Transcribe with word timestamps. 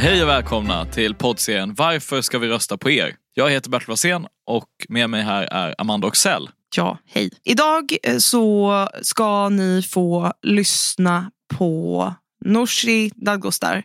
Hej 0.00 0.22
och 0.22 0.28
välkomna 0.28 0.84
till 0.84 1.14
poddserien 1.14 1.74
Varför 1.74 2.20
ska 2.20 2.38
vi 2.38 2.48
rösta 2.48 2.76
på 2.76 2.90
er? 2.90 3.16
Jag 3.34 3.50
heter 3.50 3.70
Bertil 3.70 3.88
Wassén 3.88 4.26
och 4.46 4.68
med 4.88 5.10
mig 5.10 5.22
här 5.22 5.42
är 5.42 5.74
Amanda 5.78 6.06
Oxell. 6.06 6.50
Ja, 6.76 6.98
hej. 7.06 7.30
Idag 7.44 7.96
eh, 8.02 8.16
så 8.16 8.88
ska 9.02 9.48
ni 9.48 9.82
få 9.82 10.32
lyssna 10.42 11.30
på 11.54 12.14
Nooshi 12.44 13.10
Dadgostar, 13.16 13.82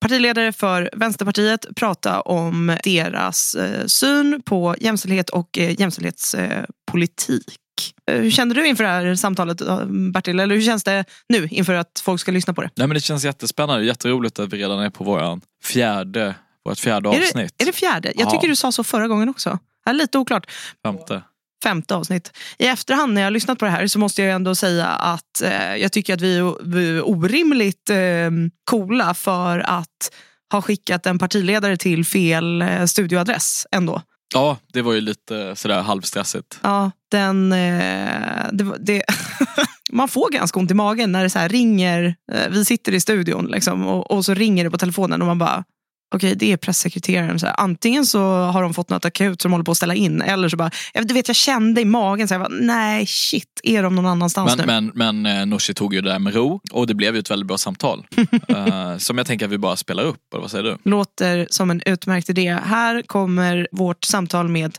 partiledare 0.00 0.52
för 0.52 0.90
Vänsterpartiet, 0.92 1.66
prata 1.76 2.20
om 2.20 2.76
deras 2.84 3.54
eh, 3.54 3.86
syn 3.86 4.42
på 4.44 4.74
jämställdhet 4.78 5.30
och 5.30 5.58
eh, 5.58 5.80
jämställdhetspolitik. 5.80 7.56
Hur 8.12 8.30
kände 8.30 8.54
du 8.54 8.66
inför 8.66 8.84
det 8.84 8.90
här 8.90 9.14
samtalet 9.14 9.58
Bertil? 10.12 10.40
Eller 10.40 10.54
hur 10.54 10.62
känns 10.62 10.84
det 10.84 11.04
nu 11.28 11.48
inför 11.50 11.74
att 11.74 12.00
folk 12.04 12.20
ska 12.20 12.32
lyssna 12.32 12.54
på 12.54 12.62
det? 12.62 12.70
Nej, 12.76 12.86
men 12.86 12.94
det 12.94 13.00
känns 13.00 13.24
jättespännande, 13.24 13.84
jätteroligt 13.84 14.38
att 14.38 14.52
vi 14.52 14.58
redan 14.58 14.80
är 14.80 14.90
på 14.90 15.04
våran 15.04 15.40
fjärde, 15.64 16.34
vårt 16.64 16.78
fjärde 16.78 17.08
Är 17.08 17.18
avsnitt. 17.22 17.54
det, 17.56 17.64
är 17.64 17.66
det 17.66 17.72
fjärde? 17.72 18.12
Jag 18.16 18.26
Ja. 18.26 18.30
tycker 18.30 18.48
du 18.48 18.56
sa 18.56 18.72
så 18.72 18.84
förra 18.84 19.08
gången 19.08 19.28
också. 19.28 19.58
Är 19.86 19.92
lite 19.92 20.18
oklart. 20.18 20.50
Femte. 20.84 21.22
femte 21.62 21.94
avsnitt. 21.94 22.32
I 22.58 22.66
efterhand 22.66 23.14
när 23.14 23.20
jag 23.20 23.26
har 23.26 23.30
lyssnat 23.30 23.58
på 23.58 23.64
det 23.64 23.70
här 23.70 23.86
så 23.86 23.98
måste 23.98 24.22
jag 24.22 24.32
ändå 24.34 24.54
säga 24.54 24.86
att 24.86 25.42
eh, 25.44 25.76
jag 25.76 25.92
tycker 25.92 26.14
att 26.14 26.20
vi 26.20 26.36
är, 26.38 26.54
vi 26.64 26.96
är 26.96 27.08
orimligt 27.08 27.90
eh, 27.90 27.96
coola 28.64 29.14
för 29.14 29.58
att 29.58 30.10
ha 30.52 30.62
skickat 30.62 31.06
en 31.06 31.18
partiledare 31.18 31.76
till 31.76 32.04
fel 32.04 32.62
eh, 32.62 32.84
studioadress 32.84 33.66
ändå. 33.72 34.02
Ja, 34.34 34.56
det 34.72 34.82
var 34.82 34.92
ju 34.92 35.00
lite 35.00 35.56
sådär 35.56 35.82
halvstressigt. 35.82 36.60
Ja, 36.62 36.90
den... 37.10 37.52
Eh, 37.52 38.46
det, 38.52 38.76
det, 38.80 39.02
man 39.92 40.08
får 40.08 40.32
ganska 40.32 40.60
ont 40.60 40.70
i 40.70 40.74
magen 40.74 41.12
när 41.12 41.22
det 41.22 41.30
så 41.30 41.38
här 41.38 41.48
ringer. 41.48 42.14
Eh, 42.32 42.50
vi 42.50 42.64
sitter 42.64 42.94
i 42.94 43.00
studion 43.00 43.46
liksom, 43.46 43.86
och, 43.86 44.10
och 44.10 44.24
så 44.24 44.34
ringer 44.34 44.64
det 44.64 44.70
på 44.70 44.78
telefonen 44.78 45.22
och 45.22 45.26
man 45.26 45.38
bara 45.38 45.64
Okej, 46.14 46.34
det 46.34 46.52
är 46.52 46.56
pressekreteraren. 46.56 47.38
Så 47.38 47.46
här, 47.46 47.54
antingen 47.58 48.06
så 48.06 48.20
har 48.34 48.62
de 48.62 48.74
fått 48.74 48.90
något 48.90 49.04
akut 49.04 49.42
som 49.42 49.50
de 49.50 49.52
håller 49.52 49.64
på 49.64 49.70
att 49.70 49.76
ställa 49.76 49.94
in 49.94 50.22
eller 50.22 50.48
så 50.48 50.56
bara, 50.56 50.70
jag, 50.92 51.06
du 51.06 51.14
vet, 51.14 51.28
jag 51.28 51.36
kände 51.36 51.80
i 51.80 51.84
magen, 51.84 52.28
så 52.28 52.34
jag 52.34 52.40
bara, 52.40 52.58
nej 52.60 53.06
shit, 53.06 53.60
är 53.62 53.82
de 53.82 53.94
någon 53.94 54.06
annanstans 54.06 54.56
Men, 54.56 54.84
nu? 54.84 54.92
men, 54.94 55.22
men 55.22 55.40
eh, 55.40 55.46
Nooshi 55.46 55.74
tog 55.74 55.94
ju 55.94 56.00
det 56.00 56.10
där 56.10 56.18
med 56.18 56.34
ro 56.34 56.60
och 56.72 56.86
det 56.86 56.94
blev 56.94 57.14
ju 57.14 57.20
ett 57.20 57.30
väldigt 57.30 57.46
bra 57.46 57.58
samtal. 57.58 58.06
Eh, 58.48 58.96
som 58.96 59.18
jag 59.18 59.26
tänker 59.26 59.46
att 59.46 59.52
vi 59.52 59.58
bara 59.58 59.76
spelar 59.76 60.04
upp, 60.04 60.32
eller 60.32 60.40
vad 60.40 60.50
säger 60.50 60.64
du? 60.64 60.90
Låter 60.90 61.46
som 61.50 61.70
en 61.70 61.82
utmärkt 61.86 62.30
idé. 62.30 62.58
Här 62.64 63.02
kommer 63.02 63.68
vårt 63.72 64.04
samtal 64.04 64.48
med 64.48 64.78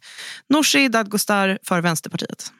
Nooshi 0.50 0.88
Dadgostar 0.88 1.59
för 1.63 1.81
Vänsterpartiet. 1.81 2.52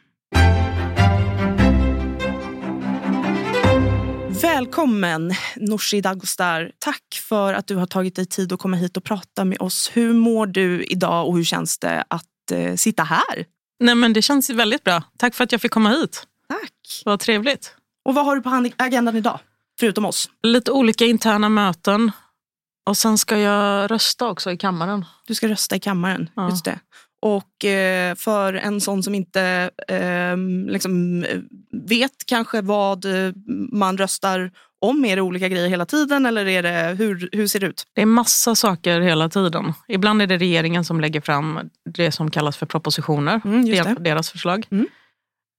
Välkommen 4.42 5.34
Nooshi 5.56 6.02
Dadgostar. 6.02 6.72
Tack 6.80 7.04
för 7.30 7.54
att 7.54 7.68
du 7.68 7.76
har 7.76 7.86
tagit 7.86 8.16
dig 8.16 8.26
tid 8.26 8.54
att 8.54 8.60
komma 8.60 8.78
hit 8.78 8.98
och 8.98 9.04
prata 9.04 9.46
med 9.46 9.62
oss. 9.62 9.92
Hur 9.94 10.14
mår 10.14 10.48
du 10.48 10.84
idag 10.84 11.28
och 11.28 11.38
hur 11.38 11.44
känns 11.44 11.80
det 11.80 12.04
att 12.08 12.52
eh, 12.52 12.76
sitta 12.76 13.04
här? 13.04 13.46
Nej, 13.80 13.96
men 13.96 14.14
det 14.14 14.22
känns 14.22 14.50
väldigt 14.50 14.84
bra. 14.84 15.04
Tack 15.18 15.36
för 15.36 15.44
att 15.44 15.52
jag 15.52 15.62
fick 15.62 15.72
komma 15.72 15.90
hit. 15.90 16.28
Tack. 16.50 17.02
Vad 17.06 17.20
trevligt. 17.20 17.76
Och 18.06 18.16
vad 18.16 18.26
har 18.26 18.36
du 18.36 18.42
på 18.42 18.70
agendan 18.78 19.16
idag? 19.16 19.40
Förutom 19.80 20.06
oss. 20.06 20.30
Lite 20.44 20.72
olika 20.72 21.06
interna 21.06 21.50
möten. 21.50 22.12
Och 22.86 22.98
sen 22.98 23.18
ska 23.18 23.38
jag 23.38 23.92
rösta 23.92 24.30
också 24.30 24.52
i 24.52 24.58
kammaren. 24.58 25.06
Du 25.28 25.36
ska 25.36 25.48
rösta 25.48 25.76
i 25.76 25.80
kammaren. 25.80 26.30
Ja. 26.36 26.50
Just 26.50 26.66
det. 26.66 26.80
Och 27.22 27.66
eh, 27.66 28.16
för 28.16 28.54
en 28.54 28.82
sån 28.82 29.04
som 29.04 29.16
inte 29.16 29.70
eh, 29.88 30.38
liksom, 30.72 31.24
eh, 31.24 31.40
vet 31.72 32.26
kanske 32.26 32.62
vad 32.62 33.06
eh, 33.06 33.34
man 33.72 33.98
röstar 33.98 34.52
om, 34.82 35.06
är 35.06 35.16
det 35.16 35.22
olika 35.22 35.48
grejer 35.48 35.70
hela 35.70 35.86
tiden 35.86 36.26
eller 36.26 36.48
är 36.48 36.64
det, 36.64 36.96
hur, 36.98 37.30
hur 37.32 37.48
ser 37.48 37.60
det 37.60 37.66
ut? 37.66 37.84
Det 37.94 38.02
är 38.02 38.06
massa 38.06 38.56
saker 38.56 39.02
hela 39.02 39.30
tiden. 39.30 39.74
Ibland 39.88 40.22
är 40.22 40.28
det 40.28 40.38
regeringen 40.38 40.86
som 40.86 41.02
lägger 41.02 41.22
fram 41.22 41.60
det 41.86 42.12
som 42.12 42.32
kallas 42.32 42.58
för 42.58 42.66
propositioner. 42.66 43.42
Mm, 43.46 43.66
det. 43.66 43.96
Deras 44.00 44.30
förslag. 44.30 44.68
Mm. 44.72 44.88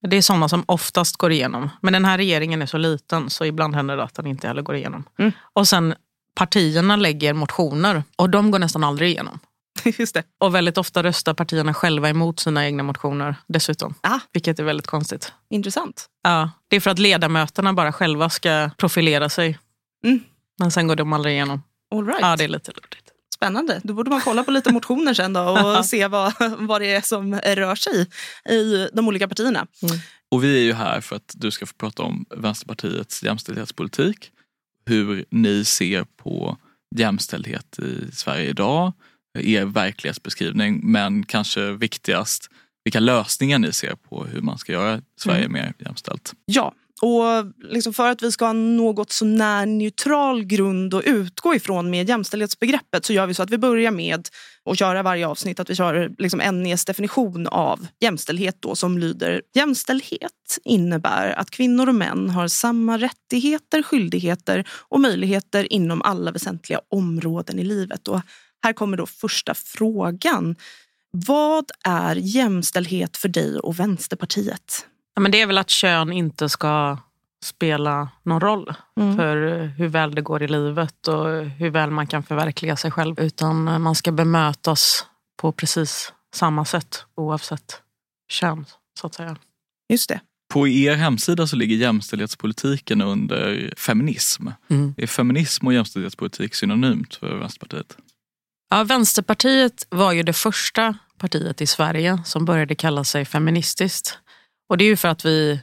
Det 0.09 0.17
är 0.17 0.23
sådana 0.23 0.49
som 0.49 0.65
oftast 0.67 1.17
går 1.17 1.33
igenom. 1.33 1.71
Men 1.81 1.93
den 1.93 2.05
här 2.05 2.19
regeringen 2.19 2.63
är 2.63 2.67
så 2.67 2.79
liten 2.79 3.31
så 3.31 3.45
ibland 3.45 3.75
händer 3.75 3.97
det 3.97 4.03
att 4.03 4.15
den 4.15 4.27
inte 4.27 4.49
heller 4.49 4.63
går 4.63 4.77
igenom. 4.77 5.05
Mm. 5.19 5.33
Och 5.53 5.69
sen 5.69 5.95
partierna 6.35 6.97
lägger 6.97 7.33
motioner 7.33 8.05
och 8.17 8.31
de 8.31 8.51
går 8.51 8.59
nästan 8.59 8.85
aldrig 8.85 9.11
igenom. 9.11 9.39
Just 9.99 10.15
det. 10.15 10.23
Och 10.41 10.55
väldigt 10.55 10.79
ofta 10.79 11.03
röstar 11.03 11.35
partierna 11.35 11.75
själva 11.75 12.09
emot 12.09 12.41
sina 12.41 12.65
egna 12.65 12.83
motioner 12.83 13.37
dessutom. 13.47 13.95
Ah. 14.01 14.19
Vilket 14.33 14.59
är 14.59 14.65
väldigt 14.65 14.87
konstigt. 14.87 15.33
Intressant. 15.51 16.07
Ja, 16.23 16.51
det 16.69 16.77
är 16.77 16.81
för 16.81 16.91
att 16.91 16.99
ledamöterna 16.99 17.73
bara 17.73 17.93
själva 17.93 18.31
ska 18.31 18.71
profilera 18.77 19.29
sig. 19.29 19.59
Mm. 20.05 20.21
Men 20.59 20.71
sen 20.71 20.89
går 20.89 20.97
de 20.97 21.13
aldrig 21.13 21.35
igenom. 21.35 21.63
All 21.95 22.07
right. 22.07 22.21
Ja, 22.21 22.37
det 22.37 22.45
är 22.45 22.49
lite 22.49 22.71
lurigt. 22.71 23.09
Spännande. 23.35 23.81
Då 23.85 23.95
borde 23.95 24.11
man 24.11 24.21
kolla 24.21 24.45
på 24.45 24.51
lite 24.51 24.73
motioner 24.73 25.15
sen 25.15 25.33
då 25.33 25.41
och 25.41 25.87
se 25.87 26.09
vad, 26.09 26.33
vad 26.59 26.81
det 26.81 26.93
är 26.93 27.01
som 27.01 27.35
rör 27.35 27.75
sig 27.75 28.07
i 28.57 28.89
de 28.93 29.09
olika 29.09 29.29
partierna. 29.29 29.67
Och 30.31 30.45
vi 30.45 30.59
är 30.59 30.63
ju 30.63 30.73
här 30.73 31.01
för 31.01 31.17
att 31.17 31.35
du 31.35 31.51
ska 31.51 31.67
få 31.67 31.75
prata 31.75 32.03
om 32.03 32.27
Vänsterpartiets 32.37 33.23
jämställdhetspolitik. 33.23 34.31
Hur 34.87 35.25
ni 35.31 35.65
ser 35.65 36.05
på 36.05 36.57
jämställdhet 36.97 37.79
i 37.79 38.13
Sverige 38.13 38.51
idag. 38.51 38.93
Er 39.39 39.65
verklighetsbeskrivning 39.65 40.81
men 40.83 41.27
kanske 41.27 41.73
viktigast 41.73 42.51
vilka 42.85 43.01
lösningar 43.01 43.59
ni 43.59 43.73
ser 43.73 43.95
på 43.95 44.25
hur 44.25 44.41
man 44.41 44.59
ska 44.59 44.73
göra 44.73 45.01
Sverige 45.21 45.49
mer 45.49 45.75
jämställt. 45.79 46.33
Ja, 46.45 46.75
och 47.03 47.53
liksom 47.71 47.93
för 47.93 48.11
att 48.11 48.23
vi 48.23 48.33
ska 48.33 48.45
ha 48.45 48.53
något 48.53 49.13
så 49.13 49.25
när 49.25 49.67
neutral 49.67 50.45
grund 50.45 50.95
att 50.95 51.05
utgå 51.05 51.55
ifrån 51.55 51.91
med 51.91 52.09
jämställdhetsbegreppet 52.09 53.05
så 53.05 53.13
gör 53.13 53.27
vi 53.27 53.35
så 53.35 53.43
att 53.43 53.51
vi 53.51 53.59
börjar 53.59 53.91
med 53.91 54.29
att 54.71 54.79
köra 54.79 55.03
varje 55.03 55.27
avsnitt 55.27 55.61
att 55.61 55.71
vi 55.71 55.75
kör 55.75 56.11
liksom 56.19 56.41
NEs 56.63 56.85
definition 56.85 57.47
av 57.47 57.87
jämställdhet 58.01 58.57
då 58.61 58.77
som 58.77 58.99
lyder 58.99 59.43
Jämställdhet 59.55 60.59
innebär 60.65 61.31
att 61.31 61.51
kvinnor 61.51 61.89
och 61.89 61.95
män 61.95 62.31
har 62.31 62.49
samma 62.49 62.99
rättigheter, 62.99 63.83
skyldigheter 63.83 64.69
och 64.89 65.01
möjligheter 65.01 65.73
inom 65.73 66.03
alla 66.03 66.31
väsentliga 66.31 66.81
områden 66.89 67.59
i 67.59 67.65
livet. 67.65 68.09
Och 68.09 68.21
här 68.63 68.73
kommer 68.73 68.97
då 68.97 69.07
första 69.07 69.55
frågan. 69.55 70.57
Vad 71.11 71.65
är 71.85 72.17
jämställdhet 72.17 73.17
för 73.17 73.29
dig 73.29 73.59
och 73.59 73.81
Vänsterpartiet? 73.81 74.87
Ja, 75.15 75.21
men 75.21 75.33
det 75.33 75.41
är 75.41 75.47
väl 75.47 75.59
att 75.59 75.71
kön 75.71 76.13
inte 76.13 76.49
ska 76.49 76.99
spela 77.45 78.09
någon 78.23 78.41
roll 78.41 78.75
Mm. 79.01 79.17
för 79.17 79.65
hur 79.67 79.89
väl 79.89 80.15
det 80.15 80.23
går 80.23 80.43
i 80.43 80.49
livet 80.49 81.09
och 81.09 81.45
hur 81.45 81.71
väl 81.71 81.91
man 81.91 82.07
kan 82.07 82.23
förverkliga 82.23 82.77
sig 82.77 82.91
själv. 82.91 83.21
Utan 83.21 83.83
man 83.83 83.95
ska 83.95 84.13
bemötas 84.13 85.07
på 85.37 85.53
precis 85.53 86.13
samma 86.35 86.65
sätt 86.65 87.05
oavsett 87.15 87.81
kön, 88.29 88.65
så 89.01 89.07
att 89.07 89.15
säga. 89.15 89.37
Just 89.89 90.09
det. 90.09 90.21
På 90.53 90.69
er 90.69 90.95
hemsida 90.95 91.47
så 91.47 91.57
ligger 91.57 91.77
jämställdhetspolitiken 91.77 93.03
under 93.03 93.75
feminism. 93.77 94.49
Mm. 94.71 94.95
Är 94.97 95.07
feminism 95.07 95.67
och 95.67 95.75
jämställdhetspolitik 95.75 96.55
synonymt 96.55 97.15
för 97.15 97.37
Vänsterpartiet? 97.37 97.97
Ja, 98.73 98.85
Vänsterpartiet 98.85 99.87
var 99.91 100.13
ju 100.13 100.23
det 100.23 100.33
första 100.33 100.95
partiet 101.19 101.61
i 101.61 101.67
Sverige 101.67 102.23
som 102.25 102.45
började 102.45 102.75
kalla 102.75 103.05
sig 103.05 103.25
feministiskt. 103.25 104.19
Och 104.69 104.79
det 104.79 104.85
är 104.85 104.87
ju 104.87 104.97
för 104.97 105.09
att 105.09 105.25
vi 105.25 105.61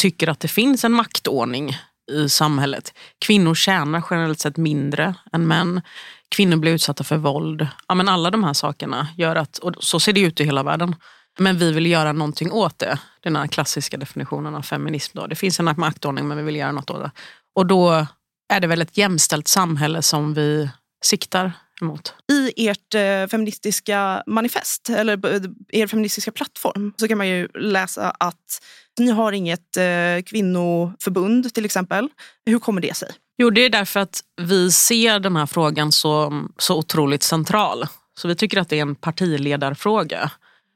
tycker 0.00 0.28
att 0.28 0.40
det 0.40 0.48
finns 0.48 0.84
en 0.84 0.92
maktordning 0.92 1.76
i 2.12 2.28
samhället. 2.28 2.92
Kvinnor 3.26 3.54
tjänar 3.54 4.04
generellt 4.10 4.40
sett 4.40 4.56
mindre 4.56 5.14
än 5.32 5.46
män. 5.46 5.80
Kvinnor 6.28 6.56
blir 6.56 6.72
utsatta 6.72 7.04
för 7.04 7.16
våld. 7.16 7.68
Ja, 7.88 7.94
men 7.94 8.08
alla 8.08 8.30
de 8.30 8.44
här 8.44 8.52
sakerna 8.52 9.08
gör 9.16 9.36
att, 9.36 9.58
och 9.58 9.74
så 9.78 10.00
ser 10.00 10.12
det 10.12 10.20
ut 10.20 10.40
i 10.40 10.44
hela 10.44 10.62
världen. 10.62 10.96
Men 11.38 11.58
vi 11.58 11.72
vill 11.72 11.86
göra 11.86 12.12
någonting 12.12 12.52
åt 12.52 12.78
det. 12.78 12.98
Den 13.20 13.36
här 13.36 13.46
klassiska 13.46 13.96
definitionen 13.96 14.54
av 14.54 14.62
feminism. 14.62 15.18
Då. 15.18 15.26
Det 15.26 15.36
finns 15.36 15.60
en 15.60 15.74
maktordning 15.76 16.28
men 16.28 16.36
vi 16.36 16.42
vill 16.42 16.56
göra 16.56 16.72
något 16.72 16.90
åt 16.90 17.02
det. 17.02 17.10
Och 17.54 17.66
då 17.66 18.06
är 18.52 18.60
det 18.60 18.66
väl 18.66 18.82
ett 18.82 18.98
jämställt 18.98 19.48
samhälle 19.48 20.02
som 20.02 20.34
vi 20.34 20.70
siktar 21.04 21.52
emot. 21.82 22.14
I 22.32 22.68
ert 22.68 22.94
eh, 22.94 23.26
feministiska 23.30 24.22
manifest, 24.26 24.90
eller 24.90 25.34
eh, 25.34 25.42
er 25.68 25.86
feministiska 25.86 26.32
plattform, 26.32 26.92
så 26.96 27.08
kan 27.08 27.18
man 27.18 27.28
ju 27.28 27.48
läsa 27.54 28.10
att 28.10 28.62
ni 28.98 29.10
har 29.10 29.32
inget 29.32 29.76
eh, 29.76 30.22
kvinnoförbund 30.26 31.54
till 31.54 31.64
exempel. 31.64 32.08
Hur 32.46 32.58
kommer 32.58 32.80
det 32.80 32.96
sig? 32.96 33.08
Jo, 33.36 33.50
det 33.50 33.60
är 33.60 33.70
därför 33.70 34.00
att 34.00 34.20
vi 34.42 34.72
ser 34.72 35.18
den 35.18 35.36
här 35.36 35.46
frågan 35.46 35.92
så, 35.92 36.44
så 36.58 36.78
otroligt 36.78 37.22
central. 37.22 37.86
Så 38.18 38.28
vi 38.28 38.34
tycker 38.34 38.58
att 38.58 38.68
det 38.68 38.78
är 38.78 38.82
en 38.82 38.94
partiledarfråga. 38.94 40.30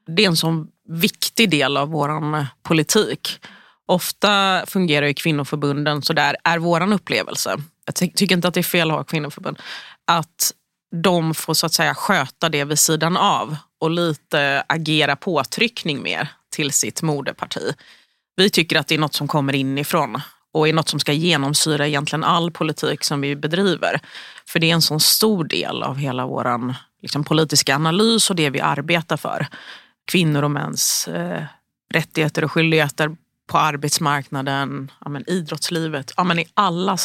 Det 0.07 0.23
är 0.23 0.27
en 0.27 0.37
sån 0.37 0.67
viktig 0.89 1.49
del 1.49 1.77
av 1.77 1.89
vår 1.89 2.45
politik. 2.63 3.39
Ofta 3.85 4.63
fungerar 4.67 5.07
ju 5.07 5.13
kvinnoförbunden 5.13 6.01
så 6.01 6.13
där 6.13 6.35
är 6.43 6.57
vår 6.57 6.93
upplevelse. 6.93 7.57
Jag 7.85 7.95
tycker 7.95 8.35
inte 8.35 8.47
att 8.47 8.53
det 8.53 8.59
är 8.59 8.63
fel 8.63 8.91
att 8.91 8.97
ha 8.97 9.03
kvinnoförbund. 9.03 9.59
Att 10.07 10.53
de 10.91 11.33
får 11.33 11.53
så 11.53 11.65
att 11.65 11.73
säga 11.73 11.95
sköta 11.95 12.49
det 12.49 12.63
vid 12.63 12.79
sidan 12.79 13.17
av 13.17 13.55
och 13.79 13.91
lite 13.91 14.63
agera 14.67 15.15
påtryckning 15.15 16.01
mer 16.01 16.27
till 16.49 16.71
sitt 16.71 17.01
moderparti. 17.01 17.73
Vi 18.35 18.49
tycker 18.49 18.79
att 18.79 18.87
det 18.87 18.95
är 18.95 18.99
något 18.99 19.13
som 19.13 19.27
kommer 19.27 19.55
inifrån 19.55 20.21
och 20.53 20.67
är 20.67 20.73
något 20.73 20.89
som 20.89 20.99
ska 20.99 21.13
genomsyra 21.13 21.87
egentligen 21.87 22.23
all 22.23 22.51
politik 22.51 23.03
som 23.03 23.21
vi 23.21 23.35
bedriver. 23.35 23.99
För 24.47 24.59
det 24.59 24.69
är 24.69 24.73
en 24.73 24.81
sån 24.81 24.99
stor 24.99 25.43
del 25.43 25.83
av 25.83 25.97
hela 25.97 26.25
vår 26.25 26.75
liksom, 27.01 27.23
politiska 27.23 27.75
analys 27.75 28.29
och 28.29 28.35
det 28.35 28.49
vi 28.49 28.61
arbetar 28.61 29.17
för. 29.17 29.47
Kvinnor 30.11 30.43
och 30.43 30.51
mäns 30.51 31.07
eh, 31.07 31.43
rättigheter 31.93 32.43
och 32.43 32.51
skyldigheter 32.51 33.15
på 33.47 33.57
arbetsmarknaden, 33.57 34.91
ja, 35.01 35.09
men 35.09 35.29
idrottslivet, 35.29 36.13
ja, 36.17 36.23
men 36.23 36.39
i 36.39 36.45
alla 36.53 36.97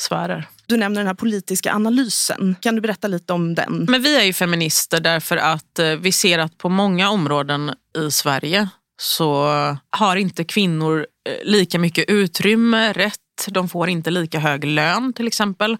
samhällssfärer. 0.00 0.48
Du 0.66 0.76
nämner 0.76 1.00
den 1.00 1.06
här 1.06 1.14
politiska 1.14 1.74
analysen. 1.74 2.56
Kan 2.60 2.74
du 2.74 2.80
berätta 2.80 3.08
lite 3.08 3.32
om 3.32 3.54
den? 3.54 3.86
Men 3.88 4.02
vi 4.02 4.16
är 4.16 4.24
ju 4.24 4.32
feminister 4.32 5.00
därför 5.00 5.36
att 5.36 5.78
eh, 5.78 5.90
vi 5.90 6.12
ser 6.12 6.38
att 6.38 6.58
på 6.58 6.68
många 6.68 7.10
områden 7.10 7.72
i 7.98 8.10
Sverige 8.10 8.68
så 9.00 9.48
har 9.90 10.16
inte 10.16 10.44
kvinnor 10.44 11.06
eh, 11.28 11.50
lika 11.50 11.78
mycket 11.78 12.10
utrymme, 12.10 12.92
rätt 12.92 13.20
de 13.48 13.68
får 13.68 13.88
inte 13.88 14.10
lika 14.10 14.38
hög 14.38 14.64
lön 14.64 15.12
till 15.12 15.26
exempel. 15.26 15.76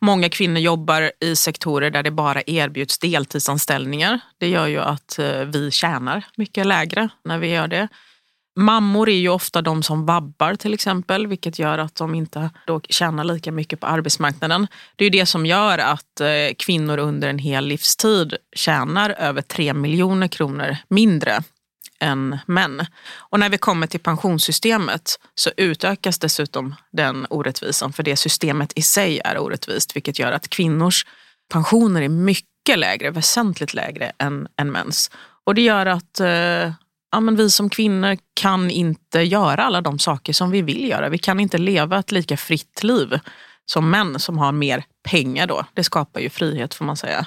Många 0.00 0.28
kvinnor 0.28 0.58
jobbar 0.58 1.12
i 1.20 1.36
sektorer 1.36 1.90
där 1.90 2.02
det 2.02 2.10
bara 2.10 2.42
erbjuds 2.46 2.98
deltidsanställningar. 2.98 4.20
Det 4.38 4.48
gör 4.48 4.66
ju 4.66 4.78
att 4.78 5.18
eh, 5.18 5.40
vi 5.40 5.70
tjänar 5.70 6.24
mycket 6.36 6.66
lägre 6.66 7.08
när 7.24 7.38
vi 7.38 7.48
gör 7.48 7.68
det. 7.68 7.88
Mammor 8.58 9.08
är 9.08 9.16
ju 9.16 9.28
ofta 9.28 9.62
de 9.62 9.82
som 9.82 10.06
vabbar 10.06 10.54
till 10.54 10.74
exempel, 10.74 11.26
vilket 11.26 11.58
gör 11.58 11.78
att 11.78 11.94
de 11.94 12.14
inte 12.14 12.50
då 12.66 12.80
tjänar 12.88 13.24
lika 13.24 13.52
mycket 13.52 13.80
på 13.80 13.86
arbetsmarknaden. 13.86 14.66
Det 14.96 15.04
är 15.04 15.10
det 15.10 15.26
som 15.26 15.46
gör 15.46 15.78
att 15.78 16.20
eh, 16.20 16.54
kvinnor 16.58 16.98
under 16.98 17.28
en 17.28 17.38
hel 17.38 17.66
livstid 17.66 18.36
tjänar 18.56 19.10
över 19.10 19.42
3 19.42 19.74
miljoner 19.74 20.28
kronor 20.28 20.76
mindre 20.88 21.42
än 22.00 22.38
män. 22.46 22.86
Och 23.16 23.40
när 23.40 23.48
vi 23.48 23.58
kommer 23.58 23.86
till 23.86 24.00
pensionssystemet 24.00 25.18
så 25.34 25.50
utökas 25.56 26.18
dessutom 26.18 26.74
den 26.92 27.26
orättvisan 27.30 27.92
för 27.92 28.02
det 28.02 28.16
systemet 28.16 28.72
i 28.76 28.82
sig 28.82 29.20
är 29.24 29.38
orättvist 29.38 29.96
vilket 29.96 30.18
gör 30.18 30.32
att 30.32 30.48
kvinnors 30.48 31.06
pensioner 31.52 32.02
är 32.02 32.08
mycket 32.08 32.78
lägre, 32.78 33.10
väsentligt 33.10 33.74
lägre 33.74 34.12
än, 34.18 34.48
än 34.56 34.72
mäns. 34.72 35.10
Och 35.44 35.54
det 35.54 35.62
gör 35.62 35.86
att 35.86 36.20
eh, 36.20 36.72
ja, 37.16 37.20
men 37.20 37.36
vi 37.36 37.50
som 37.50 37.70
kvinnor 37.70 38.16
kan 38.34 38.70
inte 38.70 39.20
göra 39.20 39.64
alla 39.64 39.80
de 39.80 39.98
saker 39.98 40.32
som 40.32 40.50
vi 40.50 40.62
vill 40.62 40.88
göra. 40.88 41.08
Vi 41.08 41.18
kan 41.18 41.40
inte 41.40 41.58
leva 41.58 41.98
ett 41.98 42.12
lika 42.12 42.36
fritt 42.36 42.82
liv 42.82 43.18
som 43.66 43.90
män 43.90 44.18
som 44.18 44.38
har 44.38 44.52
mer 44.52 44.84
pengar 45.08 45.46
då. 45.46 45.64
Det 45.74 45.84
skapar 45.84 46.20
ju 46.20 46.30
frihet 46.30 46.74
får 46.74 46.84
man 46.84 46.96
säga. 46.96 47.26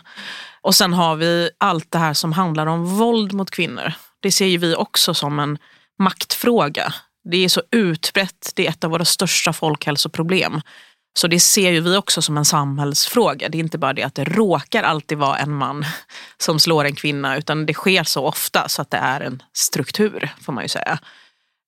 Och 0.61 0.75
sen 0.75 0.93
har 0.93 1.15
vi 1.15 1.49
allt 1.57 1.91
det 1.91 1.97
här 1.97 2.13
som 2.13 2.33
handlar 2.33 2.65
om 2.65 2.97
våld 2.97 3.33
mot 3.33 3.51
kvinnor. 3.51 3.93
Det 4.19 4.31
ser 4.31 4.45
ju 4.45 4.57
vi 4.57 4.75
också 4.75 5.13
som 5.13 5.39
en 5.39 5.57
maktfråga. 5.99 6.93
Det 7.31 7.45
är 7.45 7.49
så 7.49 7.61
utbrett, 7.71 8.51
det 8.55 8.65
är 8.65 8.69
ett 8.69 8.83
av 8.83 8.91
våra 8.91 9.05
största 9.05 9.53
folkhälsoproblem. 9.53 10.61
Så 11.13 11.27
det 11.27 11.39
ser 11.39 11.71
ju 11.71 11.81
vi 11.81 11.97
också 11.97 12.21
som 12.21 12.37
en 12.37 12.45
samhällsfråga. 12.45 13.49
Det 13.49 13.57
är 13.57 13.59
inte 13.59 13.77
bara 13.77 13.93
det 13.93 14.03
att 14.03 14.15
det 14.15 14.23
råkar 14.23 14.83
alltid 14.83 15.17
vara 15.17 15.37
en 15.37 15.53
man 15.53 15.85
som 16.37 16.59
slår 16.59 16.85
en 16.85 16.95
kvinna 16.95 17.37
utan 17.37 17.65
det 17.65 17.73
sker 17.73 18.03
så 18.03 18.25
ofta 18.25 18.69
så 18.69 18.81
att 18.81 18.91
det 18.91 18.97
är 18.97 19.21
en 19.21 19.43
struktur 19.53 20.29
får 20.41 20.53
man 20.53 20.63
ju 20.63 20.67
säga. 20.67 20.99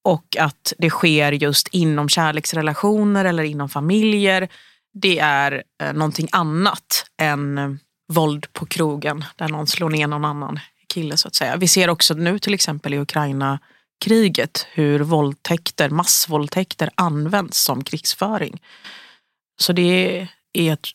Och 0.04 0.38
att 0.40 0.74
det 0.78 0.90
sker 0.90 1.32
just 1.32 1.68
inom 1.68 2.10
kärleksrelationer 2.10 3.26
eller 3.26 3.44
inom 3.44 3.70
familjer. 3.70 4.48
Det 4.94 5.20
är 5.20 5.64
eh, 5.84 5.94
någonting 5.94 6.28
annat 6.32 7.06
än 7.22 7.58
eh, 7.58 7.70
våld 8.14 8.54
på 8.54 8.66
krogen 8.66 9.26
där 9.36 9.48
någon 9.48 9.68
slår 9.68 9.90
ner 9.90 10.08
någon 10.08 10.26
annan 10.26 10.60
kille 10.94 11.18
så 11.18 11.28
att 11.28 11.36
säga. 11.36 11.56
Vi 11.56 11.68
ser 11.68 11.90
också 11.90 12.14
nu 12.14 12.40
till 12.40 12.54
exempel 12.54 12.94
i 12.94 13.00
Ukraina 13.00 13.60
kriget 14.06 14.68
hur 14.72 15.00
våldtäkter, 15.00 15.90
massvåldtäkter 15.90 16.90
används 16.96 17.64
som 17.64 17.84
krigsföring. 17.84 18.62
Så 19.62 19.74
det 19.74 20.28
är 20.54 20.74
ett 20.74 20.88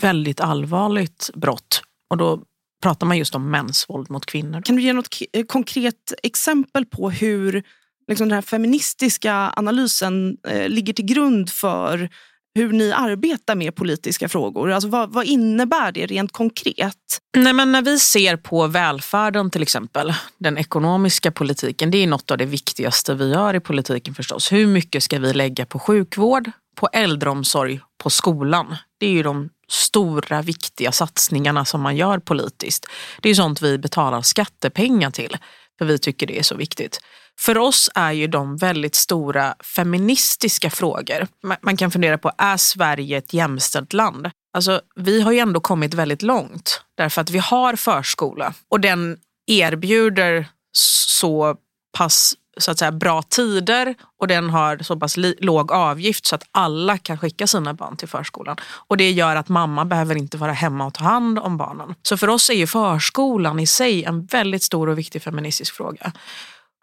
väldigt 0.00 0.40
allvarligt 0.40 1.30
brott. 1.34 1.82
Och 2.10 2.16
då 2.16 2.42
pratar 2.82 3.06
man 3.06 3.18
just 3.18 3.34
om 3.34 3.50
mäns 3.50 3.88
våld 3.88 4.10
mot 4.10 4.26
kvinnor. 4.26 4.62
Kan 4.62 4.76
du 4.76 4.82
ge 4.82 4.92
något 4.92 5.18
eh, 5.32 5.44
konkret 5.44 6.12
exempel 6.22 6.86
på 6.86 7.10
hur 7.10 7.62
liksom 8.08 8.28
den 8.28 8.34
här 8.34 8.42
feministiska 8.42 9.52
analysen 9.56 10.36
eh, 10.48 10.68
ligger 10.68 10.92
till 10.92 11.04
grund 11.04 11.50
för 11.50 12.10
hur 12.54 12.72
ni 12.72 12.92
arbetar 12.92 13.54
med 13.54 13.74
politiska 13.74 14.28
frågor? 14.28 14.70
Alltså 14.70 14.88
vad, 14.88 15.12
vad, 15.12 15.26
innebär 15.26 15.92
det 15.92 16.06
rent 16.06 16.32
konkret? 16.32 17.20
Nej, 17.36 17.52
men 17.52 17.72
när 17.72 17.82
vi 17.82 17.98
ser 17.98 18.36
på 18.36 18.66
välfärden 18.66 19.50
till 19.50 19.62
exempel, 19.62 20.14
den 20.38 20.58
ekonomiska 20.58 21.32
politiken, 21.32 21.90
det 21.90 21.98
är 21.98 22.06
något 22.06 22.30
av 22.30 22.38
det 22.38 22.46
viktigaste 22.46 23.14
vi 23.14 23.30
gör 23.30 23.54
i 23.54 23.60
politiken 23.60 24.14
förstås. 24.14 24.52
Hur 24.52 24.66
mycket 24.66 25.02
ska 25.02 25.18
vi 25.18 25.32
lägga 25.32 25.66
på 25.66 25.78
sjukvård, 25.78 26.50
på 26.74 26.88
äldreomsorg, 26.92 27.80
på 27.98 28.10
skolan? 28.10 28.76
Det 28.98 29.06
är 29.06 29.10
ju 29.10 29.22
de 29.22 29.50
stora 29.68 30.42
viktiga 30.42 30.92
satsningarna 30.92 31.64
som 31.64 31.80
man 31.80 31.96
gör 31.96 32.18
politiskt. 32.18 32.86
Det 33.20 33.30
är 33.30 33.34
sånt 33.34 33.62
vi 33.62 33.78
betalar 33.78 34.22
skattepengar 34.22 35.10
till, 35.10 35.36
för 35.78 35.84
vi 35.84 35.98
tycker 35.98 36.26
det 36.26 36.38
är 36.38 36.42
så 36.42 36.54
viktigt. 36.54 37.00
För 37.40 37.58
oss 37.58 37.90
är 37.94 38.12
ju 38.12 38.26
de 38.26 38.56
väldigt 38.56 38.94
stora 38.94 39.54
feministiska 39.76 40.70
frågor. 40.70 41.26
Man 41.60 41.76
kan 41.76 41.90
fundera 41.90 42.18
på, 42.18 42.32
är 42.38 42.56
Sverige 42.56 43.18
ett 43.18 43.32
jämställt 43.32 43.92
land? 43.92 44.30
Alltså, 44.52 44.80
vi 44.96 45.20
har 45.20 45.32
ju 45.32 45.38
ändå 45.38 45.60
kommit 45.60 45.94
väldigt 45.94 46.22
långt 46.22 46.82
därför 46.96 47.20
att 47.20 47.30
vi 47.30 47.38
har 47.38 47.76
förskola 47.76 48.54
och 48.68 48.80
den 48.80 49.18
erbjuder 49.46 50.46
så 50.72 51.56
pass 51.98 52.34
så 52.56 52.70
att 52.70 52.78
säga, 52.78 52.92
bra 52.92 53.22
tider 53.22 53.94
och 54.20 54.28
den 54.28 54.50
har 54.50 54.78
så 54.78 54.96
pass 54.96 55.14
låg 55.38 55.72
avgift 55.72 56.26
så 56.26 56.34
att 56.34 56.48
alla 56.50 56.98
kan 56.98 57.18
skicka 57.18 57.46
sina 57.46 57.74
barn 57.74 57.96
till 57.96 58.08
förskolan. 58.08 58.56
Och 58.88 58.96
Det 58.96 59.10
gör 59.10 59.36
att 59.36 59.48
mamma 59.48 59.84
behöver 59.84 60.16
inte 60.16 60.36
vara 60.36 60.52
hemma 60.52 60.86
och 60.86 60.94
ta 60.94 61.04
hand 61.04 61.38
om 61.38 61.56
barnen. 61.56 61.94
Så 62.02 62.16
för 62.16 62.28
oss 62.28 62.50
är 62.50 62.54
ju 62.54 62.66
förskolan 62.66 63.60
i 63.60 63.66
sig 63.66 64.04
en 64.04 64.26
väldigt 64.26 64.62
stor 64.62 64.88
och 64.88 64.98
viktig 64.98 65.22
feministisk 65.22 65.74
fråga. 65.74 66.12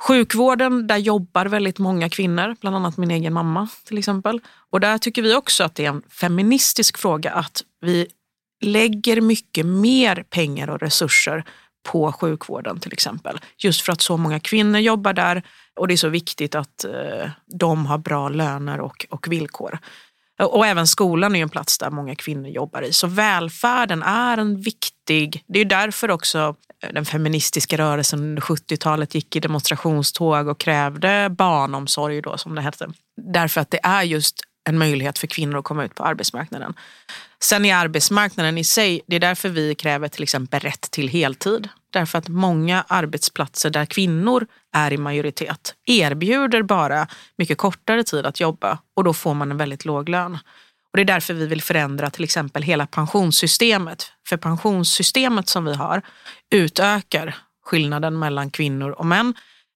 Sjukvården, 0.07 0.87
där 0.87 0.97
jobbar 0.97 1.45
väldigt 1.45 1.79
många 1.79 2.09
kvinnor, 2.09 2.55
bland 2.61 2.75
annat 2.75 2.97
min 2.97 3.11
egen 3.11 3.33
mamma 3.33 3.67
till 3.87 3.97
exempel. 3.97 4.39
Och 4.69 4.79
där 4.79 4.97
tycker 4.97 5.21
vi 5.21 5.35
också 5.35 5.63
att 5.63 5.75
det 5.75 5.85
är 5.85 5.89
en 5.89 6.01
feministisk 6.09 6.97
fråga 6.97 7.31
att 7.31 7.63
vi 7.81 8.07
lägger 8.61 9.21
mycket 9.21 9.65
mer 9.65 10.23
pengar 10.29 10.69
och 10.69 10.79
resurser 10.79 11.45
på 11.83 12.11
sjukvården 12.11 12.79
till 12.79 12.93
exempel. 12.93 13.39
Just 13.57 13.81
för 13.81 13.93
att 13.93 14.01
så 14.01 14.17
många 14.17 14.39
kvinnor 14.39 14.79
jobbar 14.79 15.13
där 15.13 15.43
och 15.79 15.87
det 15.87 15.93
är 15.93 15.97
så 15.97 16.09
viktigt 16.09 16.55
att 16.55 16.83
eh, 16.83 17.29
de 17.45 17.85
har 17.85 17.97
bra 17.97 18.29
löner 18.29 18.79
och, 18.79 19.05
och 19.09 19.31
villkor. 19.31 19.79
Eh, 20.39 20.45
och 20.45 20.65
även 20.65 20.87
skolan 20.87 21.35
är 21.35 21.41
en 21.41 21.49
plats 21.49 21.77
där 21.77 21.89
många 21.89 22.15
kvinnor 22.15 22.47
jobbar 22.47 22.81
i. 22.81 22.93
Så 22.93 23.07
välfärden 23.07 24.03
är 24.03 24.37
en 24.37 24.61
viktig, 24.61 25.43
det 25.47 25.59
är 25.59 25.65
därför 25.65 26.11
också 26.11 26.55
eh, 26.83 26.93
den 26.93 27.05
feministiska 27.05 27.77
rörelsen 27.77 28.19
under 28.19 28.41
70-talet 28.41 29.15
gick 29.15 29.35
i 29.35 29.39
demonstrationståg 29.39 30.47
och 30.47 30.59
krävde 30.59 31.29
barnomsorg 31.29 32.21
då 32.21 32.37
som 32.37 32.55
det 32.55 32.61
hette. 32.61 32.89
Därför 33.33 33.61
att 33.61 33.71
det 33.71 33.79
är 33.83 34.03
just 34.03 34.35
en 34.69 34.77
möjlighet 34.77 35.19
för 35.19 35.27
kvinnor 35.27 35.57
att 35.57 35.63
komma 35.63 35.85
ut 35.85 35.95
på 35.95 36.03
arbetsmarknaden. 36.03 36.73
Sen 37.43 37.65
är 37.65 37.75
arbetsmarknaden 37.75 38.57
i 38.57 38.63
sig, 38.63 39.01
det 39.07 39.15
är 39.15 39.19
därför 39.19 39.49
vi 39.49 39.75
kräver 39.75 40.07
till 40.07 40.23
exempel 40.23 40.59
rätt 40.59 40.91
till 40.91 41.07
heltid. 41.09 41.69
Därför 41.89 42.17
att 42.17 42.27
många 42.27 42.85
arbetsplatser 42.87 43.69
där 43.69 43.85
kvinnor 43.85 44.47
är 44.73 44.93
i 44.93 44.97
majoritet 44.97 45.75
erbjuder 45.85 46.63
bara 46.63 47.07
mycket 47.37 47.57
kortare 47.57 48.03
tid 48.03 48.25
att 48.25 48.39
jobba 48.39 48.77
och 48.95 49.03
då 49.03 49.13
får 49.13 49.33
man 49.33 49.51
en 49.51 49.57
väldigt 49.57 49.85
låg 49.85 50.09
lön. 50.09 50.33
Och 50.91 50.97
Det 50.97 51.01
är 51.01 51.05
därför 51.05 51.33
vi 51.33 51.47
vill 51.47 51.61
förändra 51.61 52.09
till 52.09 52.23
exempel 52.23 52.63
hela 52.63 52.87
pensionssystemet. 52.87 54.11
För 54.27 54.37
pensionssystemet 54.37 55.49
som 55.49 55.65
vi 55.65 55.73
har 55.73 56.01
utökar 56.51 57.35
skillnaden 57.65 58.19
mellan 58.19 58.51
kvinnor 58.51 58.91
och 58.91 59.05
män. 59.05 59.33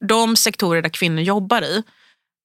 De 0.07 0.35
sektorer 0.35 0.81
där 0.81 0.89
kvinnor 0.89 1.21
jobbar 1.21 1.61
i, 1.61 1.83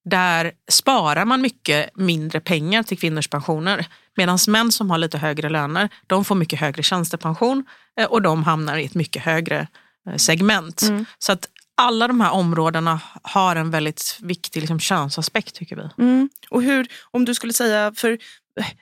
där 0.05 0.51
sparar 0.69 1.25
man 1.25 1.41
mycket 1.41 1.97
mindre 1.97 2.39
pengar 2.39 2.83
till 2.83 2.97
kvinnors 2.99 3.27
pensioner. 3.27 3.85
Medan 4.17 4.37
män 4.47 4.71
som 4.71 4.89
har 4.89 4.97
lite 4.97 5.17
högre 5.17 5.49
löner, 5.49 5.89
de 6.07 6.25
får 6.25 6.35
mycket 6.35 6.59
högre 6.59 6.83
tjänstepension 6.83 7.65
eh, 7.99 8.05
och 8.05 8.21
de 8.21 8.43
hamnar 8.43 8.77
i 8.77 8.85
ett 8.85 8.95
mycket 8.95 9.23
högre 9.23 9.67
eh, 10.09 10.15
segment. 10.15 10.81
Mm. 10.81 11.05
Så 11.19 11.31
att 11.31 11.47
alla 11.77 12.07
de 12.07 12.21
här 12.21 12.31
områdena 12.31 12.99
har 13.21 13.55
en 13.55 13.71
väldigt 13.71 14.17
viktig 14.21 14.59
liksom, 14.59 14.79
könsaspekt 14.79 15.55
tycker 15.55 15.75
vi. 15.75 16.03
Mm. 16.03 16.29
Och 16.49 16.63
hur, 16.63 16.87
om 17.11 17.25
du 17.25 17.35
skulle 17.35 17.53
säga, 17.53 17.93
för 17.95 18.17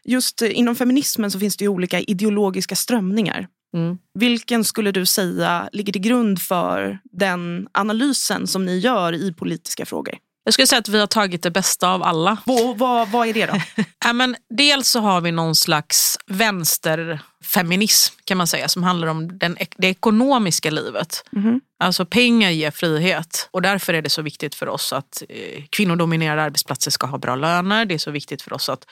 just 0.04 0.42
inom 0.42 0.76
feminismen 0.76 1.32
så 1.32 1.40
finns 1.40 1.58
det 1.58 1.64
ju 1.64 1.70
olika 1.70 2.00
ideologiska 2.00 2.76
strömningar. 2.76 3.48
Mm. 3.74 3.98
Vilken 4.14 4.64
skulle 4.64 4.92
du 4.92 5.06
säga 5.06 5.70
ligger 5.72 5.94
till 5.94 6.02
grund 6.02 6.42
för 6.42 7.00
den 7.04 7.68
analysen 7.72 8.48
som 8.48 8.66
ni 8.66 8.78
gör 8.78 9.14
i 9.14 9.34
politiska 9.34 9.86
frågor? 9.86 10.18
Jag 10.44 10.54
skulle 10.54 10.68
säga 10.68 10.80
att 10.80 10.90
vi 10.90 11.00
har 11.00 11.08
tagit 11.08 11.44
det 11.44 11.52
bästa 11.52 11.90
av 11.90 12.04
alla. 12.04 12.38
Vad, 12.46 12.78
vad, 12.78 13.10
vad 13.10 13.28
är 13.28 13.34
det 13.34 13.46
då? 13.46 13.62
ja, 14.06 14.14
men 14.14 14.36
dels 14.50 14.90
så 14.90 15.00
har 15.00 15.22
vi 15.22 15.32
någon 15.32 15.56
slags 15.56 16.18
vänsterfeminism 16.28 18.16
kan 18.24 18.38
man 18.38 18.48
säga 18.48 18.68
som 18.68 18.84
handlar 18.84 19.08
om 19.08 19.38
den, 19.38 19.58
det 19.78 19.88
ekonomiska 19.88 20.72
livet. 20.72 21.24
Mm. 21.36 21.62
Alltså 21.80 22.06
pengar 22.06 22.50
ger 22.50 22.72
frihet 22.72 23.50
och 23.52 23.62
därför 23.62 23.94
är 23.94 24.02
det 24.02 24.10
så 24.10 24.22
viktigt 24.22 24.56
för 24.56 24.70
oss 24.70 24.94
att 24.94 25.24
eh, 25.30 25.64
kvinnodominerade 25.70 26.42
arbetsplatser 26.42 26.92
ska 26.92 27.08
ha 27.08 27.18
bra 27.18 27.36
löner. 27.36 27.86
Det 27.86 27.94
är 27.94 27.98
så 27.98 28.12
viktigt 28.12 28.42
för 28.42 28.54
oss 28.54 28.70
att 28.70 28.86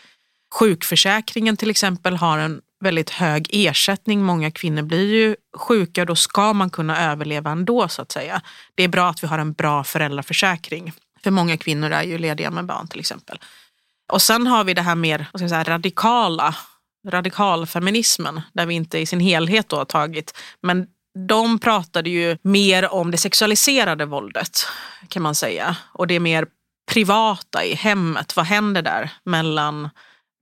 sjukförsäkringen 0.56 1.58
till 1.58 1.70
exempel 1.70 2.16
har 2.16 2.38
en 2.38 2.62
väldigt 2.84 3.10
hög 3.10 3.50
ersättning. 3.52 4.24
Många 4.24 4.52
kvinnor 4.52 4.82
blir 4.82 5.14
ju 5.14 5.36
sjuka 5.58 6.02
och 6.02 6.08
då 6.08 6.16
ska 6.16 6.54
man 6.54 6.70
kunna 6.70 7.12
överleva 7.12 7.52
ändå 7.52 7.88
så 7.88 8.02
att 8.02 8.12
säga. 8.12 8.42
Det 8.76 8.84
är 8.84 8.88
bra 8.88 9.10
att 9.10 9.24
vi 9.24 9.28
har 9.28 9.40
en 9.40 9.54
bra 9.54 9.84
föräldraförsäkring. 9.84 10.94
För 11.24 11.32
många 11.32 11.58
kvinnor 11.58 11.92
är 11.92 12.04
ju 12.04 12.18
lediga 12.18 12.52
med 12.52 12.66
barn 12.66 12.88
till 12.88 13.00
exempel. 13.00 13.40
Och 14.12 14.22
sen 14.22 14.48
har 14.48 14.64
vi 14.64 14.74
det 14.74 14.82
här 14.82 14.96
mer 14.96 15.28
vad 15.34 15.40
ska 15.40 15.44
jag 15.44 15.66
säga, 15.66 15.76
radikala, 15.76 16.56
radikalfeminismen 17.08 18.42
där 18.54 18.66
vi 18.66 18.74
inte 18.74 19.00
i 19.00 19.06
sin 19.06 19.20
helhet 19.20 19.70
då 19.70 19.76
har 19.76 19.86
tagit, 19.86 20.38
men 20.62 20.88
de 21.28 21.60
pratade 21.60 22.10
ju 22.10 22.38
mer 22.42 22.94
om 22.94 23.12
det 23.12 23.18
sexualiserade 23.18 24.06
våldet 24.06 24.68
kan 25.08 25.24
man 25.24 25.36
säga. 25.36 25.78
Och 25.94 26.08
det 26.08 26.20
mer 26.20 26.48
privata 26.92 27.66
i 27.66 27.76
hemmet. 27.76 28.36
Vad 28.36 28.46
händer 28.46 28.82
där 28.82 29.10
mellan 29.24 29.90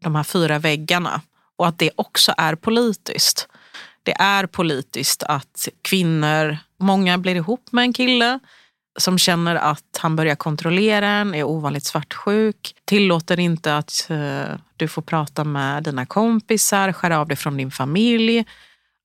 de 0.03 0.15
här 0.15 0.23
fyra 0.23 0.59
väggarna? 0.59 1.21
Och 1.57 1.67
att 1.67 1.79
det 1.79 1.91
också 1.95 2.33
är 2.37 2.55
politiskt. 2.55 3.47
Det 4.03 4.13
är 4.13 4.45
politiskt 4.45 5.23
att 5.23 5.67
kvinnor, 5.81 6.57
många 6.79 7.17
blir 7.17 7.35
ihop 7.35 7.71
med 7.71 7.83
en 7.83 7.93
kille 7.93 8.39
som 8.97 9.17
känner 9.17 9.55
att 9.55 9.99
han 9.99 10.15
börjar 10.15 10.35
kontrollera 10.35 11.07
en, 11.07 11.35
är 11.35 11.43
ovanligt 11.43 11.85
svartsjuk, 11.85 12.75
tillåter 12.85 13.39
inte 13.39 13.77
att 13.77 14.07
eh, 14.09 14.55
du 14.77 14.87
får 14.87 15.01
prata 15.01 15.43
med 15.43 15.83
dina 15.83 16.05
kompisar, 16.05 16.91
skär 16.91 17.11
av 17.11 17.27
dig 17.27 17.37
från 17.37 17.57
din 17.57 17.71
familj. 17.71 18.45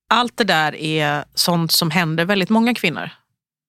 Allt 0.09 0.37
det 0.37 0.43
där 0.43 0.75
är 0.75 1.23
sånt 1.33 1.71
som 1.71 1.91
händer 1.91 2.25
väldigt 2.25 2.49
många 2.49 2.73
kvinnor 2.73 3.09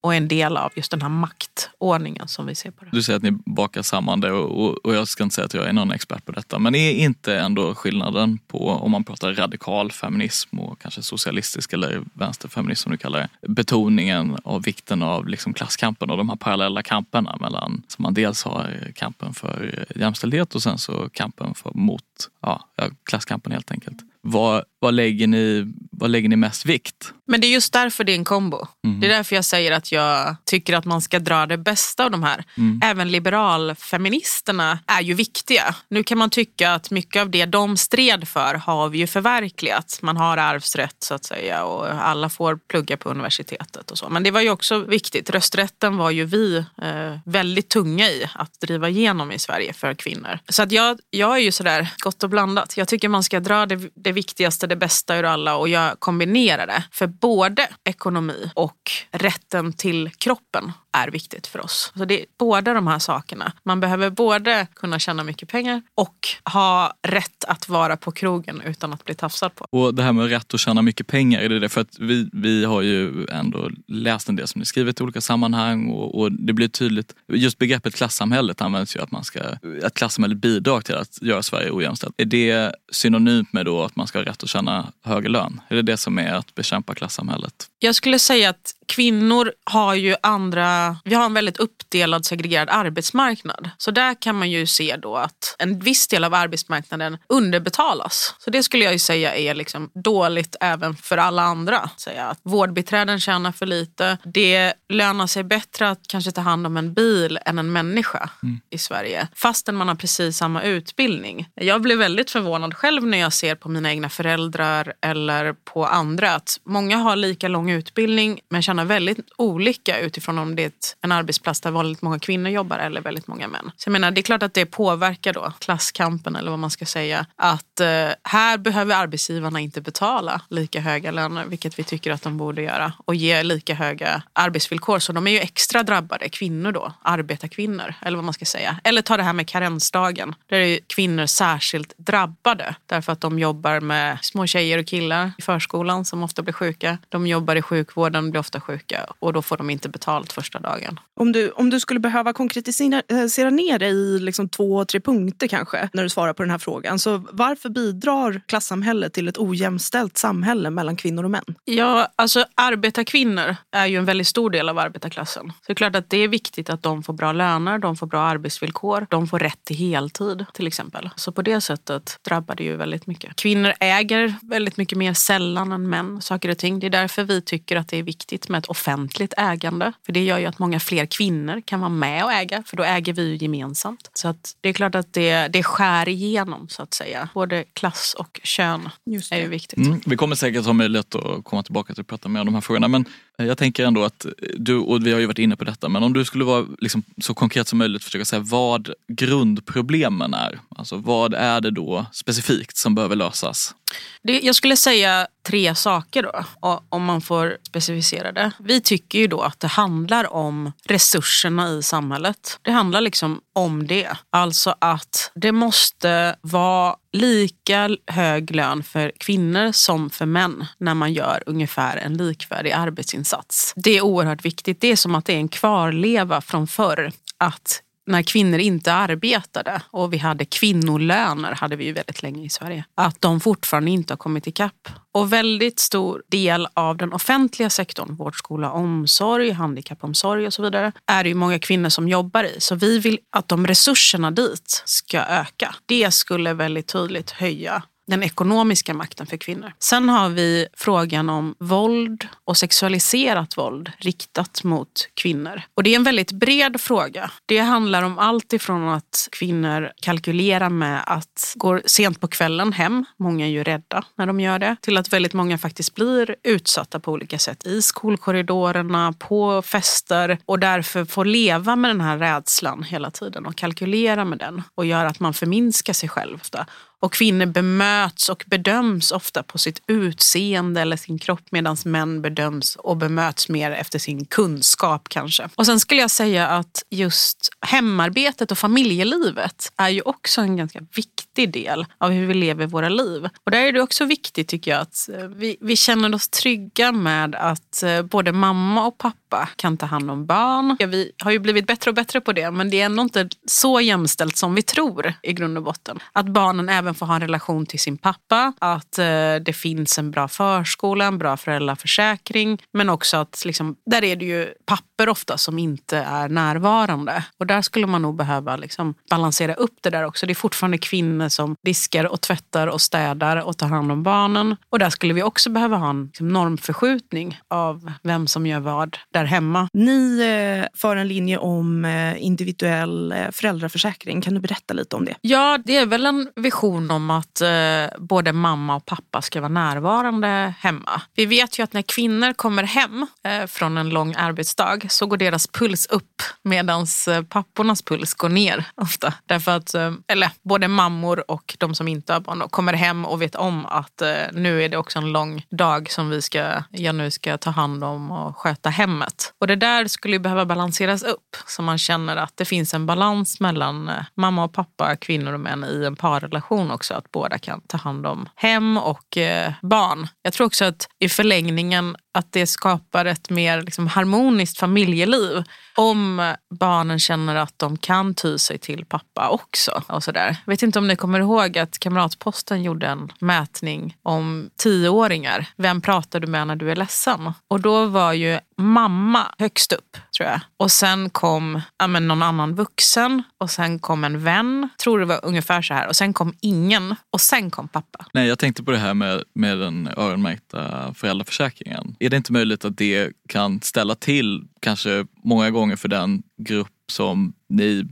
och 0.03 0.15
en 0.15 0.29
del 0.29 0.57
av 0.57 0.73
just 0.77 0.91
den 0.91 1.03
här 1.03 1.09
maktordningen 1.09 2.29
som 2.29 2.47
vi 2.47 2.55
ser 2.55 2.71
på 2.71 2.85
det. 2.85 2.91
Du 2.93 3.03
säger 3.03 3.17
att 3.17 3.23
ni 3.23 3.31
bakar 3.31 3.83
samman 3.83 4.21
det 4.21 4.33
och, 4.33 4.87
och, 4.87 4.95
jag 4.95 5.09
ska 5.09 5.23
inte 5.23 5.35
säga 5.35 5.45
att 5.45 5.55
jag 5.55 5.69
är 5.69 5.73
någon 5.73 5.93
expert 5.93 6.25
på 6.25 6.33
detta 6.33 6.59
men 6.59 6.75
är 6.75 6.91
inte 6.91 7.39
ändå 7.39 7.75
skillnaden 7.75 8.39
på 8.39 8.69
om 8.69 8.91
man 8.91 9.05
pratar 9.05 9.33
radikal 9.33 9.93
feminism 9.93 10.59
och 10.59 10.81
kanske 10.81 11.03
socialistisk 11.03 11.73
eller 11.73 12.03
vänsterfeminism 12.15 12.83
som 12.83 12.93
du 12.93 12.99
kallar 12.99 13.19
det. 13.19 13.49
Betoningen 13.49 14.37
av 14.45 14.63
vikten 14.63 15.03
av 15.03 15.29
liksom 15.29 15.55
klasskampen 15.55 16.11
och 16.11 16.17
de 16.17 16.29
här 16.29 16.37
parallella 16.37 16.83
kamperna 16.83 17.37
mellan 17.41 17.83
som 17.89 18.03
man 18.03 18.15
dels 18.15 18.45
har 18.45 18.93
kampen 18.95 19.35
för 19.35 19.87
jämställdhet 19.97 20.55
och 20.55 20.63
sen 20.63 20.79
så 20.79 21.09
kampen 21.13 21.55
för, 21.55 21.71
mot 21.75 22.03
ja, 22.41 22.69
klasskampen 23.05 23.53
helt 23.53 23.71
enkelt. 23.71 23.99
Vad, 24.21 24.65
vad, 24.83 24.95
lägger 24.95 25.27
ni, 25.27 25.73
vad 25.91 26.11
lägger 26.11 26.29
ni 26.29 26.37
mest 26.37 26.67
vikt? 26.67 27.13
Men 27.27 27.41
det 27.41 27.47
är 27.47 27.53
just 27.53 27.73
därför 27.73 28.05
det 28.05 28.13
är 28.13 28.17
en 28.17 28.25
kombo. 28.25 28.67
Mm. 28.85 29.01
Det 29.01 29.07
är 29.07 29.11
därför 29.11 29.37
jag 29.37 29.45
säger 29.45 29.73
att 29.73 29.93
jag 29.93 30.37
tycker 30.45 30.77
att 30.77 30.85
man 30.85 31.01
ska 31.01 31.19
dra 31.19 31.47
det 31.47 31.59
bästa 31.59 32.05
av 32.05 32.11
de 32.11 32.23
här. 32.23 32.45
Mm. 32.59 32.81
Även 32.85 33.11
liberalfeministerna 33.13 34.79
är 34.87 35.01
ju 35.01 35.15
viktiga. 35.15 35.75
Nu 35.89 36.03
kan 36.03 36.19
man 36.19 36.31
tycka 36.31 36.73
att 36.73 36.91
mycket 36.91 37.23
av 37.23 37.31
det 37.31 37.47
de 37.47 37.77
stred 37.77 38.29
för 38.29 38.55
har 38.55 38.89
vi 38.89 38.99
ju 38.99 39.07
förverkligat. 39.07 39.99
Man 40.03 40.17
har 40.17 40.37
arvsrätt 40.37 40.97
så 40.99 41.15
att 41.15 41.25
säga 41.25 41.65
och 41.65 41.87
alla 41.87 42.29
får 42.29 42.59
plugga 42.69 42.97
på 42.97 43.09
universitetet 43.09 43.91
och 43.91 43.99
så. 43.99 44.09
Men 44.09 44.23
det 44.23 44.31
var 44.31 44.41
ju 44.41 44.51
också 44.51 44.79
viktigt. 44.79 45.31
Rösträtten 45.31 45.97
var 45.97 46.11
ju 46.11 46.25
vi 46.25 46.57
eh, 46.57 47.19
väldigt 47.25 47.69
tunga 47.69 48.09
i 48.09 48.29
att 48.35 48.61
driva 48.61 48.89
igenom 48.89 49.33
i 49.33 49.39
Sverige 49.39 49.73
för 49.73 49.95
kvinnor. 49.95 50.39
Så 50.49 50.63
att 50.63 50.73
jag, 50.73 50.99
jag 51.11 51.37
är 51.37 51.43
ju 51.43 51.53
sådär 51.53 51.89
gott 51.97 52.23
och 52.23 52.31
blandat. 52.31 52.77
Jag 52.77 52.89
tycker 52.89 53.09
man 53.09 53.23
ska 53.23 53.41
dra 53.41 53.67
det, 53.67 53.77
det 53.95 54.13
det 54.13 54.15
viktigaste, 54.15 54.67
det 54.73 54.77
bästa 54.77 55.17
ur 55.17 55.25
alla 55.25 55.57
och 55.57 55.69
jag 55.69 56.01
kombinerar 56.01 56.67
det. 56.67 56.85
För 56.93 57.07
både 57.07 57.69
ekonomi 57.85 58.51
och 58.55 58.91
rätten 59.11 59.73
till 59.73 60.11
kroppen 60.19 60.73
är 60.93 61.09
viktigt 61.09 61.47
för 61.47 61.61
oss. 61.65 61.93
Så 61.97 62.05
det 62.05 62.21
är 62.21 62.27
båda 62.39 62.75
de 62.75 62.87
här 62.87 62.99
sakerna. 62.99 63.53
Man 63.63 63.81
behöver 63.81 64.11
både 64.11 64.67
kunna 64.75 64.99
tjäna 64.99 65.25
mycket 65.25 65.49
pengar 65.49 65.83
och 65.95 66.17
ha 66.53 66.93
rätt 67.03 67.45
att 67.45 67.69
vara 67.69 67.97
på 67.97 68.13
krogen 68.13 68.61
utan 68.61 68.93
att 68.93 69.05
bli 69.05 69.15
tafsad 69.15 69.55
på. 69.55 69.67
Och 69.71 69.95
det 69.95 70.03
här 70.03 70.13
med 70.13 70.29
rätt 70.29 70.55
att 70.55 70.61
tjäna 70.61 70.83
mycket 70.83 71.07
pengar, 71.07 71.41
är 71.41 71.49
det 71.49 71.59
det? 71.59 71.69
För 71.69 71.81
att 71.81 71.99
vi, 71.99 72.29
vi 72.33 72.65
har 72.65 72.83
ju 72.83 73.27
ändå 73.27 73.71
läst 73.89 74.29
en 74.29 74.37
del 74.37 74.49
som 74.49 74.59
ni 74.59 74.65
skrivit 74.65 75.01
i 75.01 75.03
olika 75.03 75.21
sammanhang 75.21 75.91
och, 75.91 76.21
och 76.21 76.33
det 76.33 76.53
blir 76.53 76.69
tydligt. 76.69 77.15
Just 77.29 77.59
begreppet 77.59 77.95
klassamhället 77.95 78.61
används 78.61 78.97
ju 78.97 79.01
att 79.01 79.11
man 79.11 79.25
ska, 79.25 79.41
att 79.83 79.95
klassamhället 79.95 80.39
bidrar 80.39 80.81
till 80.81 80.95
att 80.95 81.23
göra 81.23 81.43
Sverige 81.43 81.71
ojämställt. 81.71 82.15
Är 82.19 82.25
det 82.25 82.75
synonymt 82.93 83.53
med 83.53 83.67
då 83.67 83.83
att 83.83 83.97
man 83.97 84.07
ska 84.07 84.19
ha 84.19 84.25
rätt 84.25 84.43
att 84.43 84.49
tjäna 84.49 84.62
högre 85.03 85.29
lön? 85.29 85.61
Är 85.69 85.75
det 85.75 85.83
det 85.83 85.97
som 85.97 86.19
är 86.19 86.33
att 86.35 86.55
bekämpa 86.55 86.95
klassamhället? 86.95 87.67
Jag 87.79 87.95
skulle 87.95 88.19
säga 88.19 88.51
att 88.51 88.75
kvinnor 88.93 89.53
har 89.65 89.95
ju 89.95 90.17
andra, 90.23 90.97
vi 91.05 91.15
har 91.15 91.25
en 91.25 91.35
väldigt 91.35 91.57
uppdelad 91.57 92.27
segregerad 92.27 92.69
arbetsmarknad. 92.71 93.71
Så 93.79 93.91
där 93.91 94.23
kan 94.23 94.37
man 94.37 94.51
ju 94.51 94.67
se 94.67 94.97
då 94.97 95.17
att 95.17 95.57
en 95.59 95.79
viss 95.79 96.09
del 96.09 96.25
av 96.25 96.35
arbetsmarknaden 96.35 97.19
underbetalas. 97.29 98.35
Så 98.39 98.51
det 98.51 98.63
skulle 98.63 98.85
jag 98.85 98.93
ju 98.93 98.99
säga 98.99 99.35
är 99.35 99.55
liksom 99.55 99.91
dåligt 99.95 100.57
även 100.61 100.97
för 100.97 101.19
alla 101.19 101.43
andra. 101.43 101.91
Säga 101.97 102.27
att 102.27 102.41
vårdbiträden 102.43 103.21
tjänar 103.21 103.53
för 103.53 103.67
lite. 103.67 104.19
Det 104.25 104.73
lönar 104.89 105.27
sig 105.27 105.45
bättre 105.45 105.89
att 105.89 106.01
kanske 106.09 106.33
ta 106.33 106.41
hand 106.41 106.67
om 106.67 106.77
en 106.77 106.95
bil 106.95 107.39
än 107.47 107.59
en 107.59 107.73
människa 107.73 108.31
mm. 108.43 108.61
i 108.71 108.79
Sverige. 108.79 109.29
Fastän 109.35 109.77
man 109.77 109.89
har 109.89 109.95
precis 109.95 110.37
samma 110.37 110.63
utbildning. 110.63 111.49
Jag 111.55 111.83
blir 111.83 111.97
väldigt 111.97 112.31
förvånad 112.31 112.75
själv 112.75 113.07
när 113.07 113.19
jag 113.19 113.33
ser 113.33 113.55
på 113.55 113.69
mina 113.69 113.91
egna 113.91 114.09
föräldrar 114.09 114.93
eller 115.01 115.53
på 115.53 115.87
andra 115.87 116.35
att 116.35 116.61
många 116.65 116.97
har 116.97 117.17
lika 117.17 117.49
lång 117.49 117.71
utbildning 117.71 118.41
men 118.49 118.63
tjänar 118.63 118.82
väldigt 118.85 119.19
olika 119.37 120.01
utifrån 120.01 120.39
om 120.39 120.57
det 120.57 120.65
är 120.65 120.73
en 121.01 121.13
arbetsplats 121.13 121.61
där 121.61 121.71
väldigt 121.71 122.03
många 122.03 122.19
kvinnor 122.19 122.51
jobbar 122.51 122.79
eller 122.79 123.01
väldigt 123.01 123.27
många 123.27 123.49
män. 123.49 123.71
Så 123.77 123.89
jag 123.89 123.93
menar, 123.93 124.11
det 124.11 124.21
är 124.21 124.23
klart 124.23 124.43
att 124.43 124.55
det 124.55 124.67
påverkar 124.67 125.33
då 125.33 125.53
klasskampen 125.59 126.37
eller 126.37 126.51
vad 126.51 126.59
man 126.59 126.71
ska 126.71 126.87
säga. 126.87 127.27
Att 127.37 127.81
eh, 127.81 128.09
här 128.25 128.59
behöver 128.59 128.97
arbetsgivarna 128.97 129.61
inte 129.61 129.81
betala 129.81 130.41
lika 130.49 130.81
höga 130.81 131.11
löner, 131.11 131.45
vilket 131.47 131.79
vi 131.79 131.85
tycker 131.85 132.13
att 132.13 132.23
de 132.23 132.37
borde 132.37 132.63
göra 132.63 132.93
och 133.05 133.15
ge 133.15 133.43
lika 133.43 133.75
höga 133.75 134.23
arbetsvillkor. 134.33 134.99
Så 134.99 135.13
de 135.13 135.27
är 135.27 135.31
ju 135.31 135.39
extra 135.39 135.83
drabbade, 135.83 136.29
kvinnor 136.29 136.73
då, 136.73 136.93
arbetarkvinnor 137.03 137.95
eller 138.03 138.17
vad 138.17 138.25
man 138.25 138.35
ska 138.35 138.45
säga. 138.45 138.81
Eller 138.85 139.03
ta 139.03 139.17
det 139.17 139.23
här 139.23 139.33
med 139.33 139.49
karensdagen. 139.49 140.35
Där 140.47 140.59
är 140.59 140.79
kvinnor 140.87 141.27
särskilt 141.27 141.95
drabbade 141.97 142.75
därför 142.87 143.13
att 143.13 143.21
de 143.21 143.39
jobbar 143.39 143.81
med 143.81 144.19
små 144.23 144.47
tjejer 144.47 144.79
och 144.79 144.87
killar 144.87 145.33
i 145.39 145.43
förskolan 145.43 146.05
som 146.05 146.23
ofta 146.23 146.43
blir 146.43 146.53
sjuka. 146.53 146.99
De 147.09 147.27
jobbar 147.27 147.57
i 147.57 147.63
sjukvården, 147.63 148.31
blir 148.31 148.41
ofta 148.41 148.61
sjuka 148.61 148.72
och 149.19 149.33
då 149.33 149.43
får 149.43 149.57
de 149.57 149.71
inte 149.71 149.89
betalt 149.89 150.33
första 150.33 150.59
dagen. 150.59 151.01
Om 151.21 151.33
du, 151.33 151.51
om 151.51 151.71
du 151.71 151.81
skulle 151.81 152.01
behöva 152.01 152.33
konkretisera 152.33 153.51
ner 153.51 153.79
det 153.79 153.89
i 153.89 154.19
liksom 154.19 154.49
två, 154.49 154.85
tre 154.85 155.01
punkter 155.01 155.49
kanske 155.49 155.89
när 155.93 156.03
du 156.03 156.09
svarar 156.09 156.33
på 156.33 156.43
den 156.43 156.51
här 156.51 156.59
frågan. 156.59 156.99
Så 156.99 157.25
varför 157.33 157.69
bidrar 157.69 158.41
klassamhället 158.47 159.13
till 159.13 159.29
ett 159.29 159.39
ojämställt 159.39 160.19
samhälle 160.19 160.71
mellan 160.71 160.97
kvinnor 160.97 161.25
och 161.25 161.31
män? 161.31 161.45
Ja, 161.65 162.09
alltså 162.17 162.45
arbetarkvinnor 162.55 163.57
är 163.73 163.87
ju 163.87 163.97
en 163.97 164.05
väldigt 164.05 164.27
stor 164.27 164.51
del 164.51 164.69
av 164.69 164.79
arbetarklassen. 164.79 165.49
Så 165.49 165.65
det 165.67 165.73
är 165.73 165.75
klart 165.75 165.97
att 165.97 166.11
det 166.11 166.19
är 166.19 166.29
viktigt 166.29 166.71
att 166.71 166.83
de 166.83 167.03
får 167.03 167.13
bra 167.13 167.33
löner, 167.33 167.79
de 167.79 167.97
får 167.97 168.07
bra 168.07 168.21
arbetsvillkor, 168.21 169.07
de 169.11 169.29
får 169.29 169.39
rätt 169.39 169.65
till 169.65 169.77
heltid 169.77 170.45
till 170.55 170.67
exempel. 170.67 171.11
Så 171.17 171.33
på 171.33 171.43
det 171.43 171.61
sättet 171.61 172.19
drabbar 172.23 172.55
det 172.55 172.65
ju 172.65 172.77
väldigt 172.77 173.07
mycket. 173.07 173.37
Kvinnor 173.37 173.73
äger 173.81 174.35
väldigt 174.43 174.77
mycket 174.77 174.99
mer 174.99 175.15
sällan 175.15 175.73
än 175.73 175.89
män 175.89 176.23
saker 176.23 176.49
och 176.49 176.59
ting. 176.59 176.81
Det 176.81 176.87
är 176.87 176.91
därför 176.91 177.25
vi 177.25 177.43
tycker 177.43 177.77
att 177.77 177.89
det 177.89 177.97
är 177.97 178.03
viktigt 178.03 178.49
med 178.53 178.59
ett 178.59 178.67
offentligt 178.67 179.35
ägande. 179.37 179.93
För 180.07 180.13
det 180.13 180.25
gör 180.25 180.39
ju 180.39 180.47
att 180.47 180.59
många 180.59 180.81
fler 180.81 181.07
kvinnor 181.07 181.63
kan 181.65 181.81
vara 181.81 181.91
med 181.91 182.25
och 182.25 182.33
äga, 182.33 182.63
för 182.67 182.77
då 182.77 182.83
äger 182.83 183.13
vi 183.13 183.23
ju 183.23 183.37
gemensamt. 183.37 184.11
Så 184.15 184.29
att 184.29 184.57
det 184.61 184.69
är 184.69 184.73
klart 184.73 184.95
att 184.95 185.13
det, 185.13 185.49
det 185.49 185.63
skär 185.63 186.09
igenom 186.09 186.69
så 186.69 186.83
att 186.83 186.95
säga. 186.95 187.29
Både 187.35 187.65
klass 187.73 188.15
och 188.19 188.41
kön 188.43 188.89
är 189.31 189.41
ju 189.41 189.49
viktigt. 189.49 189.79
Mm, 189.79 190.01
vi 190.07 190.17
kommer 190.17 190.37
säkert 190.37 190.65
ha 190.67 190.73
möjlighet 190.73 191.15
att 191.15 191.45
komma 191.45 191.63
tillbaka 191.63 191.95
till 191.95 192.01
att 192.01 192.07
prata 192.07 192.29
mer 192.29 192.41
om 192.41 192.47
de 192.47 192.55
här 192.55 192.61
frågorna. 192.61 192.89
Men 192.89 193.05
jag 193.37 193.59
tänker 193.59 193.85
ändå 193.87 194.05
att 194.05 194.27
du, 194.57 194.77
och 194.77 195.07
vi 195.07 195.13
har 195.13 195.21
ju 195.21 195.27
varit 195.27 195.39
inne 195.39 195.57
på 195.57 195.65
detta, 195.65 195.89
men 195.89 196.03
om 196.03 196.13
du 196.13 196.25
skulle 196.25 196.45
vara 196.45 196.67
liksom 196.79 197.03
så 197.23 197.35
konkret 197.35 197.69
som 197.69 197.79
möjligt 197.79 198.05
försöka 198.05 198.25
säga 198.25 198.41
vad 198.41 198.93
grundproblemen 199.09 200.35
är. 200.35 200.61
Alltså 200.77 200.97
vad 200.97 201.35
är 201.35 201.61
det 201.61 201.71
då 201.71 202.07
specifikt 202.13 202.77
som 202.77 202.95
behöver 202.95 203.17
lösas? 203.17 203.75
Det, 204.23 204.41
jag 204.41 204.55
skulle 204.55 204.77
säga 204.77 205.27
tre 205.47 205.75
saker 205.75 206.23
då, 206.23 206.45
om 206.89 207.05
man 207.05 207.21
får 207.21 207.57
specificera 207.69 208.33
det. 208.33 208.51
Vi 208.59 208.81
tycker 208.81 209.19
ju 209.19 209.27
då 209.27 209.41
att 209.41 209.61
det 209.61 209.69
handlar 209.69 210.33
om 210.33 210.73
resurserna 210.85 211.71
i 211.71 211.83
samhället. 211.83 212.59
Det 212.63 212.71
handlar 212.71 213.01
liksom 213.01 213.41
om 213.53 213.87
det. 213.87 214.17
Alltså 214.31 214.75
att 214.79 215.31
det 215.35 215.53
måste 215.53 216.37
vara 216.41 216.97
lika 217.13 217.97
hög 218.07 218.55
lön 218.55 218.83
för 218.83 219.13
kvinnor 219.19 219.73
som 219.73 220.11
för 220.11 220.27
män 220.27 220.67
när 220.79 220.95
man 220.95 221.13
gör 221.13 221.43
ungefär 221.47 221.97
en 221.97 222.17
likvärdig 222.17 222.73
arbetsinsats. 222.73 223.73
Det 223.77 223.97
är 223.97 224.01
oerhört 224.01 224.45
viktigt. 224.45 224.81
Det 224.81 224.93
är 224.93 224.97
som 224.97 225.15
att 225.15 225.25
det 225.25 225.33
är 225.33 225.37
en 225.37 225.49
kvarleva 225.49 226.41
från 226.41 226.67
förr 226.67 227.13
att 227.39 227.83
när 228.07 228.23
kvinnor 228.23 228.59
inte 228.59 228.93
arbetade 228.93 229.83
och 229.91 230.13
vi 230.13 230.19
hade 230.19 230.45
kvinnolöner 230.45 231.53
hade 231.53 231.77
vi 231.77 231.85
ju 231.85 231.93
väldigt 231.93 232.23
länge 232.23 232.45
i 232.45 232.49
Sverige. 232.49 232.85
Att 232.95 233.21
de 233.21 233.41
fortfarande 233.41 233.91
inte 233.91 234.13
har 234.13 234.19
kommit 234.19 234.47
ikapp. 234.47 234.89
Och 235.15 235.33
väldigt 235.33 235.79
stor 235.79 236.23
del 236.29 236.69
av 236.75 236.97
den 236.97 237.13
offentliga 237.13 237.71
sektorn, 237.71 238.15
vård, 238.17 238.39
skola, 238.39 238.73
omsorg, 238.73 239.51
handikappomsorg 239.51 240.47
och 240.47 240.53
så 240.53 240.63
vidare, 240.63 240.93
är 241.07 241.23
det 241.23 241.29
ju 241.29 241.35
många 241.35 241.59
kvinnor 241.59 241.89
som 241.89 242.09
jobbar 242.09 242.45
i. 242.45 242.57
Så 242.59 242.75
vi 242.75 242.99
vill 242.99 243.19
att 243.31 243.49
de 243.49 243.67
resurserna 243.67 244.31
dit 244.31 244.83
ska 244.85 245.19
öka. 245.19 245.75
Det 245.87 246.15
skulle 246.15 246.55
väldigt 246.55 246.87
tydligt 246.87 247.31
höja 247.31 247.83
den 248.07 248.23
ekonomiska 248.23 248.95
makten 248.95 249.27
för 249.27 249.37
kvinnor. 249.37 249.73
Sen 249.79 250.09
har 250.09 250.29
vi 250.29 250.67
frågan 250.77 251.31
om 251.31 251.55
våld 251.59 252.29
och 252.45 252.57
sexualiserat 252.57 253.59
våld 253.59 253.93
riktat 253.99 254.65
mot 254.65 255.09
kvinnor. 255.15 255.63
Och 255.75 255.83
det 255.83 255.91
är 255.91 255.97
en 255.97 256.05
väldigt 256.05 256.33
bred 256.33 256.81
fråga. 256.81 257.31
Det 257.47 257.59
handlar 257.59 258.03
om 258.03 258.19
allt 258.19 258.53
ifrån 258.53 258.89
att 258.89 259.29
kvinnor 259.33 259.93
kalkylerar 260.01 260.69
med 260.69 261.03
att 261.07 261.53
gå 261.57 261.81
sent 261.87 262.21
på 262.21 262.29
kvällen 262.29 262.73
hem, 262.73 263.05
många 263.19 263.47
är 263.47 263.51
ju 263.51 263.65
rädda 263.65 264.05
när 264.15 264.27
de 264.27 264.41
gör 264.41 264.59
det, 264.59 264.77
till 264.81 264.97
att 264.97 265.13
väldigt 265.13 265.33
många 265.33 265.59
faktiskt 265.59 265.95
blir 265.95 266.37
utsatta 266.43 267.01
på 267.01 267.13
olika 267.13 267.39
sätt 267.39 267.67
i 267.67 267.83
skolkorridorerna, 267.83 269.15
på 269.19 269.63
fester 269.63 270.39
och 270.47 270.59
därför 270.59 271.05
får 271.05 271.25
leva 271.25 271.77
med 271.77 271.91
den 271.91 272.01
här 272.01 272.19
rädslan 272.19 272.83
hela 272.83 273.11
tiden 273.11 273.47
och 273.47 273.57
kalkylera 273.57 274.25
med 274.25 274.39
den 274.39 274.63
och 274.75 274.87
gör 274.87 275.05
att 275.05 275.21
man 275.21 275.35
förminskar 275.35 275.93
sig 275.93 276.09
själv 276.09 276.35
ofta. 276.35 276.67
Och 277.03 277.13
kvinnor 277.13 277.47
bemöts 277.47 278.29
och 278.29 278.45
bedöms 278.47 279.13
ofta 279.13 279.43
på 279.43 279.59
sitt 279.59 279.83
utseende 279.87 280.81
eller 280.81 280.97
sin 280.97 281.19
kropp 281.19 281.45
medan 281.51 281.77
män 281.85 282.23
bedöms 282.23 282.77
och 282.77 282.97
bemöts 282.97 283.49
mer 283.49 283.71
efter 283.71 283.99
sin 283.99 284.25
kunskap 284.25 285.09
kanske. 285.09 285.49
Och 285.55 285.67
sen 285.67 285.81
skulle 285.81 286.01
jag 286.01 286.11
säga 286.11 286.49
att 286.49 286.85
just 286.91 287.51
hemarbetet 287.61 288.51
och 288.51 288.59
familjelivet 288.59 289.73
är 289.77 289.89
ju 289.89 290.01
också 290.01 290.41
en 290.41 290.57
ganska 290.57 290.81
viktig 290.95 291.53
del 291.53 291.87
av 291.99 292.11
hur 292.11 292.27
vi 292.27 292.35
lever 292.35 292.67
våra 292.67 292.89
liv. 292.89 293.29
Och 293.45 293.51
där 293.51 293.63
är 293.63 293.73
det 293.73 293.81
också 293.81 294.05
viktigt 294.05 294.49
tycker 294.49 294.71
jag 294.71 294.81
att 294.81 295.09
eh, 295.09 295.27
vi, 295.27 295.57
vi 295.61 295.77
känner 295.77 296.15
oss 296.15 296.29
trygga 296.29 296.93
med 296.93 297.35
att 297.35 297.83
eh, 297.83 298.03
både 298.03 298.33
mamma 298.33 298.87
och 298.87 298.99
pappa 298.99 299.22
kan 299.57 299.77
ta 299.77 299.87
hand 299.87 300.11
om 300.11 300.27
barn. 300.27 300.77
Ja, 300.79 300.87
vi 300.87 301.13
har 301.25 301.31
ju 301.31 301.39
blivit 301.39 301.67
bättre 301.67 301.91
och 301.91 301.95
bättre 301.95 302.21
på 302.21 302.33
det 302.33 302.51
men 302.51 302.71
det 302.71 302.81
är 302.81 302.87
ändå 302.87 303.03
inte 303.03 303.29
så 303.47 303.81
jämställt 303.81 304.37
som 304.37 304.55
vi 304.55 304.63
tror 304.63 305.15
i 305.23 305.33
grund 305.33 305.57
och 305.59 305.65
botten. 305.65 305.99
Att 306.13 306.27
barnen 306.27 306.69
även 306.69 306.95
får 306.95 307.07
ha 307.07 307.15
en 307.15 307.21
relation 307.21 307.67
till 307.67 307.81
sin 307.81 307.99
pappa. 307.99 308.53
Att 308.59 308.99
eh, 308.99 309.05
det 309.45 309.57
finns 309.57 309.99
en 309.99 310.11
bra 310.11 310.29
förskola, 310.29 311.05
en 311.05 311.19
bra 311.19 311.37
föräldraförsäkring. 311.37 312.63
Men 312.73 312.91
också 312.91 313.17
att 313.17 313.43
liksom, 313.45 313.77
där 313.91 314.05
är 314.05 314.17
det 314.17 314.25
ju 314.25 314.55
papper 314.67 315.09
ofta 315.09 315.39
som 315.39 315.59
inte 315.59 315.99
är 315.99 316.29
närvarande. 316.29 317.25
Och 317.39 317.47
där 317.47 317.63
skulle 317.63 317.87
man 317.87 318.03
nog 318.03 318.17
behöva 318.17 318.57
liksom, 318.57 318.95
balansera 319.11 319.55
upp 319.55 319.75
det 319.81 319.91
där 319.91 320.05
också. 320.05 320.27
Det 320.27 320.33
är 320.33 320.35
fortfarande 320.35 320.79
kvinnor 320.79 321.29
som 321.29 321.57
diskar 321.63 322.05
och 322.05 322.21
tvättar 322.21 322.67
och 322.67 322.81
städar 322.81 323.37
och 323.37 323.59
tar 323.59 323.69
hand 323.69 323.93
om 323.93 324.03
barnen. 324.03 324.57
Och 324.71 324.79
där 324.79 324.91
skulle 324.91 325.15
vi 325.15 325.23
också 325.23 325.51
behöva 325.51 325.77
ha 325.77 325.91
en 325.91 326.07
liksom, 326.07 326.29
normförskjutning 326.29 327.41
av 327.49 327.93
vem 328.03 328.27
som 328.27 328.47
gör 328.47 328.61
vad 328.61 328.97
där 329.23 329.29
hemma. 329.29 329.69
Ni 329.73 330.21
eh, 330.21 330.79
för 330.79 330.97
en 330.97 331.09
linje 331.09 331.39
om 331.39 331.85
eh, 331.85 332.23
individuell 332.23 333.13
eh, 333.13 333.31
föräldraförsäkring. 333.33 334.21
Kan 334.21 334.35
du 334.35 334.41
berätta 334.41 334.75
lite 334.75 334.97
om 334.97 335.05
det? 335.05 335.15
Ja, 335.21 335.59
det 335.65 335.77
är 335.77 335.87
väl 335.87 336.07
en 336.07 336.29
vision 336.37 336.91
om 336.91 337.11
att 337.11 337.41
eh, 337.41 337.99
både 337.99 338.33
mamma 338.33 338.77
och 338.77 338.87
pappa 338.87 339.23
ska 339.23 339.41
vara 339.41 339.49
närvarande 339.49 340.55
hemma. 340.59 341.03
Vi 341.17 341.27
vet 341.27 341.59
ju 341.59 341.63
att 341.63 341.73
när 341.73 341.83
kvinnor 341.83 342.33
kommer 342.33 342.63
hem 342.63 343.07
eh, 343.25 343.47
från 343.47 343.79
en 343.79 343.89
lång 343.89 344.15
arbetsdag 344.15 344.79
så 344.89 345.07
går 345.07 345.17
deras 345.17 345.47
puls 345.47 345.87
upp 345.87 346.23
medan 346.45 346.87
eh, 347.09 347.23
pappornas 347.23 347.83
puls 347.83 348.15
går 348.15 348.29
ner 348.29 348.65
ofta. 348.75 349.15
Därför 349.27 349.57
att, 349.57 349.75
eh, 349.75 349.93
eller 350.09 350.31
både 350.43 350.69
mammor 350.69 351.31
och 351.31 351.57
de 351.59 351.75
som 351.75 351.89
inte 351.89 352.13
har 352.13 352.21
barn 352.21 352.49
kommer 352.51 352.73
hem 352.73 353.05
och 353.05 353.23
vet 353.23 353.35
om 353.35 353.67
att 353.67 354.03
eh, 354.03 354.09
nu 354.33 354.63
är 354.63 354.69
det 354.69 354.77
också 354.77 354.99
en 354.99 355.13
lång 355.13 355.47
dag 355.51 355.91
som 355.91 356.11
vi 356.11 356.23
ska, 356.23 356.63
jag 356.71 356.95
nu 356.95 357.11
ska 357.11 357.39
ta 357.39 357.51
hand 357.51 357.85
om 357.85 358.11
och 358.11 358.37
sköta 358.37 358.71
hemmet. 358.71 359.12
Och 359.39 359.47
det 359.47 359.57
där 359.57 359.87
skulle 359.87 360.19
behöva 360.19 360.47
balanseras 360.47 361.03
upp 361.03 361.37
så 361.47 361.63
man 361.63 361.79
känner 361.79 362.17
att 362.17 362.37
det 362.37 362.45
finns 362.45 362.75
en 362.75 362.87
balans 362.87 363.41
mellan 363.41 363.89
eh, 363.89 363.95
mamma 364.15 364.45
och 364.45 364.53
pappa, 364.53 364.97
kvinnor 364.97 365.33
och 365.33 365.41
män 365.41 365.65
i 365.65 365.85
en 365.85 365.97
parrelation 365.97 366.71
också 366.71 366.95
att 366.95 367.13
båda 367.13 367.39
kan 367.39 367.61
ta 367.61 367.77
hand 367.77 368.07
om 368.07 368.29
hem 368.37 368.79
och 368.79 369.17
eh, 369.17 369.53
barn. 369.63 370.09
Jag 370.23 370.33
tror 370.33 370.47
också 370.47 370.65
att 370.65 370.89
i 370.99 371.09
förlängningen 371.09 371.97
att 372.15 372.33
det 372.33 372.47
skapar 372.47 373.05
ett 373.05 373.31
mer 373.31 373.63
liksom, 373.63 373.87
harmoniskt 373.87 374.59
familjeliv 374.59 375.45
om 375.77 376.35
barnen 376.51 376.99
känner 376.99 377.35
att 377.35 377.59
de 377.59 377.77
kan 377.77 378.15
ty 378.15 378.39
sig 378.39 378.59
till 378.59 378.87
pappa 378.87 379.29
också. 379.29 379.83
Och 379.87 380.05
sådär. 380.05 380.37
Jag 380.45 380.53
vet 380.53 380.63
inte 380.63 380.79
om 380.79 380.89
ni 380.89 380.97
kommer 380.97 381.21
ihåg 381.21 381.59
att 381.59 381.79
Kamratposten 381.79 382.63
gjorde 382.63 382.87
en 382.87 383.13
mätning 383.19 383.97
om 384.03 384.51
tioåringar. 384.57 385.47
Vem 385.57 385.81
pratar 385.81 386.21
du 386.21 386.27
med 386.27 386.47
när 386.47 386.57
du 386.57 386.71
är 386.71 386.77
ledsen? 386.77 387.33
Och 387.49 387.61
då 387.61 387.87
var 387.87 388.13
ju 388.13 388.39
mamma 388.57 389.02
högst 389.39 389.73
upp, 389.73 389.97
tror 390.17 390.29
jag. 390.29 390.41
Och 390.57 390.71
sen 390.71 391.11
kom 391.11 391.61
ja, 391.79 391.87
men 391.87 392.09
någon 392.09 392.23
annan 392.23 392.55
vuxen 392.55 393.23
och 393.39 393.51
sen 393.51 393.79
kom 393.79 394.05
en 394.05 394.25
vän. 394.25 394.69
Tror 394.83 395.01
det 395.01 395.07
var 395.07 395.21
ungefär 395.23 395.63
så 395.63 395.75
här. 395.75 395.89
Och 395.89 395.97
sen 395.97 396.13
kom 396.13 396.35
ingen 396.41 396.95
och 397.11 397.21
sen 397.21 397.51
kom 397.51 397.69
pappa. 397.69 398.07
Nej, 398.13 398.29
jag 398.29 398.39
tänkte 398.39 398.63
på 398.63 398.71
det 398.71 398.79
här 398.79 398.95
med, 398.95 399.23
med 399.35 399.59
den 399.59 399.89
öronmärkta 399.97 400.95
föräldraförsäkringen. 400.95 401.97
Är 401.99 402.11
det 402.11 402.17
inte 402.17 402.33
möjligt 402.33 402.65
att 402.65 402.77
det 402.77 403.13
kan 403.29 403.61
ställa 403.61 403.95
till 403.95 404.45
kanske 404.61 405.07
många 405.25 405.51
gånger 405.51 405.77
för 405.77 405.89
den 405.89 406.23
grupp 406.39 406.69
som 406.93 407.33
ni 407.49 407.85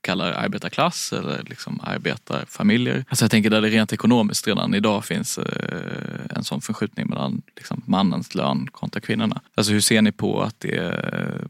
kallar 0.00 0.32
arbetarklass 0.32 1.12
eller 1.12 1.42
liksom 1.42 1.80
arbetarfamiljer. 1.82 3.04
Alltså 3.08 3.24
jag 3.24 3.30
tänker 3.30 3.50
där 3.50 3.60
det 3.60 3.68
rent 3.68 3.92
ekonomiskt 3.92 4.46
redan 4.46 4.74
idag 4.74 5.04
finns 5.04 5.38
eh, 5.38 6.36
en 6.36 6.44
sån 6.44 6.60
förskjutning 6.60 7.08
mellan 7.08 7.42
liksom 7.56 7.82
mannens 7.86 8.34
lön 8.34 8.66
kontra 8.72 9.00
kvinnorna. 9.00 9.40
Alltså 9.54 9.72
hur 9.72 9.80
ser 9.80 10.02
ni 10.02 10.12
på 10.12 10.42
att 10.42 10.60
det 10.60 10.76
eh, 10.76 11.46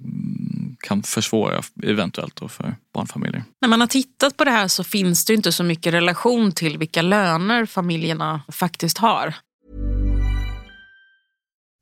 kan 0.81 1.03
försvåra 1.03 1.63
eventuellt 1.83 2.37
då 2.37 2.49
för 2.49 2.77
barnfamiljer? 2.95 3.45
När 3.61 3.69
man 3.69 3.81
har 3.81 3.87
tittat 3.87 4.37
på 4.37 4.45
det 4.45 4.51
här 4.51 4.69
så 4.69 4.85
finns 4.85 5.25
det 5.25 5.35
inte 5.35 5.53
så 5.53 5.65
mycket 5.65 5.95
relation 5.95 6.53
till 6.53 6.79
vilka 6.79 7.03
löner 7.03 7.67
familjerna 7.67 8.41
faktiskt 8.53 8.99
har. 8.99 9.35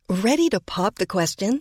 Ready 0.09 0.50
to 0.50 0.61
pop 0.61 0.96
the 0.96 1.07
question? 1.07 1.61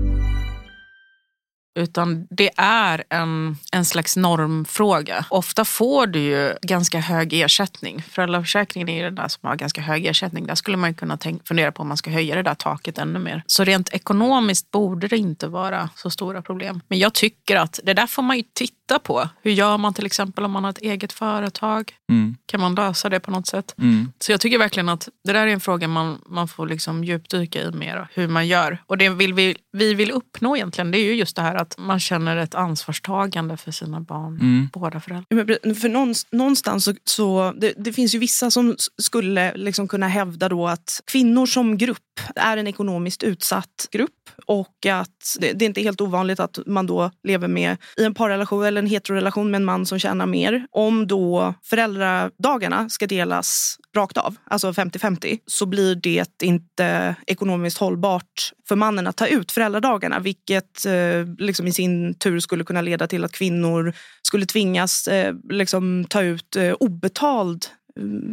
Utan 1.75 2.27
det 2.29 2.49
är 2.57 3.03
en, 3.09 3.57
en 3.71 3.85
slags 3.85 4.17
normfråga. 4.17 5.25
Ofta 5.29 5.65
får 5.65 6.07
du 6.07 6.19
ju 6.19 6.53
ganska 6.61 6.99
hög 6.99 7.33
ersättning. 7.33 8.03
Föräldraförsäkringen 8.09 8.89
är 8.89 8.97
ju 8.97 9.03
den 9.03 9.15
där 9.15 9.27
som 9.27 9.47
har 9.49 9.55
ganska 9.55 9.81
hög 9.81 10.05
ersättning. 10.05 10.45
Där 10.45 10.55
skulle 10.55 10.77
man 10.77 10.93
kunna 10.93 11.17
tänka, 11.17 11.43
fundera 11.45 11.71
på 11.71 11.81
om 11.81 11.87
man 11.87 11.97
ska 11.97 12.09
höja 12.09 12.35
det 12.35 12.43
där 12.43 12.55
taket 12.55 12.97
ännu 12.97 13.19
mer. 13.19 13.43
Så 13.47 13.63
rent 13.63 13.89
ekonomiskt 13.93 14.71
borde 14.71 15.07
det 15.07 15.17
inte 15.17 15.47
vara 15.47 15.89
så 15.95 16.09
stora 16.09 16.41
problem. 16.41 16.81
Men 16.87 16.99
jag 16.99 17.13
tycker 17.13 17.55
att 17.55 17.79
det 17.83 17.93
där 17.93 18.07
får 18.07 18.21
man 18.21 18.37
ju 18.37 18.43
titta 18.53 18.99
på. 18.99 19.29
Hur 19.41 19.51
gör 19.51 19.77
man 19.77 19.93
till 19.93 20.05
exempel 20.05 20.45
om 20.45 20.51
man 20.51 20.63
har 20.63 20.71
ett 20.71 20.77
eget 20.77 21.13
företag? 21.13 21.93
Mm. 22.09 22.35
Kan 22.45 22.59
man 22.59 22.75
lösa 22.75 23.09
det 23.09 23.19
på 23.19 23.31
något 23.31 23.47
sätt? 23.47 23.75
Mm. 23.77 24.11
Så 24.19 24.31
jag 24.31 24.41
tycker 24.41 24.57
verkligen 24.57 24.89
att 24.89 25.09
det 25.23 25.33
där 25.33 25.47
är 25.47 25.51
en 25.51 25.59
fråga 25.59 25.87
man, 25.87 26.21
man 26.25 26.47
får 26.47 26.67
liksom 26.67 27.03
djupdyka 27.03 27.61
i 27.61 27.71
mer. 27.71 28.07
Hur 28.13 28.27
man 28.27 28.47
gör. 28.47 28.83
Och 28.87 28.97
det 28.97 29.09
vill 29.09 29.33
vi, 29.33 29.55
vi 29.71 29.93
vill 29.93 30.11
uppnå 30.11 30.55
egentligen 30.55 30.91
det 30.91 30.97
är 30.97 31.05
ju 31.05 31.13
just 31.13 31.35
det 31.35 31.41
här 31.41 31.55
att 31.61 31.75
man 31.77 31.99
känner 31.99 32.37
ett 32.37 32.55
ansvarstagande 32.55 33.57
för 33.57 33.71
sina 33.71 34.01
barn. 34.01 34.33
Mm. 34.41 34.69
Båda 34.73 34.99
föräldrar. 34.99 35.73
För 35.73 35.89
någonst- 35.89 36.27
någonstans 36.31 36.83
så, 36.85 36.93
så 37.03 37.53
det, 37.57 37.73
det 37.77 37.93
finns 37.93 38.15
ju 38.15 38.19
vissa 38.19 38.51
som 38.51 38.75
skulle 38.97 39.53
liksom 39.57 39.87
kunna 39.87 40.07
hävda 40.07 40.49
då 40.49 40.67
att 40.67 41.01
kvinnor 41.05 41.45
som 41.45 41.77
grupp 41.77 42.10
är 42.35 42.57
en 42.57 42.67
ekonomiskt 42.67 43.23
utsatt 43.23 43.87
grupp 43.91 44.29
och 44.45 44.85
att 44.85 45.37
det, 45.39 45.53
det 45.53 45.65
är 45.65 45.67
inte 45.67 45.81
helt 45.81 46.01
ovanligt 46.01 46.39
att 46.39 46.59
man 46.65 46.87
då 46.87 47.11
lever 47.23 47.47
med 47.47 47.77
i 47.97 48.03
en 48.03 48.13
parrelation 48.13 48.65
eller 48.65 48.81
en 48.81 48.87
heterorelation 48.87 49.51
med 49.51 49.59
en 49.59 49.65
man 49.65 49.85
som 49.85 49.99
tjänar 49.99 50.25
mer. 50.25 50.65
Om 50.71 51.07
då 51.07 51.53
föräldradagarna 51.63 52.89
ska 52.89 53.07
delas 53.07 53.77
rakt 53.95 54.17
av, 54.17 54.35
alltså 54.43 54.71
50-50, 54.71 55.39
så 55.45 55.65
blir 55.65 55.95
det 55.95 56.43
inte 56.43 57.15
ekonomiskt 57.27 57.77
hållbart 57.77 58.51
för 58.67 58.75
mannen 58.75 59.07
att 59.07 59.17
ta 59.17 59.27
ut 59.27 59.51
föräldradagarna, 59.51 60.19
vilket 60.19 60.85
eh, 60.85 61.25
liksom 61.37 61.67
i 61.67 61.71
sin 61.71 62.13
tur 62.13 62.39
skulle 62.39 62.63
kunna 62.63 62.81
leda 62.81 63.07
till 63.07 63.23
att 63.23 63.31
kvinnor 63.31 63.93
skulle 64.21 64.45
tvingas 64.45 65.07
eh, 65.07 65.35
liksom 65.49 66.05
ta 66.09 66.21
ut 66.21 66.55
eh, 66.55 66.73
obetald 66.73 67.65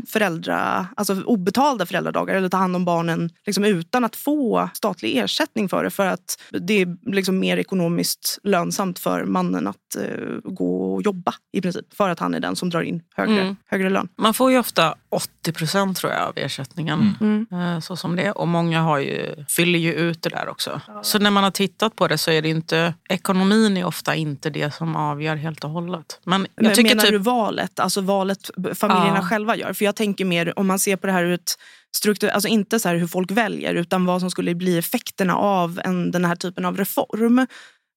föräldra, 0.06 0.86
alltså 0.96 1.22
obetalda 1.22 1.86
föräldradagar 1.86 2.34
eller 2.34 2.48
ta 2.48 2.56
hand 2.56 2.76
om 2.76 2.84
barnen 2.84 3.30
liksom 3.46 3.64
utan 3.64 4.04
att 4.04 4.16
få 4.16 4.68
statlig 4.74 5.16
ersättning 5.16 5.68
för 5.68 5.84
det 5.84 5.90
för 5.90 6.06
att 6.06 6.40
det 6.50 6.82
är 6.82 6.96
liksom 7.12 7.38
mer 7.38 7.56
ekonomiskt 7.56 8.38
lönsamt 8.42 8.98
för 8.98 9.24
mannen 9.24 9.66
att 9.66 9.96
eh, 9.98 10.38
gå 10.44 10.94
och 10.94 11.02
jobba 11.02 11.34
i 11.52 11.60
princip 11.60 11.94
för 11.94 12.08
att 12.08 12.18
han 12.18 12.34
är 12.34 12.40
den 12.40 12.56
som 12.56 12.70
drar 12.70 12.82
in 12.82 13.02
högre, 13.16 13.40
Mm. 13.42 13.56
högre 13.66 13.90
lön. 13.90 14.08
Man 14.16 14.34
får 14.34 14.50
ju 14.50 14.58
ofta 14.58 14.94
80 15.10 15.52
procent 15.52 15.96
tror 15.96 16.12
jag 16.12 16.22
av 16.22 16.32
ersättningen. 16.36 17.14
Mm. 17.20 17.46
eh, 17.52 17.80
Så 17.80 17.96
som 17.96 18.16
det. 18.16 18.32
Och 18.32 18.48
många 18.48 18.80
har 18.82 18.98
ju, 18.98 19.44
fyller 19.48 19.78
ju 19.78 19.92
ut 19.92 20.22
det 20.22 20.30
där 20.30 20.48
också. 20.48 20.80
Så 21.02 21.18
när 21.18 21.30
man 21.30 21.44
har 21.44 21.50
tittat 21.50 21.96
på 21.96 22.08
det 22.08 22.18
så 22.18 22.30
är 22.30 22.42
det 22.42 22.48
inte, 22.48 22.94
ekonomin 23.08 23.76
är 23.76 23.84
ofta 23.84 24.14
inte 24.14 24.50
det 24.50 24.74
som 24.74 24.96
avgör 24.96 25.36
helt 25.36 25.64
och 25.64 25.70
hållet. 25.70 26.20
Men 26.24 26.46
jag 26.54 26.64
Men 26.64 26.74
tycker 26.74 26.88
menar 26.90 27.02
typ, 27.02 27.12
du 27.12 27.18
valet, 27.18 27.80
alltså 27.80 28.00
valet 28.00 28.50
familjerna 28.74 29.18
Ja. 29.22 29.28
själva 29.28 29.56
gör? 29.56 29.72
För 29.72 29.84
jag 29.84 29.96
tänker 29.96 30.24
mer 30.24 30.58
om 30.58 30.66
man 30.66 30.78
ser 30.78 30.96
på 30.96 31.06
det 31.06 31.12
här 31.12 31.24
ett 31.24 31.54
struktur, 31.96 32.28
alltså 32.28 32.48
inte 32.48 32.80
så 32.80 32.88
här 32.88 32.96
hur 32.96 33.06
folk 33.06 33.30
väljer 33.30 33.74
utan 33.74 34.04
vad 34.06 34.20
som 34.20 34.30
skulle 34.30 34.54
bli 34.54 34.78
effekterna 34.78 35.36
av 35.36 35.80
en, 35.84 36.10
den 36.10 36.24
här 36.24 36.36
typen 36.36 36.64
av 36.64 36.76
reform 36.76 37.46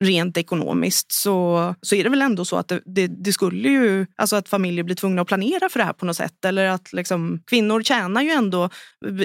rent 0.01 0.37
ekonomiskt 0.37 1.11
så, 1.11 1.75
så 1.81 1.95
är 1.95 2.03
det 2.03 2.09
väl 2.09 2.21
ändå 2.21 2.45
så 2.45 2.57
att 2.57 2.67
det, 2.67 2.81
det, 2.85 3.07
det 3.07 3.33
skulle 3.33 3.69
ju, 3.69 4.05
alltså 4.15 4.35
att 4.35 4.49
familjer 4.49 4.83
blir 4.83 4.95
tvungna 4.95 5.21
att 5.21 5.27
planera 5.27 5.69
för 5.69 5.79
det 5.79 5.85
här 5.85 5.93
på 5.93 6.05
något 6.05 6.17
sätt. 6.17 6.45
Eller 6.45 6.65
att 6.65 6.93
liksom, 6.93 7.41
kvinnor 7.47 7.83
tjänar 7.83 8.21
ju 8.21 8.29
ändå 8.29 8.69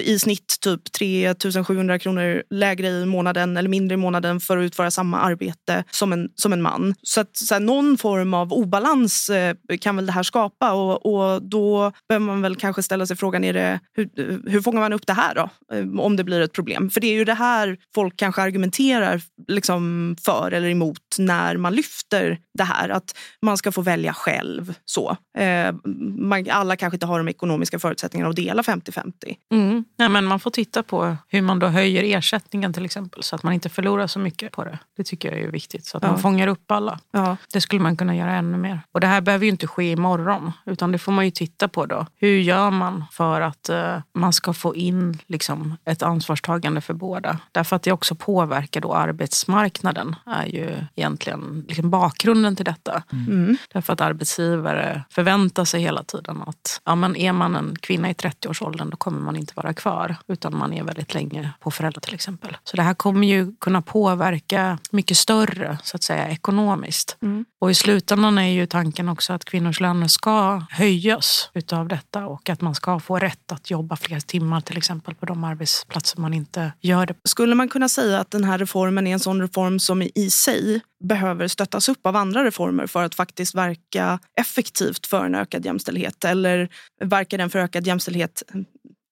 i 0.03 0.19
snitt 0.19 0.55
typ 0.61 0.91
3 0.91 1.35
700 1.67 1.99
kronor 1.99 2.43
lägre 2.49 2.87
i 2.87 3.05
månaden 3.05 3.57
eller 3.57 3.69
mindre 3.69 3.93
i 3.93 3.97
månaden 3.97 4.39
för 4.39 4.57
att 4.57 4.63
utföra 4.63 4.91
samma 4.91 5.19
arbete 5.19 5.83
som 5.91 6.13
en, 6.13 6.29
som 6.35 6.53
en 6.53 6.61
man. 6.61 6.95
Så 7.01 7.21
att 7.21 7.37
så 7.37 7.53
här, 7.53 7.61
någon 7.61 7.97
form 7.97 8.33
av 8.33 8.53
obalans 8.53 9.29
eh, 9.29 9.55
kan 9.81 9.95
väl 9.95 10.05
det 10.05 10.11
här 10.11 10.23
skapa 10.23 10.73
och, 10.73 11.05
och 11.05 11.43
då 11.43 11.91
behöver 12.09 12.25
man 12.25 12.41
väl 12.41 12.55
kanske 12.55 12.83
ställa 12.83 13.05
sig 13.05 13.17
frågan, 13.17 13.43
är 13.43 13.53
det, 13.53 13.79
hur, 13.93 14.09
hur 14.49 14.61
fångar 14.61 14.81
man 14.81 14.93
upp 14.93 15.07
det 15.07 15.13
här 15.13 15.35
då? 15.35 15.49
Eh, 15.75 15.99
om 15.99 16.15
det 16.15 16.23
blir 16.23 16.41
ett 16.41 16.53
problem. 16.53 16.89
För 16.89 17.01
det 17.01 17.07
är 17.07 17.13
ju 17.13 17.25
det 17.25 17.33
här 17.33 17.77
folk 17.95 18.17
kanske 18.17 18.41
argumenterar 18.41 19.21
liksom 19.47 20.15
för 20.25 20.51
eller 20.51 20.66
emot 20.69 21.15
när 21.19 21.57
man 21.57 21.73
lyfter 21.75 22.39
det 22.53 22.63
här. 22.63 22.89
Att 22.89 23.15
man 23.41 23.57
ska 23.57 23.71
få 23.71 23.81
välja 23.81 24.13
själv. 24.13 24.73
så. 24.85 25.17
Eh, 25.37 25.75
man, 26.17 26.45
alla 26.49 26.75
kanske 26.75 26.95
inte 26.95 27.05
har 27.05 27.17
de 27.17 27.27
ekonomiska 27.29 27.79
förutsättningarna 27.79 28.29
att 28.29 28.35
dela 28.35 28.61
50-50. 28.61 29.11
mm, 29.53 29.85
nej, 29.97 30.09
men 30.09 30.25
man 30.25 30.39
får 30.39 30.51
titta 30.51 30.83
på 30.83 31.15
hur 31.27 31.41
man 31.41 31.59
då 31.59 31.67
höjer 31.67 32.17
ersättningen 32.17 32.73
till 32.73 32.85
exempel. 32.85 33.23
Så 33.23 33.35
att 33.35 33.43
man 33.43 33.53
inte 33.53 33.69
förlorar 33.69 34.07
så 34.07 34.19
mycket 34.19 34.51
på 34.51 34.63
det. 34.63 34.79
Det 34.97 35.03
tycker 35.03 35.31
jag 35.31 35.39
är 35.41 35.51
viktigt. 35.51 35.85
Så 35.85 35.97
att 35.97 36.03
Ja. 36.03 36.09
man 36.11 36.19
fångar 36.19 36.47
upp 36.47 36.71
alla. 36.71 36.99
Ja. 37.11 37.37
Det 37.53 37.61
skulle 37.61 37.81
man 37.81 37.97
kunna 37.97 38.15
göra 38.15 38.33
ännu 38.33 38.57
mer. 38.57 38.81
Och 38.91 38.99
det 38.99 39.07
här 39.07 39.21
behöver 39.21 39.45
ju 39.45 39.51
inte 39.51 39.67
ske 39.67 39.91
imorgon. 39.91 40.51
Utan 40.65 40.91
det 40.91 40.97
får 40.97 41.11
man 41.11 41.25
ju 41.25 41.31
titta 41.31 41.67
på 41.67 41.85
då. 41.85 42.05
Hur 42.15 42.39
gör 42.39 42.71
man 42.71 43.03
för 43.11 43.41
att 43.41 43.69
eh, 43.69 43.97
man 44.13 44.33
ska 44.33 44.53
få 44.53 44.75
in 44.75 45.17
liksom, 45.27 45.77
ett 45.85 46.03
ansvarstagande 46.03 46.81
för 46.81 46.93
båda? 46.93 47.39
Därför 47.51 47.75
att 47.75 47.83
det 47.83 47.91
också 47.91 48.15
påverkar 48.15 48.81
då 48.81 48.93
arbetsmarknaden. 48.93 50.15
är 50.25 50.45
ju 50.57 50.77
egentligen 50.95 51.65
liksom 51.67 51.89
bakgrunden 51.89 52.55
till 52.55 52.65
detta. 52.65 53.03
Mm. 53.11 53.57
Därför 53.73 53.93
att 53.93 54.01
arbetsgivare 54.01 55.03
förväntar 55.09 55.65
sig 55.65 55.81
hela 55.81 56.03
tiden 56.03 56.41
att 56.41 56.81
ja, 56.85 56.95
men 56.95 57.15
är 57.15 57.33
man 57.33 57.55
en 57.55 57.75
kvinna 57.79 58.09
i 58.09 58.13
30-årsåldern 58.13 58.89
då 58.89 58.97
kommer 58.97 59.19
man 59.19 59.35
inte 59.35 59.53
vara 59.55 59.73
kvar. 59.73 60.15
Utan 60.27 60.57
man 60.57 60.73
är 60.73 60.83
väldigt 60.83 61.13
länge 61.13 61.51
på 61.59 61.71
föräldrar 61.71 62.01
till 62.01 62.13
exempel. 62.13 62.57
Så 62.63 62.77
det 62.77 62.83
här 62.83 62.93
kommer 62.93 63.27
ju 63.27 63.55
kunna 63.59 63.81
påverka 63.81 64.79
mycket 64.91 65.17
större 65.17 65.77
så 65.83 65.95
att 65.95 66.03
säga 66.03 66.29
ekonomiskt. 66.29 67.17
Mm. 67.21 67.45
Och 67.61 67.71
i 67.71 67.75
slutändan 67.75 68.37
är 68.37 68.51
ju 68.51 68.65
tanken 68.65 69.09
också 69.09 69.33
att 69.33 69.45
kvinnors 69.45 69.79
löner 69.79 70.07
ska 70.07 70.63
höjas 70.69 71.49
utav 71.53 71.87
detta 71.87 72.25
och 72.25 72.49
att 72.49 72.61
man 72.61 72.75
ska 72.75 72.99
få 72.99 73.19
rätt 73.19 73.51
att 73.51 73.71
jobba 73.71 73.95
fler 73.95 74.19
timmar 74.19 74.61
till 74.61 74.77
exempel 74.77 75.15
på 75.15 75.25
de 75.25 75.43
arbetsplatser 75.43 76.21
man 76.21 76.33
inte 76.33 76.71
gör 76.81 77.05
det 77.05 77.13
Skulle 77.23 77.55
man 77.55 77.69
kunna 77.69 77.89
säga 77.89 78.19
att 78.19 78.31
den 78.31 78.43
här 78.43 78.57
reformen 78.57 79.07
är 79.07 79.13
en 79.13 79.19
sån 79.19 79.41
reform 79.41 79.79
som 79.79 80.01
i 80.01 80.29
sig 80.51 80.81
behöver 81.03 81.47
stöttas 81.47 81.89
upp 81.89 82.05
av 82.05 82.15
andra 82.15 82.43
reformer 82.43 82.87
för 82.87 83.03
att 83.03 83.15
faktiskt 83.15 83.55
verka 83.55 84.19
effektivt 84.39 85.07
för 85.07 85.25
en 85.25 85.35
ökad 85.35 85.65
jämställdhet? 85.65 86.25
Eller 86.25 86.69
verkar 87.03 87.37
den 87.37 87.49
för 87.49 87.59
ökad 87.59 87.87
jämställdhet 87.87 88.43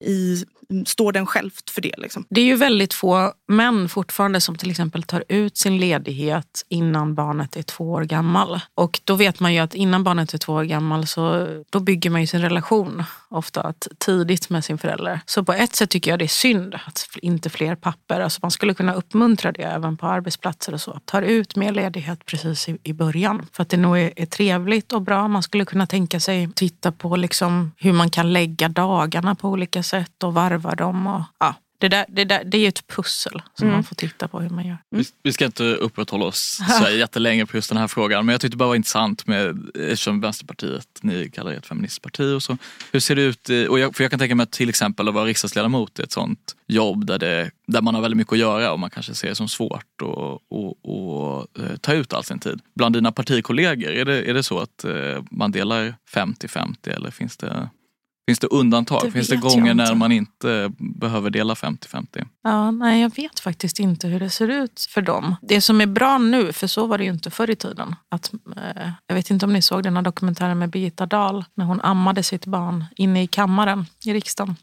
i, 0.03 0.45
står 0.85 1.11
den 1.11 1.25
självt 1.25 1.69
för 1.69 1.81
det? 1.81 1.93
Liksom? 1.97 2.25
Det 2.29 2.41
är 2.41 2.45
ju 2.45 2.55
väldigt 2.55 2.93
få 2.93 3.33
män 3.47 3.89
fortfarande 3.89 4.41
som 4.41 4.55
till 4.55 4.71
exempel 4.71 5.03
tar 5.03 5.23
ut 5.29 5.57
sin 5.57 5.77
ledighet 5.77 6.65
innan 6.69 7.15
barnet 7.15 7.55
är 7.55 7.63
två 7.63 7.91
år 7.91 8.03
gammal. 8.03 8.59
Och 8.75 8.99
då 9.03 9.15
vet 9.15 9.39
man 9.39 9.53
ju 9.53 9.59
att 9.59 9.75
innan 9.75 10.03
barnet 10.03 10.33
är 10.33 10.37
två 10.37 10.53
år 10.53 10.63
gammal 10.63 11.07
så 11.07 11.47
då 11.69 11.79
bygger 11.79 12.09
man 12.09 12.21
ju 12.21 12.27
sin 12.27 12.41
relation 12.41 13.03
ofta 13.35 13.61
att 13.61 13.87
tidigt 13.97 14.49
med 14.49 14.65
sin 14.65 14.77
förälder. 14.77 15.19
Så 15.25 15.43
på 15.43 15.53
ett 15.53 15.75
sätt 15.75 15.89
tycker 15.89 16.11
jag 16.11 16.19
det 16.19 16.25
är 16.25 16.27
synd 16.27 16.75
att 16.85 17.07
inte 17.21 17.49
fler 17.49 17.75
papper, 17.75 18.21
alltså 18.21 18.39
man 18.41 18.51
skulle 18.51 18.73
kunna 18.73 18.93
uppmuntra 18.93 19.51
det 19.51 19.63
även 19.63 19.97
på 19.97 20.07
arbetsplatser 20.07 20.73
och 20.73 20.81
så. 20.81 20.99
Tar 21.05 21.21
ut 21.21 21.55
mer 21.55 21.71
ledighet 21.71 22.25
precis 22.25 22.69
i, 22.69 22.77
i 22.83 22.93
början. 22.93 23.45
För 23.51 23.63
att 23.63 23.69
det 23.69 23.77
nog 23.77 23.97
är, 23.97 24.13
är 24.15 24.25
trevligt 24.25 24.93
och 24.93 25.01
bra. 25.01 25.27
Man 25.27 25.43
skulle 25.43 25.65
kunna 25.65 25.87
tänka 25.87 26.19
sig 26.19 26.49
titta 26.55 26.91
på 26.91 27.15
liksom 27.15 27.71
hur 27.77 27.93
man 27.93 28.09
kan 28.09 28.33
lägga 28.33 28.69
dagarna 28.69 29.35
på 29.35 29.49
olika 29.49 29.83
sätt 29.83 30.23
och 30.23 30.33
varva 30.33 30.75
dem. 30.75 31.07
Och, 31.07 31.21
ja, 31.39 31.55
det, 31.89 31.97
där, 31.97 32.05
det, 32.09 32.25
där, 32.25 32.43
det 32.43 32.57
är 32.57 32.67
ett 32.67 32.87
pussel 32.87 33.41
som 33.53 33.67
man 33.67 33.83
får 33.83 33.95
titta 33.95 34.27
på 34.27 34.39
hur 34.39 34.49
man 34.49 34.67
gör. 34.67 34.77
Vi, 34.89 35.03
vi 35.23 35.33
ska 35.33 35.45
inte 35.45 35.63
upprätthålla 35.63 36.25
oss 36.25 36.59
så 36.79 36.89
jättelänge 36.97 37.45
på 37.45 37.57
just 37.57 37.69
den 37.69 37.77
här 37.77 37.87
frågan 37.87 38.25
men 38.25 38.33
jag 38.33 38.41
tyckte 38.41 38.53
det 38.53 38.57
bara 38.57 38.67
var 38.67 38.75
intressant 38.75 39.27
med, 39.27 39.69
eftersom 39.75 40.21
Vänsterpartiet, 40.21 40.87
ni 41.01 41.29
kallar 41.29 41.51
er 41.51 41.57
ett 41.57 41.65
feministparti 41.65 42.33
och 42.33 42.43
så. 42.43 42.57
Hur 42.91 42.99
ser 42.99 43.15
det 43.15 43.21
ut, 43.21 43.49
i- 43.49 43.67
och 43.67 43.79
jag, 43.79 43.95
för 43.95 44.03
jag 44.03 44.11
kan 44.11 44.19
tänka 44.19 44.35
mig 44.35 44.43
att 44.43 44.51
till 44.51 44.69
exempel 44.69 45.07
att 45.07 45.13
vara 45.13 45.25
riksdagsledamot 45.25 45.99
är 45.99 46.03
ett 46.03 46.11
sånt 46.11 46.55
jobb 46.67 47.05
där, 47.05 47.19
det, 47.19 47.51
där 47.67 47.81
man 47.81 47.95
har 47.95 48.01
väldigt 48.01 48.17
mycket 48.17 48.33
att 48.33 48.39
göra 48.39 48.71
och 48.71 48.79
man 48.79 48.89
kanske 48.89 49.13
ser 49.13 49.27
det 49.29 49.35
som 49.35 49.47
svårt 49.47 49.85
att 50.01 50.41
och, 50.49 50.85
och, 50.85 51.47
eh, 51.59 51.75
ta 51.81 51.93
ut 51.93 52.13
all 52.13 52.23
sin 52.23 52.39
tid. 52.39 52.61
Bland 52.75 52.95
dina 52.95 53.11
partikollegor, 53.11 53.91
är 53.91 54.05
det, 54.05 54.29
är 54.29 54.33
det 54.33 54.43
så 54.43 54.59
att 54.59 54.83
eh, 54.83 55.23
man 55.31 55.51
delar 55.51 55.95
50-50 56.13 56.89
eller 56.95 57.11
finns 57.11 57.37
det 57.37 57.69
Finns 58.27 58.39
det 58.39 58.47
undantag? 58.47 59.01
Det 59.03 59.11
Finns 59.11 59.27
det 59.27 59.35
gånger 59.35 59.73
när 59.73 59.95
man 59.95 60.11
inte 60.11 60.71
behöver 60.77 61.29
dela 61.29 61.53
50-50? 61.53 62.25
Ja, 62.43 62.71
nej, 62.71 63.01
jag 63.01 63.15
vet 63.15 63.39
faktiskt 63.39 63.79
inte 63.79 64.07
hur 64.07 64.19
det 64.19 64.29
ser 64.29 64.47
ut 64.47 64.87
för 64.89 65.01
dem. 65.01 65.35
Det 65.41 65.61
som 65.61 65.81
är 65.81 65.85
bra 65.85 66.17
nu, 66.17 66.53
för 66.53 66.67
så 66.67 66.87
var 66.87 66.97
det 66.97 67.03
ju 67.03 67.11
inte 67.11 67.31
förr 67.31 67.49
i 67.49 67.55
tiden. 67.55 67.95
Att, 68.09 68.33
eh, 68.57 68.89
jag 69.07 69.15
vet 69.15 69.29
inte 69.29 69.45
om 69.45 69.53
ni 69.53 69.61
såg 69.61 69.83
den 69.83 69.95
här 69.95 70.03
dokumentären 70.03 70.59
med 70.59 70.69
Birgitta 70.69 71.05
Dahl 71.05 71.45
när 71.55 71.65
hon 71.65 71.81
ammade 71.81 72.23
sitt 72.23 72.45
barn 72.45 72.85
inne 72.95 73.23
i 73.23 73.27
kammaren 73.27 73.85
i 74.05 74.13
riksdagen. 74.13 74.55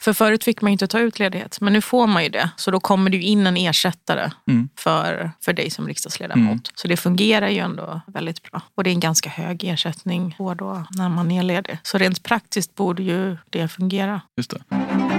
För 0.00 0.12
förut 0.12 0.44
fick 0.44 0.62
man 0.62 0.70
ju 0.70 0.72
inte 0.72 0.86
ta 0.86 0.98
ut 0.98 1.18
ledighet, 1.18 1.60
men 1.60 1.72
nu 1.72 1.80
får 1.80 2.06
man 2.06 2.22
ju 2.24 2.28
det. 2.28 2.50
Så 2.56 2.70
då 2.70 2.80
kommer 2.80 3.10
det 3.10 3.16
ju 3.16 3.22
in 3.22 3.46
en 3.46 3.56
ersättare 3.56 4.30
Mm. 4.48 4.68
för, 4.78 5.30
för 5.40 5.52
dig 5.52 5.70
som 5.70 5.86
riksdagsledamot. 5.86 6.50
Mm. 6.50 6.60
Så 6.74 6.88
det 6.88 6.96
fungerar 6.96 7.48
ju 7.48 7.58
ändå 7.58 8.00
väldigt 8.06 8.42
bra. 8.42 8.62
Och 8.74 8.84
det 8.84 8.90
är 8.90 8.92
en 8.94 9.00
ganska 9.00 9.30
hög 9.30 9.64
ersättning 9.64 10.34
på 10.38 10.54
då 10.54 10.84
när 10.90 11.08
man 11.08 11.30
är 11.30 11.42
ledig. 11.42 11.78
Så 11.82 11.98
rent 11.98 12.22
praktiskt 12.22 12.74
borde 12.74 13.02
ju 13.02 13.36
det 13.50 13.68
fungera. 13.68 14.20
Just 14.36 14.50
det. 14.50 15.09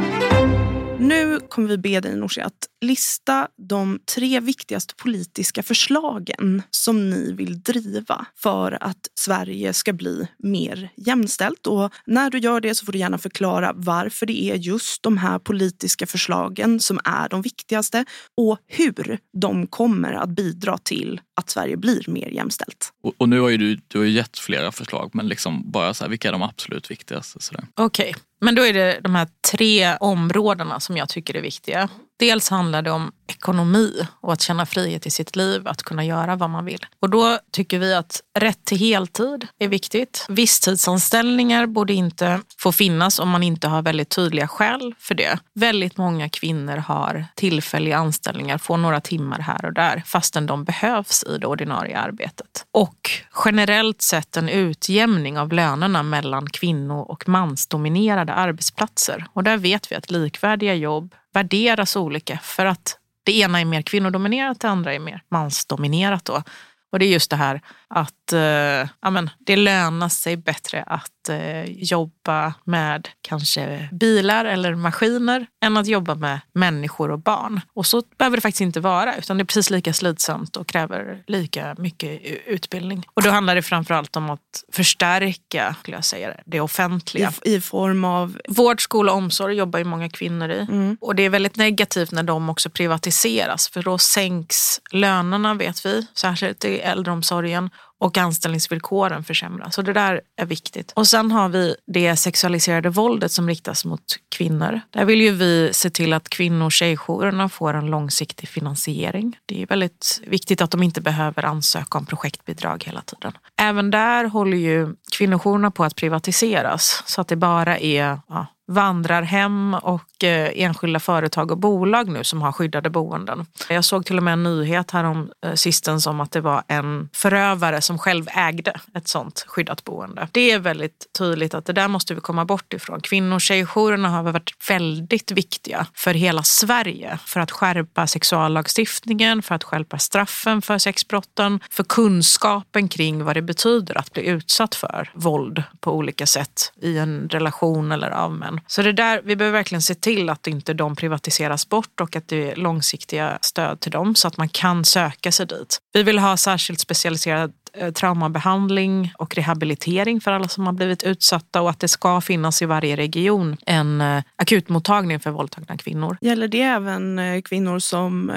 Nu 1.01 1.39
kommer 1.39 1.67
vi 1.67 1.77
be 1.77 1.99
dig 1.99 2.15
Nooshi 2.15 2.41
att 2.41 2.67
lista 2.81 3.47
de 3.67 3.99
tre 4.15 4.39
viktigaste 4.39 4.95
politiska 4.95 5.63
förslagen 5.63 6.63
som 6.71 7.09
ni 7.09 7.33
vill 7.33 7.61
driva 7.61 8.25
för 8.35 8.77
att 8.81 8.97
Sverige 9.19 9.73
ska 9.73 9.93
bli 9.93 10.27
mer 10.39 10.89
jämställt. 10.97 11.67
Och 11.67 11.93
när 12.05 12.29
du 12.29 12.37
gör 12.37 12.61
det 12.61 12.75
så 12.75 12.85
får 12.85 12.91
du 12.91 12.99
gärna 12.99 13.17
förklara 13.17 13.71
varför 13.75 14.25
det 14.25 14.43
är 14.43 14.55
just 14.55 15.03
de 15.03 15.17
här 15.17 15.39
politiska 15.39 16.05
förslagen 16.05 16.79
som 16.79 16.99
är 17.03 17.29
de 17.29 17.41
viktigaste 17.41 18.05
och 18.37 18.57
hur 18.67 19.19
de 19.37 19.67
kommer 19.67 20.13
att 20.13 20.29
bidra 20.29 20.77
till 20.77 21.21
att 21.35 21.49
Sverige 21.49 21.77
blir 21.77 22.03
mer 22.07 22.29
jämställt. 22.29 22.93
Och, 23.03 23.13
och 23.17 23.29
nu 23.29 23.39
har 23.39 23.49
ju 23.49 23.57
du, 23.57 23.79
du 23.87 23.97
har 23.97 24.05
ju 24.05 24.11
gett 24.11 24.39
flera 24.39 24.71
förslag 24.71 25.09
men 25.13 25.27
liksom 25.27 25.71
bara 25.71 25.93
så 25.93 26.03
här, 26.03 26.09
vilka 26.09 26.27
är 26.27 26.31
de 26.31 26.41
absolut 26.43 26.91
viktigaste? 26.91 27.39
Okej, 27.75 28.09
okay 28.09 28.13
men 28.41 28.55
då 28.55 28.65
är 28.65 28.73
det 28.73 28.99
de 29.03 29.15
här 29.15 29.27
tre 29.51 29.97
områdena 29.99 30.79
som 30.79 30.97
jag 30.97 31.09
tycker 31.09 31.35
är 31.35 31.41
viktiga. 31.41 31.89
Dels 32.19 32.49
handlar 32.49 32.81
det 32.81 32.91
om 32.91 33.11
ekonomi 33.27 34.07
och 34.21 34.33
att 34.33 34.41
känna 34.41 34.65
frihet 34.65 35.05
i 35.05 35.09
sitt 35.09 35.35
liv, 35.35 35.67
att 35.67 35.83
kunna 35.83 36.05
göra 36.05 36.35
vad 36.35 36.49
man 36.49 36.65
vill. 36.65 36.85
Och 36.99 37.09
då 37.09 37.39
tycker 37.51 37.79
vi 37.79 37.93
att 37.93 38.21
rätt 38.39 38.65
till 38.65 38.77
heltid 38.77 39.47
är 39.59 39.67
viktigt. 39.67 40.25
Visstidsanställningar 40.29 41.65
borde 41.65 41.93
inte 41.93 42.41
få 42.57 42.71
finnas 42.71 43.19
om 43.19 43.29
man 43.29 43.43
inte 43.43 43.67
har 43.67 43.81
väldigt 43.81 44.09
tydliga 44.09 44.47
skäl 44.47 44.95
för 44.99 45.15
det. 45.15 45.39
Väldigt 45.53 45.97
många 45.97 46.29
kvinnor 46.29 46.77
har 46.77 47.25
tillfälliga 47.35 47.97
anställningar, 47.97 48.57
får 48.57 48.77
några 48.77 49.01
timmar 49.01 49.39
här 49.39 49.65
och 49.65 49.73
där 49.73 50.03
fastän 50.05 50.45
de 50.45 50.63
behövs 50.63 51.23
i 51.23 51.37
det 51.37 51.47
ordinarie 51.47 51.97
arbetet. 51.97 52.65
Och 52.71 53.11
generellt 53.45 54.01
sett 54.01 54.37
en 54.37 54.49
utjämning 54.49 55.39
av 55.39 55.53
lönerna 55.53 56.03
mellan 56.03 56.49
kvinno 56.49 56.99
och 56.99 57.29
mansdominerade 57.29 58.33
arbetsplatser. 58.33 59.25
Och 59.33 59.43
där 59.43 59.57
vet 59.57 59.91
vi 59.91 59.95
att 59.95 60.11
likvärdiga 60.11 60.75
jobb 60.75 61.15
värderas 61.33 61.95
olika 61.95 62.37
för 62.37 62.65
att 62.65 62.97
det 63.23 63.37
ena 63.37 63.61
är 63.61 63.65
mer 63.65 63.81
kvinnodominerat, 63.81 64.59
det 64.59 64.69
andra 64.69 64.93
är 64.93 64.99
mer 64.99 65.23
mansdominerat. 65.29 66.25
Då. 66.25 66.43
Och 66.91 66.99
det 66.99 67.05
är 67.05 67.09
just 67.09 67.29
det 67.29 67.35
här 67.35 67.61
att 67.93 68.33
eh, 68.33 68.89
amen, 68.99 69.29
det 69.39 69.55
lönar 69.55 70.09
sig 70.09 70.37
bättre 70.37 70.83
att 70.83 71.29
eh, 71.29 71.63
jobba 71.63 72.53
med 72.63 73.09
kanske 73.21 73.89
bilar 73.91 74.45
eller 74.45 74.75
maskiner 74.75 75.47
än 75.65 75.77
att 75.77 75.87
jobba 75.87 76.15
med 76.15 76.39
människor 76.53 77.11
och 77.11 77.19
barn. 77.19 77.61
Och 77.73 77.85
så 77.85 78.03
behöver 78.17 78.37
det 78.37 78.41
faktiskt 78.41 78.61
inte 78.61 78.79
vara, 78.79 79.15
utan 79.15 79.37
det 79.37 79.43
är 79.43 79.45
precis 79.45 79.69
lika 79.69 79.93
slitsamt 79.93 80.57
och 80.57 80.67
kräver 80.67 81.23
lika 81.27 81.75
mycket 81.77 82.21
utbildning. 82.45 83.05
Och 83.13 83.21
då 83.21 83.29
handlar 83.29 83.55
det 83.55 83.61
framförallt 83.61 84.15
om 84.15 84.29
att 84.29 84.63
förstärka 84.71 85.75
skulle 85.79 85.97
jag 85.97 86.05
säga, 86.05 86.33
det 86.45 86.59
offentliga. 86.61 87.33
I, 87.43 87.55
I, 87.55 87.61
form 87.61 88.05
av? 88.05 88.37
Vård, 88.47 88.81
skola 88.81 89.11
och 89.11 89.17
omsorg 89.17 89.55
jobbar 89.55 89.79
ju 89.79 89.85
många 89.85 90.09
kvinnor 90.09 90.49
i. 90.49 90.59
Mm. 90.59 90.97
Och 91.01 91.15
det 91.15 91.23
är 91.23 91.29
väldigt 91.29 91.57
negativt 91.57 92.11
när 92.11 92.23
de 92.23 92.49
också 92.49 92.69
privatiseras, 92.69 93.69
för 93.69 93.83
då 93.83 93.97
sänks 93.97 94.81
lönerna 94.91 95.53
vet 95.53 95.85
vi, 95.85 96.07
särskilt 96.15 96.65
i 96.65 96.79
äldreomsorgen 96.79 97.69
och 98.01 98.17
anställningsvillkoren 98.17 99.23
försämras. 99.23 99.75
Så 99.75 99.81
det 99.81 99.93
där 99.93 100.21
är 100.37 100.45
viktigt. 100.45 100.91
Och 100.95 101.07
sen 101.07 101.31
har 101.31 101.49
vi 101.49 101.75
det 101.87 102.15
sexualiserade 102.15 102.89
våldet 102.89 103.31
som 103.31 103.47
riktas 103.47 103.85
mot 103.85 104.03
kvinnor. 104.29 104.81
Där 104.89 105.05
vill 105.05 105.21
ju 105.21 105.31
vi 105.31 105.69
se 105.73 105.89
till 105.89 106.13
att 106.13 106.29
kvinno 106.29 106.65
och 106.65 106.71
tjejjourerna 106.71 107.49
får 107.49 107.73
en 107.73 107.85
långsiktig 107.85 108.49
finansiering. 108.49 109.37
Det 109.45 109.61
är 109.61 109.67
väldigt 109.67 110.21
viktigt 110.27 110.61
att 110.61 110.71
de 110.71 110.83
inte 110.83 111.01
behöver 111.01 111.45
ansöka 111.45 111.97
om 111.97 112.05
projektbidrag 112.05 112.83
hela 112.85 113.01
tiden. 113.01 113.33
Även 113.61 113.91
där 113.91 114.25
håller 114.25 114.57
ju 114.57 114.95
kvinnojourerna 115.11 115.71
på 115.71 115.83
att 115.83 115.95
privatiseras 115.95 117.03
så 117.05 117.21
att 117.21 117.27
det 117.27 117.35
bara 117.35 117.77
är 117.77 118.19
ja, 118.27 118.47
vandrarhem 118.67 119.73
och 119.73 120.23
eh, 120.23 120.51
enskilda 120.55 120.99
företag 120.99 121.51
och 121.51 121.57
bolag 121.57 122.07
nu 122.09 122.23
som 122.23 122.41
har 122.41 122.51
skyddade 122.51 122.89
boenden. 122.89 123.45
Jag 123.69 123.85
såg 123.85 124.05
till 124.05 124.17
och 124.17 124.23
med 124.23 124.33
en 124.33 124.43
nyhet 124.43 124.91
härom 124.91 125.31
eh, 125.45 125.53
sistens 125.53 126.07
om 126.07 126.21
att 126.21 126.31
det 126.31 126.41
var 126.41 126.63
en 126.67 127.09
förövare 127.13 127.81
som 127.81 127.97
själv 127.97 128.27
ägde 128.27 128.79
ett 128.95 129.07
sånt 129.07 129.45
skyddat 129.47 129.83
boende. 129.83 130.27
Det 130.31 130.51
är 130.51 130.59
väldigt 130.59 131.07
tydligt 131.17 131.53
att 131.53 131.65
det 131.65 131.73
där 131.73 131.87
måste 131.87 132.13
vi 132.13 132.21
komma 132.21 132.45
bort 132.45 132.73
ifrån. 132.73 133.01
Kvinno 133.01 133.35
och 133.35 133.41
tjejjourerna 133.41 134.09
har 134.09 134.23
varit 134.23 134.51
väldigt 134.69 135.31
viktiga 135.31 135.85
för 135.93 136.13
hela 136.13 136.43
Sverige 136.43 137.19
för 137.25 137.39
att 137.39 137.51
skärpa 137.51 138.07
sexuallagstiftningen, 138.07 139.41
för 139.41 139.55
att 139.55 139.63
skärpa 139.63 139.97
straffen 139.97 140.61
för 140.61 140.77
sexbrotten, 140.77 141.59
för 141.69 141.83
kunskapen 141.83 142.87
kring 142.87 143.23
vad 143.23 143.35
det 143.35 143.41
betyder 143.41 143.97
att 143.97 144.13
bli 144.13 144.27
utsatt 144.27 144.75
för 144.75 145.11
våld 145.13 145.63
på 145.79 145.91
olika 145.91 146.25
sätt 146.25 146.73
i 146.81 146.97
en 146.97 147.29
relation 147.29 147.91
eller 147.91 148.09
av 148.09 148.31
män. 148.31 148.50
Så 148.67 148.81
det 148.81 148.93
där, 148.93 149.21
vi 149.23 149.35
behöver 149.35 149.57
verkligen 149.57 149.81
se 149.81 149.95
till 149.95 150.29
att 150.29 150.47
inte 150.47 150.73
de 150.73 150.95
privatiseras 150.95 151.69
bort 151.69 152.01
och 152.01 152.15
att 152.15 152.27
det 152.27 152.51
är 152.51 152.55
långsiktiga 152.55 153.39
stöd 153.41 153.79
till 153.79 153.91
dem 153.91 154.15
så 154.15 154.27
att 154.27 154.37
man 154.37 154.49
kan 154.49 154.85
söka 154.85 155.31
sig 155.31 155.45
dit. 155.45 155.77
Vi 155.93 156.03
vill 156.03 156.19
ha 156.19 156.37
särskilt 156.37 156.79
specialiserad 156.79 157.53
traumabehandling 157.93 159.13
och 159.17 159.35
rehabilitering 159.35 160.21
för 160.21 160.31
alla 160.31 160.47
som 160.47 160.65
har 160.65 160.73
blivit 160.73 161.03
utsatta 161.03 161.61
och 161.61 161.69
att 161.69 161.79
det 161.79 161.87
ska 161.87 162.21
finnas 162.21 162.61
i 162.61 162.65
varje 162.65 162.95
region 162.95 163.57
en 163.65 164.01
eh, 164.01 164.23
akutmottagning 164.35 165.19
för 165.19 165.31
våldtagna 165.31 165.77
kvinnor. 165.77 166.17
Gäller 166.21 166.47
det 166.47 166.61
även 166.61 167.19
eh, 167.19 167.41
kvinnor 167.41 167.79
som 167.79 168.31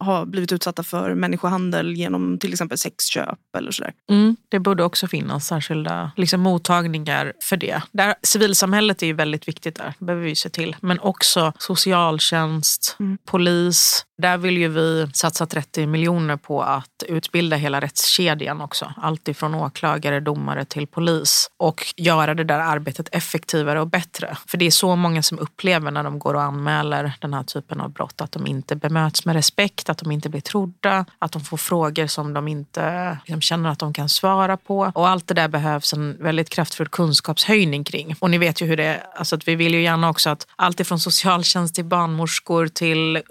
har 0.00 0.26
blivit 0.26 0.52
utsatta 0.52 0.82
för 0.82 1.14
människohandel 1.14 1.92
genom 1.96 2.38
till 2.38 2.52
exempel 2.52 2.78
sexköp 2.78 3.38
eller 3.58 3.70
sådär? 3.70 3.92
Mm, 4.10 4.36
det 4.48 4.58
borde 4.58 4.84
också 4.84 5.08
finnas 5.08 5.46
särskilda 5.46 6.10
liksom, 6.16 6.40
mottagningar 6.40 7.32
för 7.42 7.56
det. 7.56 7.82
Där, 7.92 8.14
civilsamhället 8.22 9.02
är 9.02 9.14
väldigt 9.14 9.48
viktigt 9.48 9.76
där, 9.76 9.94
det 9.98 10.04
behöver 10.04 10.24
vi 10.24 10.36
se 10.36 10.48
till. 10.48 10.76
Men 10.80 11.00
också 11.00 11.52
socialtjänst, 11.58 12.96
mm. 13.00 13.18
polis. 13.24 14.04
Där 14.20 14.38
vill 14.38 14.58
ju 14.58 14.68
vi 14.68 15.06
satsa 15.14 15.46
30 15.46 15.86
miljoner 15.86 16.36
på 16.36 16.62
att 16.62 17.02
utbilda 17.08 17.56
hela 17.56 17.80
rättskedjan 17.80 18.60
också. 18.60 18.92
Allt 18.96 19.28
ifrån 19.28 19.54
åklagare, 19.54 20.20
domare 20.20 20.64
till 20.64 20.86
polis. 20.86 21.50
Och 21.56 21.94
göra 21.96 22.34
det 22.34 22.44
där 22.44 22.58
arbetet 22.58 23.08
effektivare 23.12 23.80
och 23.80 23.86
bättre. 23.86 24.36
För 24.46 24.58
det 24.58 24.66
är 24.66 24.70
så 24.70 24.96
många 24.96 25.22
som 25.22 25.38
upplever 25.38 25.90
när 25.90 26.02
de 26.02 26.18
går 26.18 26.34
och 26.34 26.42
anmäler 26.42 27.12
den 27.20 27.34
här 27.34 27.42
typen 27.42 27.80
av 27.80 27.90
brott 27.90 28.20
att 28.20 28.32
de 28.32 28.46
inte 28.46 28.76
bemöts 28.76 29.24
med 29.24 29.34
respekt, 29.34 29.90
att 29.90 29.98
de 29.98 30.10
inte 30.10 30.28
blir 30.28 30.40
trodda, 30.40 31.04
att 31.18 31.32
de 31.32 31.42
får 31.42 31.56
frågor 31.56 32.06
som 32.06 32.34
de 32.34 32.48
inte 32.48 33.18
liksom, 33.24 33.40
känner 33.40 33.70
att 33.70 33.78
de 33.78 33.92
kan 33.92 34.08
svara 34.08 34.56
på. 34.56 34.92
Och 34.94 35.08
allt 35.08 35.26
det 35.26 35.34
där 35.34 35.48
behövs 35.48 35.92
en 35.92 36.16
väldigt 36.20 36.50
kraftfull 36.50 36.88
kunskapshöjning 36.88 37.84
kring. 37.84 38.16
Och 38.18 38.30
ni 38.30 38.38
vet 38.38 38.62
ju 38.62 38.66
hur 38.66 38.76
det 38.76 38.84
är, 38.84 39.02
alltså 39.16 39.36
att 39.36 39.48
vi 39.48 39.54
vill 39.54 39.74
ju 39.74 39.82
gärna 39.82 40.10
också 40.10 40.30
att 40.30 40.46
allt 40.56 40.80
ifrån 40.80 40.98
socialtjänst 40.98 41.74
till 41.74 41.84
barnmorskor 41.84 42.66
till 42.66 43.22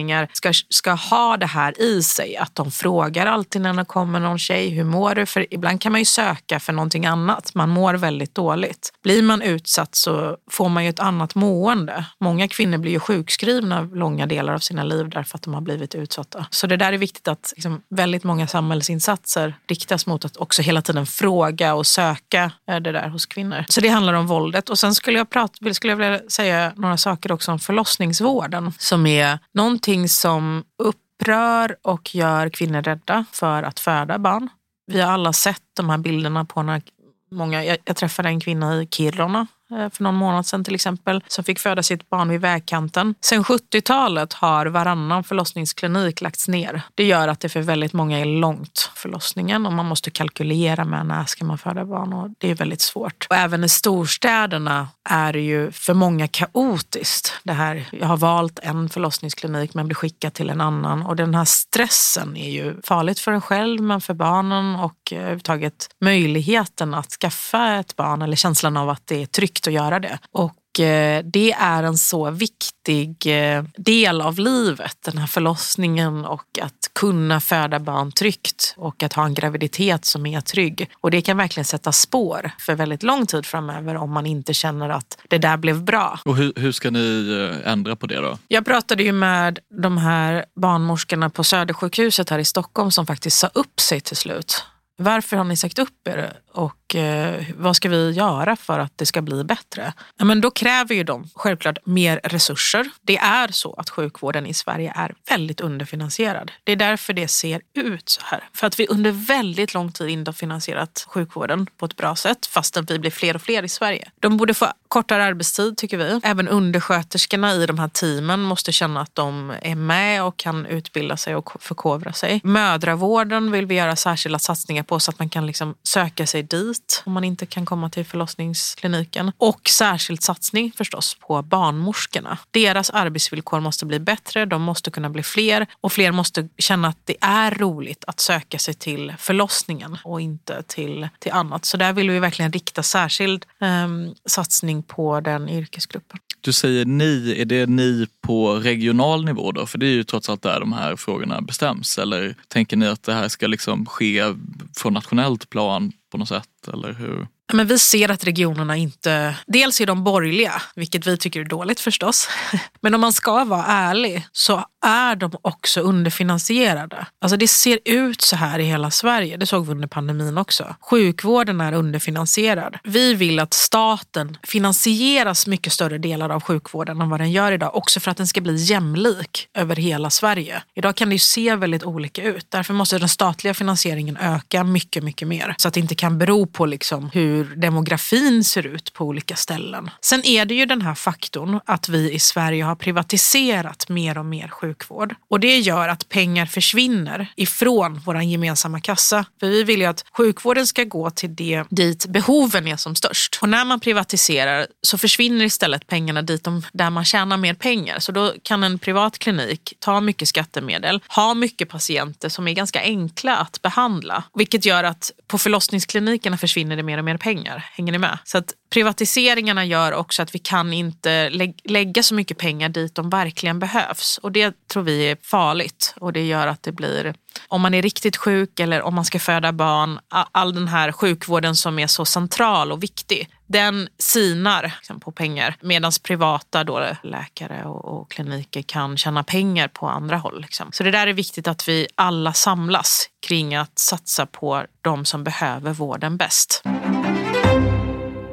föreningar 0.00 0.28
ska, 0.32 0.52
ska 0.68 0.92
ha 0.92 1.36
det 1.36 1.46
här 1.46 1.80
i 1.80 2.02
sig. 2.02 2.36
Att 2.36 2.54
de 2.54 2.70
frågar 2.70 3.26
alltid 3.26 3.62
när 3.62 3.74
det 3.74 3.84
kommer 3.84 4.20
någon 4.20 4.38
tjej, 4.38 4.68
hur 4.70 4.84
mår 4.84 5.14
du? 5.14 5.26
För 5.26 5.46
ibland 5.50 5.80
kan 5.80 5.92
man 5.92 6.00
ju 6.00 6.04
söka 6.04 6.60
för 6.60 6.72
någonting 6.72 7.06
annat. 7.06 7.54
Man 7.54 7.68
mår 7.68 7.94
väldigt 7.94 8.34
dåligt. 8.34 8.92
Blir 9.02 9.22
man 9.22 9.42
utsatt 9.42 9.94
så 9.94 10.36
får 10.50 10.68
man 10.68 10.84
ju 10.84 10.90
ett 10.90 11.00
annat 11.00 11.34
mående. 11.34 12.04
Många 12.20 12.48
kvinnor 12.48 12.78
blir 12.78 12.92
ju 12.92 13.00
sjukskrivna 13.00 13.80
långa 13.80 14.26
delar 14.26 14.54
av 14.54 14.58
sina 14.58 14.84
liv 14.84 15.08
därför 15.08 15.36
att 15.36 15.42
de 15.42 15.54
har 15.54 15.60
blivit 15.60 15.94
utsatta. 15.94 16.46
Så 16.50 16.66
det 16.66 16.76
där 16.76 16.92
är 16.92 16.98
viktigt 16.98 17.28
att 17.28 17.52
liksom, 17.56 17.82
väldigt 17.90 18.24
många 18.24 18.46
samhällsinsatser 18.46 19.54
riktas 19.68 20.06
mot 20.06 20.24
att 20.24 20.36
också 20.36 20.62
hela 20.62 20.82
tiden 20.82 21.06
fråga 21.06 21.74
och 21.74 21.86
söka 21.86 22.50
eh, 22.70 22.76
det 22.76 22.92
där 22.92 23.08
hos 23.08 23.26
kvinnor. 23.26 23.64
Så 23.68 23.80
det 23.80 23.88
handlar 23.88 24.14
om 24.14 24.26
våldet. 24.26 24.70
Och 24.70 24.78
sen 24.78 24.94
skulle 24.94 25.18
jag, 25.18 25.30
prata, 25.30 25.74
skulle 25.74 25.92
jag 25.92 25.96
vilja 25.96 26.20
säga 26.28 26.72
några 26.76 26.96
saker 26.96 27.32
också 27.32 27.52
om 27.52 27.58
förlossningsvården 27.58 28.72
som 28.78 29.06
är 29.06 29.38
någonting 29.54 29.89
som 30.08 30.64
upprör 30.78 31.76
och 31.82 32.14
gör 32.14 32.48
kvinnor 32.48 32.82
rädda 32.82 33.24
för 33.32 33.62
att 33.62 33.80
föda 33.80 34.18
barn. 34.18 34.48
Vi 34.86 35.00
har 35.00 35.12
alla 35.12 35.32
sett 35.32 35.62
de 35.76 35.90
här 35.90 35.98
bilderna 35.98 36.44
på 36.44 36.62
när 36.62 36.82
många, 37.30 37.64
jag, 37.64 37.78
jag 37.84 37.96
träffade 37.96 38.28
en 38.28 38.40
kvinna 38.40 38.82
i 38.82 38.86
Kiruna 38.86 39.46
Eh, 39.70 39.90
för 39.90 40.02
någon 40.02 40.14
månad 40.14 40.46
sedan 40.46 40.64
till 40.64 40.74
exempel, 40.74 41.22
som 41.28 41.44
fick 41.44 41.58
föda 41.58 41.82
sitt 41.82 42.10
barn 42.10 42.28
vid 42.28 42.40
vägkanten. 42.40 43.14
Sen 43.20 43.44
70-talet 43.44 44.32
har 44.32 44.66
varannan 44.66 45.24
förlossningsklinik 45.24 46.20
lagts 46.20 46.48
ner. 46.48 46.82
Det 46.94 47.04
gör 47.04 47.28
att 47.28 47.40
det 47.40 47.48
för 47.48 47.60
väldigt 47.60 47.92
många 47.92 48.18
är 48.18 48.24
långt 48.24 48.90
förlossningen 48.94 49.66
och 49.66 49.72
man 49.72 49.86
måste 49.86 50.10
kalkylera 50.10 50.84
med 50.84 51.06
när 51.06 51.24
ska 51.24 51.44
man 51.44 51.58
föda 51.58 51.84
barn 51.84 52.12
och 52.12 52.30
det 52.38 52.50
är 52.50 52.54
väldigt 52.54 52.80
svårt. 52.80 53.26
Och 53.30 53.36
även 53.36 53.64
i 53.64 53.68
storstäderna 53.68 54.88
är 55.08 55.32
det 55.32 55.40
ju 55.40 55.72
för 55.72 55.94
många 55.94 56.28
kaotiskt. 56.28 57.34
Det 57.42 57.52
här, 57.52 57.88
jag 57.92 58.06
har 58.06 58.16
valt 58.16 58.58
en 58.62 58.88
förlossningsklinik 58.88 59.74
men 59.74 59.86
blir 59.86 59.94
skickad 59.94 60.34
till 60.34 60.50
en 60.50 60.60
annan 60.60 61.02
och 61.02 61.16
den 61.16 61.34
här 61.34 61.44
stressen 61.44 62.36
är 62.36 62.50
ju 62.50 62.76
farligt 62.82 63.18
för 63.18 63.32
en 63.32 63.40
själv 63.40 63.82
men 63.82 64.00
för 64.00 64.14
barnen 64.14 64.76
och 64.76 65.12
eh, 65.12 65.18
överhuvudtaget 65.18 65.88
möjligheten 66.00 66.94
att 66.94 67.10
skaffa 67.10 67.74
ett 67.74 67.96
barn 67.96 68.22
eller 68.22 68.36
känslan 68.36 68.76
av 68.76 68.88
att 68.88 69.06
det 69.06 69.22
är 69.22 69.26
tryggt 69.26 69.59
att 69.66 69.72
göra 69.72 70.00
det. 70.00 70.18
Och 70.32 70.80
eh, 70.80 71.24
det 71.24 71.52
är 71.52 71.82
en 71.82 71.98
så 71.98 72.30
viktig 72.30 73.16
eh, 73.26 73.64
del 73.76 74.20
av 74.20 74.38
livet, 74.38 74.96
den 75.04 75.18
här 75.18 75.26
förlossningen 75.26 76.24
och 76.24 76.58
att 76.62 76.90
kunna 76.92 77.40
föda 77.40 77.78
barn 77.78 78.12
tryggt 78.12 78.74
och 78.76 79.02
att 79.02 79.12
ha 79.12 79.24
en 79.24 79.34
graviditet 79.34 80.04
som 80.04 80.26
är 80.26 80.40
trygg. 80.40 80.90
Och 81.00 81.10
det 81.10 81.22
kan 81.22 81.36
verkligen 81.36 81.64
sätta 81.64 81.92
spår 81.92 82.50
för 82.58 82.74
väldigt 82.74 83.02
lång 83.02 83.26
tid 83.26 83.46
framöver 83.46 83.96
om 83.96 84.12
man 84.12 84.26
inte 84.26 84.54
känner 84.54 84.88
att 84.88 85.18
det 85.28 85.38
där 85.38 85.56
blev 85.56 85.82
bra. 85.82 86.20
Och 86.24 86.36
hur, 86.36 86.52
hur 86.56 86.72
ska 86.72 86.90
ni 86.90 87.50
eh, 87.64 87.72
ändra 87.72 87.96
på 87.96 88.06
det 88.06 88.20
då? 88.20 88.38
Jag 88.48 88.64
pratade 88.64 89.02
ju 89.02 89.12
med 89.12 89.58
de 89.82 89.98
här 89.98 90.44
barnmorskorna 90.56 91.30
på 91.30 91.44
Södersjukhuset 91.44 92.30
här 92.30 92.38
i 92.38 92.44
Stockholm 92.44 92.90
som 92.90 93.06
faktiskt 93.06 93.38
sa 93.38 93.50
upp 93.54 93.80
sig 93.80 94.00
till 94.00 94.16
slut. 94.16 94.64
Varför 95.02 95.36
har 95.36 95.44
ni 95.44 95.56
sagt 95.56 95.78
upp 95.78 96.08
er? 96.08 96.32
Och 96.52 96.94
eh, 96.94 97.44
vad 97.56 97.76
ska 97.76 97.88
vi 97.88 98.10
göra 98.10 98.56
för 98.56 98.78
att 98.78 98.92
det 98.98 99.06
ska 99.06 99.22
bli 99.22 99.44
bättre? 99.44 99.92
Ja, 100.16 100.24
men 100.24 100.40
då 100.40 100.50
kräver 100.50 100.94
ju 100.94 101.04
de 101.04 101.28
självklart 101.34 101.78
mer 101.84 102.20
resurser. 102.24 102.88
Det 103.02 103.16
är 103.18 103.48
så 103.48 103.74
att 103.74 103.90
sjukvården 103.90 104.46
i 104.46 104.54
Sverige 104.54 104.92
är 104.96 105.14
väldigt 105.28 105.60
underfinansierad. 105.60 106.52
Det 106.64 106.72
är 106.72 106.76
därför 106.76 107.12
det 107.12 107.28
ser 107.28 107.60
ut 107.74 108.08
så 108.08 108.20
här. 108.24 108.48
För 108.54 108.66
att 108.66 108.80
vi 108.80 108.86
under 108.86 109.12
väldigt 109.12 109.74
lång 109.74 109.92
tid 109.92 110.08
inte 110.08 110.28
har 110.28 110.34
finansierat 110.34 111.06
sjukvården 111.08 111.66
på 111.76 111.86
ett 111.86 111.96
bra 111.96 112.16
sätt 112.16 112.46
fastän 112.46 112.84
vi 112.84 112.98
blir 112.98 113.10
fler 113.10 113.34
och 113.34 113.42
fler 113.42 113.62
i 113.62 113.68
Sverige. 113.68 114.10
De 114.20 114.36
borde 114.36 114.54
få 114.54 114.66
kortare 114.88 115.24
arbetstid 115.24 115.76
tycker 115.76 115.96
vi. 115.96 116.20
Även 116.22 116.48
undersköterskorna 116.48 117.54
i 117.54 117.66
de 117.66 117.78
här 117.78 117.88
teamen 117.88 118.40
måste 118.40 118.72
känna 118.72 119.00
att 119.00 119.14
de 119.14 119.52
är 119.62 119.74
med 119.74 120.24
och 120.24 120.36
kan 120.36 120.66
utbilda 120.66 121.16
sig 121.16 121.36
och 121.36 121.62
förkovra 121.62 122.12
sig. 122.12 122.40
Mödravården 122.44 123.50
vill 123.50 123.66
vi 123.66 123.74
göra 123.74 123.96
särskilda 123.96 124.38
satsningar 124.38 124.82
på 124.82 125.00
så 125.00 125.10
att 125.10 125.18
man 125.18 125.28
kan 125.28 125.46
liksom 125.46 125.74
söka 125.82 126.26
sig 126.26 126.39
dit 126.42 127.02
om 127.06 127.12
man 127.12 127.24
inte 127.24 127.46
kan 127.46 127.66
komma 127.66 127.90
till 127.90 128.04
förlossningskliniken. 128.04 129.32
Och 129.38 129.68
särskild 129.68 130.22
satsning 130.22 130.72
förstås 130.76 131.16
på 131.20 131.42
barnmorskorna. 131.42 132.38
Deras 132.50 132.90
arbetsvillkor 132.90 133.60
måste 133.60 133.86
bli 133.86 133.98
bättre, 133.98 134.46
de 134.46 134.62
måste 134.62 134.90
kunna 134.90 135.10
bli 135.10 135.22
fler 135.22 135.66
och 135.80 135.92
fler 135.92 136.12
måste 136.12 136.48
känna 136.58 136.88
att 136.88 136.98
det 137.04 137.16
är 137.20 137.50
roligt 137.50 138.04
att 138.06 138.20
söka 138.20 138.58
sig 138.58 138.74
till 138.74 139.14
förlossningen 139.18 139.98
och 140.04 140.20
inte 140.20 140.62
till, 140.62 141.08
till 141.18 141.32
annat. 141.32 141.64
Så 141.64 141.76
där 141.76 141.92
vill 141.92 142.10
vi 142.10 142.18
verkligen 142.18 142.52
rikta 142.52 142.82
särskild 142.82 143.46
eh, 143.60 143.88
satsning 144.26 144.82
på 144.82 145.20
den 145.20 145.48
yrkesgruppen. 145.48 146.18
Du 146.40 146.52
säger 146.52 146.84
ni, 146.84 147.34
är 147.38 147.44
det 147.44 147.66
ni 147.66 148.06
på 148.20 148.54
regional 148.54 149.24
nivå 149.24 149.52
då? 149.52 149.66
För 149.66 149.78
det 149.78 149.86
är 149.86 149.90
ju 149.92 150.04
trots 150.04 150.30
allt 150.30 150.42
där 150.42 150.60
de 150.60 150.72
här 150.72 150.96
frågorna 150.96 151.40
bestäms. 151.40 151.98
Eller 151.98 152.34
tänker 152.48 152.76
ni 152.76 152.86
att 152.86 153.02
det 153.02 153.12
här 153.12 153.28
ska 153.28 153.46
liksom 153.46 153.86
ske 153.86 154.34
från 154.76 154.92
nationellt 154.92 155.50
plan 155.50 155.92
på 156.12 156.18
något 156.18 156.28
sätt? 156.28 156.68
Eller 156.72 156.92
hur? 156.92 157.26
Men 157.52 157.66
vi 157.66 157.78
ser 157.78 158.10
att 158.10 158.24
regionerna 158.24 158.76
inte... 158.76 159.36
Dels 159.46 159.80
är 159.80 159.86
de 159.86 160.04
borgerliga, 160.04 160.62
vilket 160.74 161.06
vi 161.06 161.16
tycker 161.16 161.40
är 161.40 161.44
dåligt 161.44 161.80
förstås. 161.80 162.28
Men 162.80 162.94
om 162.94 163.00
man 163.00 163.12
ska 163.12 163.44
vara 163.44 163.64
ärlig 163.64 164.26
så 164.32 164.64
är 164.86 165.16
de 165.16 165.32
också 165.42 165.80
underfinansierade. 165.80 167.06
Alltså 167.20 167.36
det 167.36 167.48
ser 167.48 167.78
ut 167.84 168.20
så 168.20 168.36
här 168.36 168.58
i 168.58 168.64
hela 168.64 168.90
Sverige. 168.90 169.36
Det 169.36 169.46
såg 169.46 169.66
vi 169.66 169.72
under 169.72 169.88
pandemin 169.88 170.38
också. 170.38 170.74
Sjukvården 170.80 171.60
är 171.60 171.72
underfinansierad. 171.72 172.78
Vi 172.84 173.14
vill 173.14 173.38
att 173.38 173.54
staten 173.54 174.36
finansieras 174.42 175.46
mycket 175.46 175.72
större 175.72 175.98
delar 175.98 176.30
av 176.30 176.42
sjukvården 176.42 177.00
än 177.00 177.10
vad 177.10 177.20
den 177.20 177.32
gör 177.32 177.52
idag. 177.52 177.76
Också 177.76 178.00
för 178.00 178.10
att 178.10 178.16
den 178.16 178.26
ska 178.26 178.40
bli 178.40 178.54
jämlik 178.54 179.48
över 179.54 179.76
hela 179.76 180.10
Sverige. 180.10 180.62
Idag 180.74 180.96
kan 180.96 181.08
det 181.08 181.14
ju 181.14 181.18
se 181.18 181.56
väldigt 181.56 181.84
olika 181.84 182.22
ut. 182.22 182.46
Därför 182.48 182.74
måste 182.74 182.98
den 182.98 183.08
statliga 183.08 183.54
finansieringen 183.54 184.16
öka 184.16 184.64
mycket, 184.64 185.04
mycket 185.04 185.28
mer. 185.28 185.54
Så 185.58 185.68
att 185.68 185.74
det 185.74 185.80
inte 185.80 185.94
kan 185.94 186.18
bero 186.18 186.46
på 186.46 186.66
liksom 186.66 187.10
hur 187.12 187.39
demografin 187.44 188.44
ser 188.44 188.66
ut 188.66 188.92
på 188.92 189.04
olika 189.04 189.36
ställen. 189.36 189.90
Sen 190.00 190.26
är 190.26 190.44
det 190.44 190.54
ju 190.54 190.66
den 190.66 190.82
här 190.82 190.94
faktorn 190.94 191.60
att 191.66 191.88
vi 191.88 192.12
i 192.12 192.18
Sverige 192.18 192.64
har 192.64 192.74
privatiserat 192.74 193.88
mer 193.88 194.18
och 194.18 194.26
mer 194.26 194.48
sjukvård. 194.48 195.14
Och 195.28 195.40
det 195.40 195.58
gör 195.58 195.88
att 195.88 196.08
pengar 196.08 196.46
försvinner 196.46 197.32
ifrån 197.36 198.00
vår 198.04 198.22
gemensamma 198.22 198.80
kassa. 198.80 199.24
För 199.40 199.46
vi 199.46 199.64
vill 199.64 199.80
ju 199.80 199.86
att 199.86 200.04
sjukvården 200.16 200.66
ska 200.66 200.84
gå 200.84 201.10
till 201.10 201.34
det 201.34 201.64
dit 201.70 202.06
behoven 202.06 202.66
är 202.66 202.76
som 202.76 202.94
störst. 202.94 203.38
Och 203.42 203.48
när 203.48 203.64
man 203.64 203.80
privatiserar 203.80 204.66
så 204.82 204.98
försvinner 204.98 205.44
istället 205.44 205.86
pengarna 205.86 206.22
dit 206.22 206.44
de, 206.44 206.62
där 206.72 206.90
man 206.90 207.04
tjänar 207.04 207.36
mer 207.36 207.54
pengar. 207.54 207.98
Så 207.98 208.12
då 208.12 208.34
kan 208.42 208.64
en 208.64 208.78
privat 208.78 209.18
klinik 209.18 209.74
ta 209.78 210.00
mycket 210.00 210.28
skattemedel, 210.28 211.00
ha 211.08 211.34
mycket 211.34 211.68
patienter 211.68 212.28
som 212.28 212.48
är 212.48 212.52
ganska 212.52 212.80
enkla 212.80 213.36
att 213.36 213.62
behandla. 213.62 214.24
Vilket 214.34 214.64
gör 214.64 214.84
att 214.84 215.10
på 215.26 215.38
förlossningsklinikerna 215.38 216.38
försvinner 216.38 216.76
det 216.76 216.82
mer 216.82 216.98
och 216.98 217.04
mer 217.04 217.16
pengar. 217.16 217.29
Hänger 217.36 217.92
ni 217.92 217.98
med? 217.98 218.18
Så 218.24 218.38
att 218.38 218.54
privatiseringarna 218.70 219.64
gör 219.64 219.92
också 219.92 220.22
att 220.22 220.34
vi 220.34 220.38
kan 220.38 220.72
inte 220.72 221.30
lä 221.30 221.52
lägga 221.64 222.02
så 222.02 222.14
mycket 222.14 222.38
pengar 222.38 222.68
dit 222.68 222.94
de 222.94 223.10
verkligen 223.10 223.58
behövs. 223.58 224.18
Och 224.22 224.32
det 224.32 224.68
tror 224.68 224.82
vi 224.82 225.10
är 225.10 225.16
farligt. 225.22 225.94
Och 226.00 226.12
det 226.12 226.26
gör 226.26 226.46
att 226.46 226.62
det 226.62 226.72
blir, 226.72 227.14
om 227.48 227.60
man 227.60 227.74
är 227.74 227.82
riktigt 227.82 228.16
sjuk 228.16 228.60
eller 228.60 228.82
om 228.82 228.94
man 228.94 229.04
ska 229.04 229.18
föda 229.18 229.52
barn, 229.52 229.98
all 230.08 230.54
den 230.54 230.68
här 230.68 230.92
sjukvården 230.92 231.56
som 231.56 231.78
är 231.78 231.86
så 231.86 232.04
central 232.04 232.72
och 232.72 232.82
viktig, 232.82 233.28
den 233.46 233.88
sinar 233.98 234.62
liksom, 234.62 235.00
på 235.00 235.12
pengar. 235.12 235.56
Medan 235.60 235.92
privata 236.02 236.64
då, 236.64 236.86
läkare 237.02 237.64
och, 237.64 237.84
och, 237.84 238.10
kliniker 238.10 238.62
kan 238.62 238.96
tjäna 238.96 239.24
pengar 239.24 239.68
på 239.68 239.88
andra 239.88 240.16
håll. 240.16 240.40
Liksom. 240.40 240.72
Så 240.72 240.82
det 240.82 240.90
där 240.90 241.06
är 241.06 241.12
viktigt 241.12 241.48
att 241.48 241.68
vi 241.68 241.86
alla 241.94 242.32
samlas 242.32 243.06
kring 243.26 243.54
att 243.54 243.78
satsa 243.78 244.26
på 244.26 244.64
de 244.80 245.04
som 245.04 245.24
behöver 245.24 245.72
vården 245.72 246.16
bäst. 246.16 246.62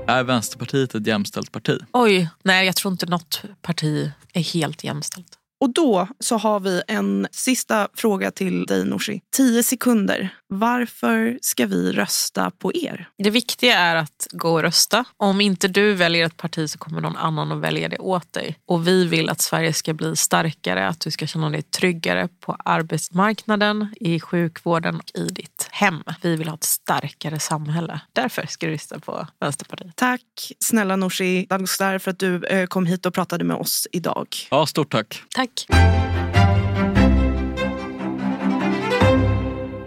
Är 0.07 0.23
Vänsterpartiet 0.23 0.95
ett 0.95 1.07
jämställt 1.07 1.51
parti? 1.51 1.77
Oj, 1.93 2.29
nej 2.43 2.65
jag 2.65 2.75
tror 2.75 2.91
inte 2.91 3.05
något 3.05 3.41
parti 3.61 4.11
är 4.33 4.41
helt 4.41 4.83
jämställt. 4.83 5.37
Och 5.59 5.73
då 5.73 6.07
så 6.19 6.37
har 6.37 6.59
vi 6.59 6.81
en 6.87 7.27
sista 7.31 7.87
fråga 7.93 8.31
till 8.31 8.65
dig 8.65 8.85
Nooshi. 8.85 9.21
Tio 9.35 9.63
sekunder. 9.63 10.29
Varför 10.47 11.39
ska 11.41 11.65
vi 11.65 11.91
rösta 11.91 12.51
på 12.51 12.75
er? 12.75 13.09
Det 13.17 13.29
viktiga 13.29 13.77
är 13.79 13.95
att 13.95 14.27
gå 14.31 14.51
och 14.51 14.61
rösta. 14.61 15.05
Om 15.17 15.41
inte 15.41 15.67
du 15.67 15.93
väljer 15.93 16.25
ett 16.25 16.37
parti 16.37 16.69
så 16.69 16.77
kommer 16.77 17.01
någon 17.01 17.17
annan 17.17 17.51
att 17.51 17.61
välja 17.61 17.89
det 17.89 17.97
åt 17.97 18.33
dig. 18.33 18.57
Och 18.65 18.87
vi 18.87 19.05
vill 19.05 19.29
att 19.29 19.41
Sverige 19.41 19.73
ska 19.73 19.93
bli 19.93 20.15
starkare, 20.15 20.87
att 20.87 20.99
du 20.99 21.11
ska 21.11 21.27
känna 21.27 21.49
dig 21.49 21.61
tryggare 21.61 22.29
på 22.39 22.57
arbetsmarknaden, 22.65 23.95
i 23.99 24.19
sjukvården 24.19 24.95
och 24.95 25.11
i 25.13 25.27
ditt 25.27 25.56
hem. 25.77 26.03
Vi 26.21 26.35
vill 26.35 26.47
ha 26.47 26.55
ett 26.55 26.63
starkare 26.63 27.39
samhälle. 27.39 27.99
Därför 28.13 28.45
ska 28.45 28.65
du 28.65 28.73
rösta 28.73 28.99
på 28.99 29.27
Vänsterpartiet. 29.39 29.95
Tack 29.95 30.51
snälla 30.59 30.95
Nooshi 30.95 31.45
Dadgostar 31.49 31.99
för 31.99 32.11
att 32.11 32.19
du 32.19 32.45
eh, 32.45 32.65
kom 32.67 32.85
hit 32.85 33.05
och 33.05 33.13
pratade 33.13 33.43
med 33.43 33.57
oss 33.57 33.87
idag. 33.91 34.27
Ja, 34.51 34.65
stort 34.65 34.91
tack. 34.91 35.23
Tack. 35.35 35.65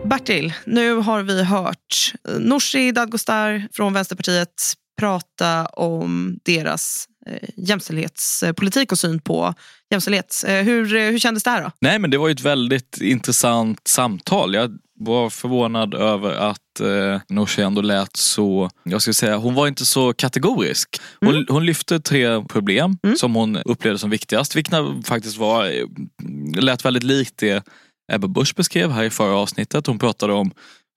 Bertil, 0.04 0.52
nu 0.64 0.94
har 0.94 1.22
vi 1.22 1.44
hört 1.44 2.12
Nooshi 2.38 2.92
Dadgostar 2.92 3.68
från 3.72 3.92
Vänsterpartiet 3.92 4.74
prata 5.00 5.66
om 5.66 6.38
deras 6.42 7.06
eh, 7.19 7.19
jämställdhetspolitik 7.56 8.92
och 8.92 8.98
syn 8.98 9.20
på 9.20 9.54
jämställdhet. 9.90 10.44
Eh, 10.46 10.54
hur, 10.54 11.10
hur 11.10 11.18
kändes 11.18 11.42
det 11.42 11.50
här 11.50 11.62
då? 11.62 11.70
Nej 11.80 11.98
men 11.98 12.10
det 12.10 12.18
var 12.18 12.28
ju 12.28 12.32
ett 12.32 12.40
väldigt 12.40 13.00
intressant 13.00 13.88
samtal. 13.88 14.54
Jag 14.54 14.78
var 15.00 15.30
förvånad 15.30 15.94
över 15.94 16.34
att 16.34 16.80
eh, 16.80 17.20
Nooshi 17.28 17.62
ändå 17.62 17.80
lät 17.80 18.16
så, 18.16 18.70
jag 18.84 19.02
ska 19.02 19.12
säga, 19.12 19.36
hon 19.36 19.54
var 19.54 19.68
inte 19.68 19.86
så 19.86 20.12
kategorisk. 20.12 21.00
Hon, 21.20 21.34
mm. 21.34 21.46
hon 21.48 21.66
lyfte 21.66 22.00
tre 22.00 22.42
problem 22.44 22.98
mm. 23.02 23.16
som 23.16 23.34
hon 23.34 23.56
upplevde 23.56 23.98
som 23.98 24.10
viktigast, 24.10 24.56
vilka 24.56 25.02
faktiskt 25.04 25.36
var, 25.36 25.66
eh, 25.66 25.86
lät 26.62 26.84
väldigt 26.84 27.02
likt 27.02 27.34
det 27.36 27.64
Ebba 28.12 28.28
Busch 28.28 28.54
beskrev 28.56 28.90
här 28.90 29.04
i 29.04 29.10
förra 29.10 29.36
avsnittet. 29.36 29.86
Hon 29.86 29.98
pratade 29.98 30.32
om 30.32 30.50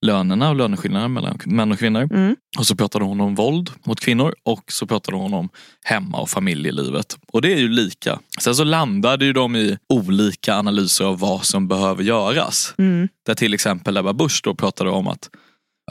lönerna 0.04 0.50
och 0.50 0.56
löneskillnader 0.56 1.08
mellan 1.08 1.40
män 1.46 1.72
och 1.72 1.80
kvinnor. 1.80 2.10
Mm. 2.14 2.36
Och 2.58 2.68
så 2.68 2.76
pratade 2.76 3.06
hon 3.06 3.22
om 3.22 3.36
våld 3.36 3.70
mot 3.84 4.00
kvinnor 4.00 4.36
och 4.44 4.64
så 4.72 4.88
pratade 4.88 5.18
hon 5.18 5.34
om 5.34 5.50
hemma 5.84 6.18
och 6.18 6.30
familjelivet. 6.30 7.18
Och 7.28 7.42
det 7.42 7.54
är 7.54 7.58
ju 7.58 7.70
lika. 7.70 8.20
Sen 8.42 8.56
så 8.56 8.64
landade 8.64 9.26
ju 9.26 9.34
de 9.34 9.56
i 9.56 9.78
olika 9.90 10.56
analyser 10.56 11.06
av 11.06 11.20
vad 11.20 11.46
som 11.46 11.68
behöver 11.68 12.04
göras. 12.04 12.74
Mm. 12.78 13.10
Där 13.26 13.36
till 13.36 13.54
exempel 13.54 13.98
Ebba 13.98 14.14
Busch 14.14 14.42
då 14.44 14.56
pratade 14.56 14.90
om 14.90 15.08
att, 15.08 15.30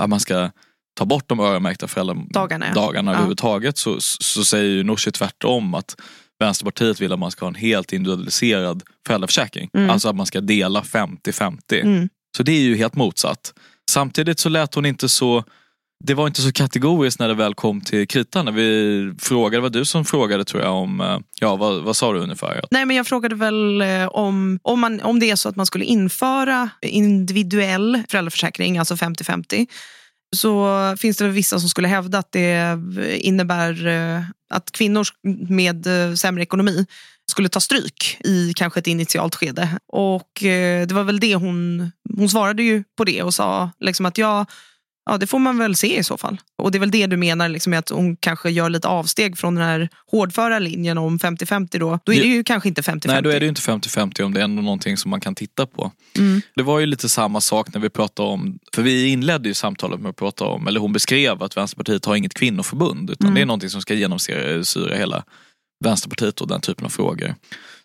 att 0.01 0.09
man 0.09 0.20
ska 0.20 0.51
ta 0.94 1.05
bort 1.05 1.29
de 1.29 1.40
öronmärkta 1.40 1.88
föräldradagarna 1.88 2.75
dagarna 2.75 3.11
ja. 3.11 3.14
överhuvudtaget 3.14 3.79
så, 3.79 3.96
så 4.01 4.44
säger 4.44 4.70
ju 4.70 4.83
Nooshi 4.83 5.11
tvärtom 5.12 5.75
att 5.75 5.96
Vänsterpartiet 6.40 7.01
vill 7.01 7.12
att 7.12 7.18
man 7.18 7.31
ska 7.31 7.44
ha 7.44 7.48
en 7.48 7.55
helt 7.55 7.92
individualiserad 7.92 8.83
föräldraförsäkring. 9.07 9.70
Mm. 9.75 9.90
Alltså 9.90 10.09
att 10.09 10.16
man 10.16 10.27
ska 10.27 10.40
dela 10.40 10.81
50-50. 10.81 11.59
Mm. 11.83 12.09
Så 12.37 12.42
det 12.42 12.53
är 12.53 12.61
ju 12.61 12.77
helt 12.77 12.95
motsatt. 12.95 13.55
Samtidigt 13.93 14.38
så 14.38 14.49
lät 14.49 14.74
hon 14.74 14.86
inte 14.86 15.09
så 15.09 15.45
det 16.05 16.14
var 16.14 16.26
inte 16.26 16.43
så 16.43 16.53
kategoriskt 16.53 17.20
när 17.20 17.28
det 17.28 17.34
väl 17.34 17.55
kom 17.55 17.80
till 17.80 18.09
kritan. 18.09 18.45
När 18.45 18.53
vi 18.53 19.14
frågade, 19.18 19.57
det 19.57 19.61
var 19.61 19.70
du 19.70 19.84
som 19.84 20.05
frågade 20.05 20.45
tror 20.45 20.62
jag 20.62 20.74
om, 20.74 21.01
eh, 21.01 21.18
ja 21.40 21.57
vad, 21.57 21.82
vad 21.82 21.97
sa 21.97 22.12
du 22.12 22.18
ungefär? 22.18 22.64
Nej 22.70 22.84
men 22.84 22.97
jag 22.97 23.07
frågade 23.07 23.34
väl 23.34 23.80
eh, 23.80 24.07
om, 24.07 24.59
om, 24.62 24.80
man, 24.80 25.01
om 25.01 25.18
det 25.18 25.30
är 25.30 25.36
så 25.36 25.49
att 25.49 25.57
man 25.57 25.66
skulle 25.66 25.84
införa 25.84 26.70
individuell 26.82 28.03
föräldraförsäkring, 28.09 28.78
alltså 28.78 28.95
50-50 28.95 29.66
så 30.36 30.97
finns 30.99 31.16
det 31.16 31.28
vissa 31.28 31.61
som 31.61 31.68
skulle 31.68 31.88
hävda 31.88 32.18
att 32.18 32.32
det 32.32 32.78
innebär 33.18 33.86
eh, 33.86 34.22
att 34.55 34.72
kvinnor 34.72 35.07
med 35.49 35.86
sämre 36.18 36.43
ekonomi 36.43 36.86
skulle 37.33 37.49
ta 37.49 37.61
stryk 37.61 38.16
i 38.24 38.53
kanske 38.57 38.80
ett 38.80 38.87
initialt 38.87 39.35
skede. 39.35 39.78
Och 39.89 40.45
eh, 40.45 40.87
det 40.87 40.95
var 40.95 41.05
väl 41.05 41.20
det 41.20 41.35
hon, 41.35 41.93
hon 42.16 42.28
svarade 42.28 42.62
ju 42.62 42.85
på 42.97 43.05
det 43.05 43.22
och 43.22 43.35
sa 43.35 43.70
liksom 43.80 44.07
att 44.07 44.18
ja, 44.18 44.47
Ja, 45.11 45.18
det 45.18 45.26
får 45.26 45.39
man 45.39 45.59
väl 45.59 45.76
se 45.76 45.99
i 45.99 46.05
så 46.05 46.16
fall. 46.16 46.41
Och 46.59 46.70
det 46.70 46.78
är 46.78 46.80
väl 46.80 46.91
det 46.91 47.07
du 47.07 47.16
menar, 47.16 47.49
liksom, 47.49 47.70
med 47.70 47.78
att 47.78 47.89
hon 47.89 48.16
kanske 48.16 48.51
gör 48.51 48.70
lite 48.70 48.89
avsteg 48.89 49.39
från 49.39 49.55
den 49.55 49.64
här 49.64 49.89
hårdföra 50.11 50.59
linjen 50.59 50.99
om 50.99 51.18
50-50 51.18 51.78
då. 51.78 51.99
Då 52.05 52.12
är 52.12 52.20
det 52.20 52.26
ju 52.26 52.45
kanske 52.45 52.68
inte 52.68 52.83
50-50. 52.83 53.03
Nej, 53.07 53.22
då 53.22 53.30
är 53.30 53.41
det 53.41 53.45
ju 53.45 53.49
inte 53.49 53.61
50-50 53.61 54.22
om 54.22 54.35
det 54.35 54.41
är 54.41 54.45
ändå 54.45 54.62
någonting 54.62 54.97
som 54.97 55.11
man 55.11 55.20
kan 55.20 55.35
titta 55.35 55.66
på. 55.66 55.93
Mm. 56.18 56.43
Det 56.55 56.62
var 56.62 56.80
ju 56.80 56.87
lite 56.87 57.09
samma 57.09 57.41
sak 57.41 57.74
när 57.74 57.80
vi 57.80 57.91
pratade 57.91 58.28
om, 58.28 58.59
för 58.74 58.83
vi 58.83 59.07
inledde 59.09 59.49
ju 59.49 59.55
samtalet 59.55 60.01
med 60.01 60.11
att 60.11 60.16
prata 60.16 60.45
om, 60.45 60.66
eller 60.66 60.80
hon 60.80 60.93
beskrev 60.93 61.43
att 61.43 61.57
Vänsterpartiet 61.57 62.05
har 62.05 62.16
inget 62.16 62.35
kvinnoförbund. 62.35 63.11
Utan 63.11 63.26
Mm. 63.26 63.35
det 63.35 63.41
är 63.41 63.47
någonting 63.47 63.70
som 63.70 63.83
ska 63.83 63.95
genomsyra 63.95 64.97
hela 64.97 65.24
Vänsterpartiet 65.83 66.41
och 66.41 66.49
den 66.49 66.61
typen 66.61 66.85
av 66.85 66.91
frågor. 66.91 67.35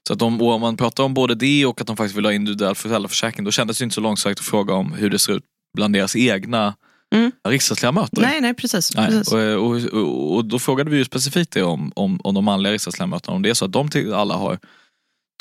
Så 0.07 0.13
att 0.13 0.21
om, 0.21 0.41
och 0.41 0.51
om 0.51 0.61
man 0.61 0.77
pratar 0.77 1.03
om 1.03 1.13
både 1.13 1.35
det 1.35 1.65
och 1.65 1.81
att 1.81 1.87
de 1.87 1.97
faktiskt 1.97 2.17
vill 2.17 2.25
ha 2.25 2.33
individuell 2.33 2.75
föräldraförsäkring, 2.75 3.45
då 3.45 3.51
kändes 3.51 3.77
det 3.77 3.83
inte 3.83 3.95
så 3.95 4.01
långsökt 4.01 4.39
att 4.39 4.45
fråga 4.45 4.73
om 4.73 4.93
hur 4.93 5.09
det 5.09 5.19
ser 5.19 5.33
ut 5.33 5.43
bland 5.77 5.93
deras 5.93 6.15
egna 6.15 6.73
Mm. 7.15 7.31
riksdagsledamöter. 7.47 8.21
Nej, 8.21 8.41
nej 8.41 8.53
precis. 8.53 8.95
Nej. 8.95 9.07
precis. 9.07 9.33
Och, 9.33 9.39
och, 9.39 9.75
och, 9.93 10.35
och 10.35 10.45
då 10.45 10.59
frågade 10.59 10.89
vi 10.89 10.97
ju 10.97 11.05
specifikt 11.05 11.51
det 11.51 11.63
om, 11.63 11.91
om, 11.95 12.19
om 12.23 12.35
de 12.35 12.45
manliga 12.45 12.73
riksdagsledamöterna, 12.73 13.35
om 13.35 13.41
det 13.41 13.49
är 13.49 13.53
så 13.53 13.65
att 13.65 13.71
de 13.71 13.89
till, 13.89 14.13
alla 14.13 14.35
har 14.35 14.59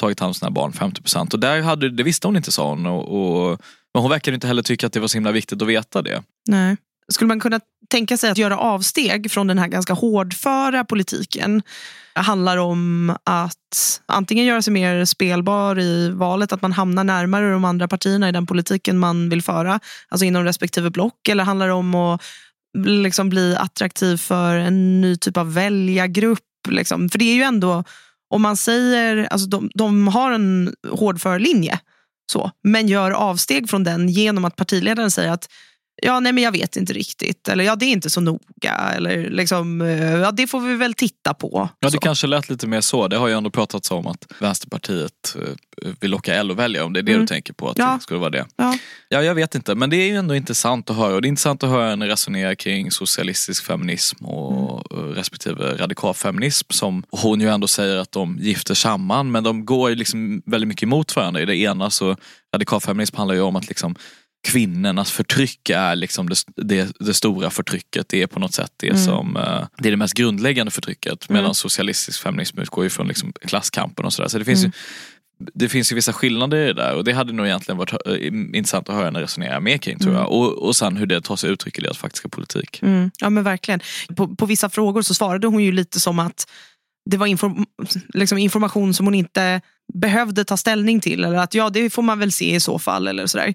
tagit 0.00 0.20
hand 0.20 0.30
om 0.30 0.34
sina 0.34 0.50
barn 0.50 0.72
50% 0.72 1.32
och 1.32 1.40
där 1.40 1.62
hade, 1.62 1.90
det 1.90 2.02
visste 2.02 2.28
hon 2.28 2.36
inte 2.36 2.52
sa 2.52 2.68
hon. 2.68 2.86
Och, 2.86 3.50
och, 3.50 3.60
men 3.94 4.02
hon 4.02 4.10
verkade 4.10 4.34
inte 4.34 4.46
heller 4.46 4.62
tycka 4.62 4.86
att 4.86 4.92
det 4.92 5.00
var 5.00 5.08
så 5.08 5.16
himla 5.16 5.32
viktigt 5.32 5.62
att 5.62 5.68
veta 5.68 6.02
det. 6.02 6.22
Nej. 6.48 6.76
Skulle 7.12 7.28
man 7.28 7.40
kunna 7.40 7.60
tänka 7.90 8.16
sig 8.16 8.30
att 8.30 8.38
göra 8.38 8.58
avsteg 8.58 9.30
från 9.30 9.46
den 9.46 9.58
här 9.58 9.68
ganska 9.68 9.92
hårdföra 9.92 10.84
politiken? 10.84 11.62
Det 12.14 12.20
handlar 12.20 12.56
om 12.56 13.16
att 13.24 14.00
antingen 14.06 14.44
göra 14.44 14.62
sig 14.62 14.72
mer 14.72 15.04
spelbar 15.04 15.78
i 15.78 16.10
valet, 16.10 16.52
att 16.52 16.62
man 16.62 16.72
hamnar 16.72 17.04
närmare 17.04 17.52
de 17.52 17.64
andra 17.64 17.88
partierna 17.88 18.28
i 18.28 18.32
den 18.32 18.46
politiken 18.46 18.98
man 18.98 19.28
vill 19.28 19.42
föra, 19.42 19.80
alltså 20.08 20.24
inom 20.24 20.44
respektive 20.44 20.90
block, 20.90 21.28
eller 21.28 21.44
handlar 21.44 21.66
det 21.66 21.72
om 21.72 21.94
att 21.94 22.22
liksom 22.76 23.28
bli 23.28 23.56
attraktiv 23.56 24.16
för 24.16 24.56
en 24.56 25.00
ny 25.00 25.16
typ 25.16 25.36
av 25.36 25.54
väljargrupp? 25.54 26.40
Liksom. 26.68 27.08
För 27.08 27.18
det 27.18 27.24
är 27.24 27.34
ju 27.34 27.42
ändå, 27.42 27.84
om 28.30 28.42
man 28.42 28.56
säger, 28.56 29.28
alltså 29.30 29.48
de, 29.48 29.70
de 29.74 30.08
har 30.08 30.32
en 30.32 30.74
hårdför 30.90 31.38
linje, 31.38 31.80
så, 32.32 32.50
men 32.62 32.88
gör 32.88 33.10
avsteg 33.10 33.70
från 33.70 33.84
den 33.84 34.08
genom 34.08 34.44
att 34.44 34.56
partiledaren 34.56 35.10
säger 35.10 35.32
att 35.32 35.48
Ja, 36.02 36.20
nej 36.20 36.32
men 36.32 36.44
jag 36.44 36.52
vet 36.52 36.76
inte 36.76 36.92
riktigt. 36.92 37.48
Eller 37.48 37.64
ja, 37.64 37.76
det 37.76 37.84
är 37.86 37.90
inte 37.92 38.10
så 38.10 38.20
noga. 38.20 38.74
Eller 38.96 39.30
liksom, 39.30 39.80
eh, 39.80 40.14
ja, 40.14 40.30
det 40.32 40.46
får 40.46 40.60
vi 40.60 40.74
väl 40.74 40.94
titta 40.94 41.34
på. 41.34 41.68
Ja, 41.80 41.88
det 41.88 41.92
Så. 41.92 41.98
kanske 41.98 42.26
lät 42.26 42.48
lite 42.48 42.66
mer 42.66 42.80
så. 42.80 43.08
Det 43.08 43.16
har 43.16 43.28
ju 43.28 43.34
ändå 43.34 43.50
pratats 43.50 43.90
om 43.90 44.06
att 44.06 44.26
Vänsterpartiet 44.40 45.36
eh, 45.36 45.90
vill 46.00 46.10
locka 46.10 46.42
LO-väljare, 46.42 46.84
om 46.84 46.92
det 46.92 47.00
är 47.00 47.02
det 47.02 47.12
Mm. 47.12 47.20
du 47.22 47.26
tänker 47.26 47.52
på. 47.52 47.68
Att 47.68 47.78
Ja. 47.78 47.94
det 47.96 48.02
skulle 48.02 48.20
vara 48.20 48.30
det. 48.30 48.46
Ja. 48.56 48.78
Ja, 49.08 49.22
jag 49.22 49.34
vet 49.34 49.54
inte, 49.54 49.74
men 49.74 49.90
det 49.90 49.96
är 49.96 50.06
ju 50.08 50.16
ändå 50.16 50.34
intressant 50.34 50.90
att 50.90 50.96
höra. 50.96 51.14
Och 51.14 51.22
det 51.22 51.26
är 51.26 51.28
intressant 51.28 51.62
att 51.62 51.70
höra 51.70 51.90
henne 51.90 52.08
resonera 52.08 52.54
kring 52.56 52.90
socialistisk 52.90 53.64
feminism 53.64 54.24
och 54.24 54.52
Mm. 54.52 54.64
och 54.64 55.14
respektive 55.16 55.76
radikalfeminism 55.76 56.66
som 56.70 57.02
hon 57.10 57.40
ju 57.40 57.48
ändå 57.48 57.68
säger 57.68 57.96
att 57.96 58.12
de 58.12 58.38
gifter 58.40 58.74
samman. 58.74 59.30
Men 59.30 59.44
de 59.44 59.64
går 59.64 59.90
ju 59.90 59.96
liksom 59.96 60.42
väldigt 60.46 60.68
mycket 60.68 60.82
emot 60.82 61.16
varandra. 61.16 61.40
I 61.42 61.44
det 61.44 61.56
ena 61.56 61.90
så 61.90 62.16
radikalfeminism 62.54 63.16
handlar 63.16 63.34
ju 63.34 63.40
om 63.40 63.56
att 63.56 63.68
liksom 63.68 63.96
kvinnornas 64.46 65.10
förtryck 65.12 65.70
är 65.70 65.96
liksom 65.96 66.28
det, 66.28 66.36
det, 66.56 66.92
det 67.00 67.14
stora 67.14 67.50
förtrycket. 67.50 68.08
Det 68.08 68.22
är 68.22 68.26
på 68.26 68.40
något 68.40 68.54
sätt 68.54 68.72
det 68.76 68.88
Mm. 68.88 69.04
som 69.04 69.36
eh, 69.36 69.66
det 69.78 69.88
är 69.88 69.90
det 69.90 69.96
mest 69.96 70.14
grundläggande 70.14 70.70
förtrycket. 70.70 71.28
Medan 71.28 71.44
Mm. 71.44 71.54
socialistisk 71.54 72.22
feminism 72.22 72.60
utgår 72.60 72.84
ju 72.84 72.90
från 72.90 73.08
liksom 73.08 73.32
klasskampen 73.32 74.04
och 74.04 74.12
sådär. 74.12 74.28
Så 74.28 74.38
det 74.38 74.44
finns 74.44 74.60
Mm. 74.64 74.72
ju 74.74 74.80
det 75.54 75.68
finns 75.68 75.92
ju 75.92 75.94
vissa 75.96 76.12
skillnader 76.12 76.56
i 76.56 76.66
det 76.66 76.72
där 76.72 76.94
och 76.94 77.04
det 77.04 77.12
hade 77.12 77.32
nog 77.32 77.46
egentligen 77.46 77.78
varit 77.78 77.92
eh, 78.06 78.26
intressant 78.26 78.88
att 78.88 78.94
höra 78.94 79.04
henne 79.04 79.20
resonera 79.22 79.60
mer 79.60 79.78
kring 79.78 79.98
tror 79.98 80.14
jag. 80.14 80.32
Och, 80.32 80.52
och 80.66 80.76
sen 80.76 80.96
hur 80.96 81.06
det 81.06 81.20
tar 81.20 81.36
sig 81.36 81.50
uttryck 81.50 81.78
i 81.78 81.80
deras 81.82 81.98
faktiska 81.98 82.28
politik. 82.28 82.82
Mm, 82.82 83.10
ja 83.18 83.30
men 83.30 83.44
verkligen. 83.44 83.80
På, 84.16 84.36
på 84.36 84.46
vissa 84.46 84.68
frågor 84.70 85.02
så 85.02 85.14
svarade 85.14 85.46
hon 85.46 85.64
ju 85.64 85.72
lite 85.72 86.00
som 86.00 86.18
att 86.18 86.48
det 87.10 87.16
var 87.16 87.26
inform 87.26 87.66
liksom 88.14 88.38
information 88.38 88.94
som 88.94 89.06
hon 89.06 89.14
inte 89.14 89.60
behövde 89.94 90.44
ta 90.44 90.56
ställning 90.56 91.00
till. 91.00 91.24
Eller 91.24 91.36
att 91.38 91.54
ja, 91.54 91.70
det 91.70 91.90
får 91.90 92.02
man 92.02 92.18
väl 92.18 92.32
se 92.32 92.54
i 92.54 92.60
så 92.60 92.78
fall. 92.78 93.08
Eller 93.08 93.26
sådär. 93.26 93.54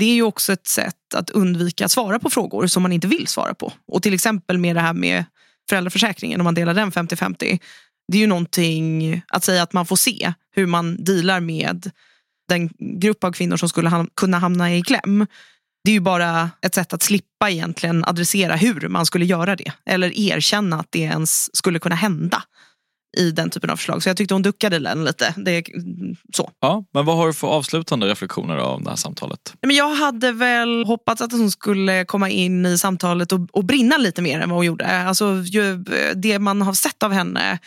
Det 0.00 0.06
är 0.06 0.14
ju 0.14 0.22
också 0.22 0.52
ett 0.52 0.66
sätt 0.66 1.14
att 1.14 1.30
undvika 1.30 1.84
att 1.84 1.90
svara 1.90 2.18
på 2.18 2.30
frågor 2.30 2.66
som 2.66 2.82
man 2.82 2.92
inte 2.92 3.06
vill 3.08 3.26
svara 3.26 3.54
på. 3.54 3.72
Och 3.86 4.02
till 4.02 4.14
exempel 4.14 4.58
med 4.58 4.76
det 4.76 4.80
här 4.80 4.92
med 4.92 5.24
föräldraförsäkringen, 5.70 6.40
om 6.40 6.44
man 6.44 6.54
delar 6.54 6.74
den 6.74 6.92
50-50. 6.92 7.58
Det 8.12 8.18
är 8.18 8.20
ju 8.20 8.26
någonting 8.26 9.22
att 9.28 9.44
säga 9.44 9.62
att 9.62 9.72
man 9.72 9.86
får 9.86 9.96
se 9.96 10.32
hur 10.56 10.66
man 10.66 11.04
dealar 11.04 11.40
med 11.40 11.90
den 12.48 12.70
grupp 13.00 13.24
av 13.24 13.32
kvinnor 13.32 13.56
som 13.56 13.68
skulle 13.68 13.88
ham- 13.88 14.10
kunna 14.16 14.38
hamna 14.38 14.74
i 14.74 14.82
kläm. 14.82 15.26
Det 15.84 15.90
är 15.90 15.94
ju 15.94 16.00
bara 16.00 16.50
ett 16.62 16.74
sätt 16.74 16.92
att 16.92 17.02
slippa 17.02 17.50
egentligen 17.50 18.04
adressera 18.04 18.56
hur 18.56 18.88
man 18.88 19.06
skulle 19.06 19.24
göra 19.24 19.56
det. 19.56 19.72
Eller 19.86 20.18
erkänna 20.18 20.80
att 20.80 20.88
det 20.90 21.00
ens 21.00 21.56
skulle 21.56 21.78
kunna 21.78 21.94
hända 21.94 22.42
i 23.16 23.30
den 23.30 23.50
typen 23.50 23.70
av 23.70 23.76
förslag. 23.76 24.02
Så 24.02 24.08
jag 24.08 24.16
tyckte 24.16 24.34
hon 24.34 24.42
duckade 24.42 24.78
den 24.78 25.04
lite. 25.04 25.34
Det 25.36 25.64
så. 26.36 26.50
Ja, 26.60 26.84
men 26.94 27.04
vad 27.04 27.16
har 27.16 27.26
du 27.26 27.32
för 27.32 27.48
avslutande 27.48 28.06
reflektioner 28.06 28.56
av 28.56 28.82
det 28.82 28.90
här 28.90 28.96
samtalet? 28.96 29.54
Men 29.62 29.76
jag 29.76 29.94
hade 29.94 30.32
väl 30.32 30.84
hoppats 30.84 31.22
att 31.22 31.32
hon 31.32 31.50
skulle 31.50 32.04
komma 32.04 32.30
in 32.30 32.66
i 32.66 32.78
samtalet 32.78 33.32
och, 33.32 33.40
och 33.52 33.64
brinna 33.64 33.96
lite 33.96 34.22
mer 34.22 34.40
än 34.40 34.48
vad 34.48 34.56
hon 34.58 34.66
gjorde. 34.66 34.86
Alltså, 34.86 35.42
ju, 35.44 35.84
det 36.14 36.38
man 36.38 36.62
har 36.62 36.72
sett 36.72 37.02
av 37.02 37.12
henne 37.12 37.58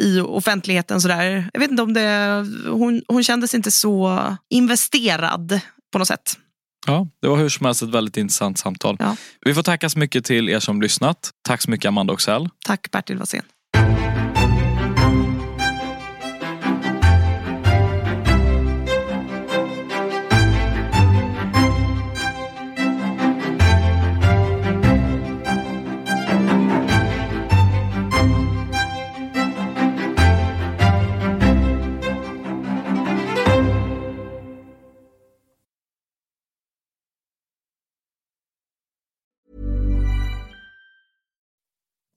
i 0.00 0.20
offentligheten. 0.20 1.00
Sådär. 1.00 1.50
Jag 1.52 1.60
vet 1.60 1.70
inte 1.70 1.82
om 1.82 1.92
det... 1.92 2.46
Hon, 2.66 3.02
hon 3.08 3.24
kändes 3.24 3.54
inte 3.54 3.70
så 3.70 4.22
investerad 4.50 5.60
på 5.92 5.98
något 5.98 6.08
sätt. 6.08 6.36
Ja, 6.86 7.08
det 7.22 7.28
var 7.28 7.36
hur 7.36 7.48
som 7.48 7.66
helst 7.66 7.82
ett 7.82 7.88
väldigt 7.88 8.16
intressant 8.16 8.58
samtal. 8.58 8.96
Ja. 8.98 9.16
Vi 9.40 9.54
får 9.54 9.62
tacka 9.62 9.88
så 9.88 9.98
mycket 9.98 10.24
till 10.24 10.48
er 10.48 10.60
som 10.60 10.82
lyssnat. 10.82 11.30
Tack 11.42 11.62
så 11.62 11.70
mycket 11.70 11.88
Amanda 11.88 12.12
Oxell. 12.12 12.48
Tack 12.66 12.90
Bertil 12.90 13.18
Wassén. 13.18 13.42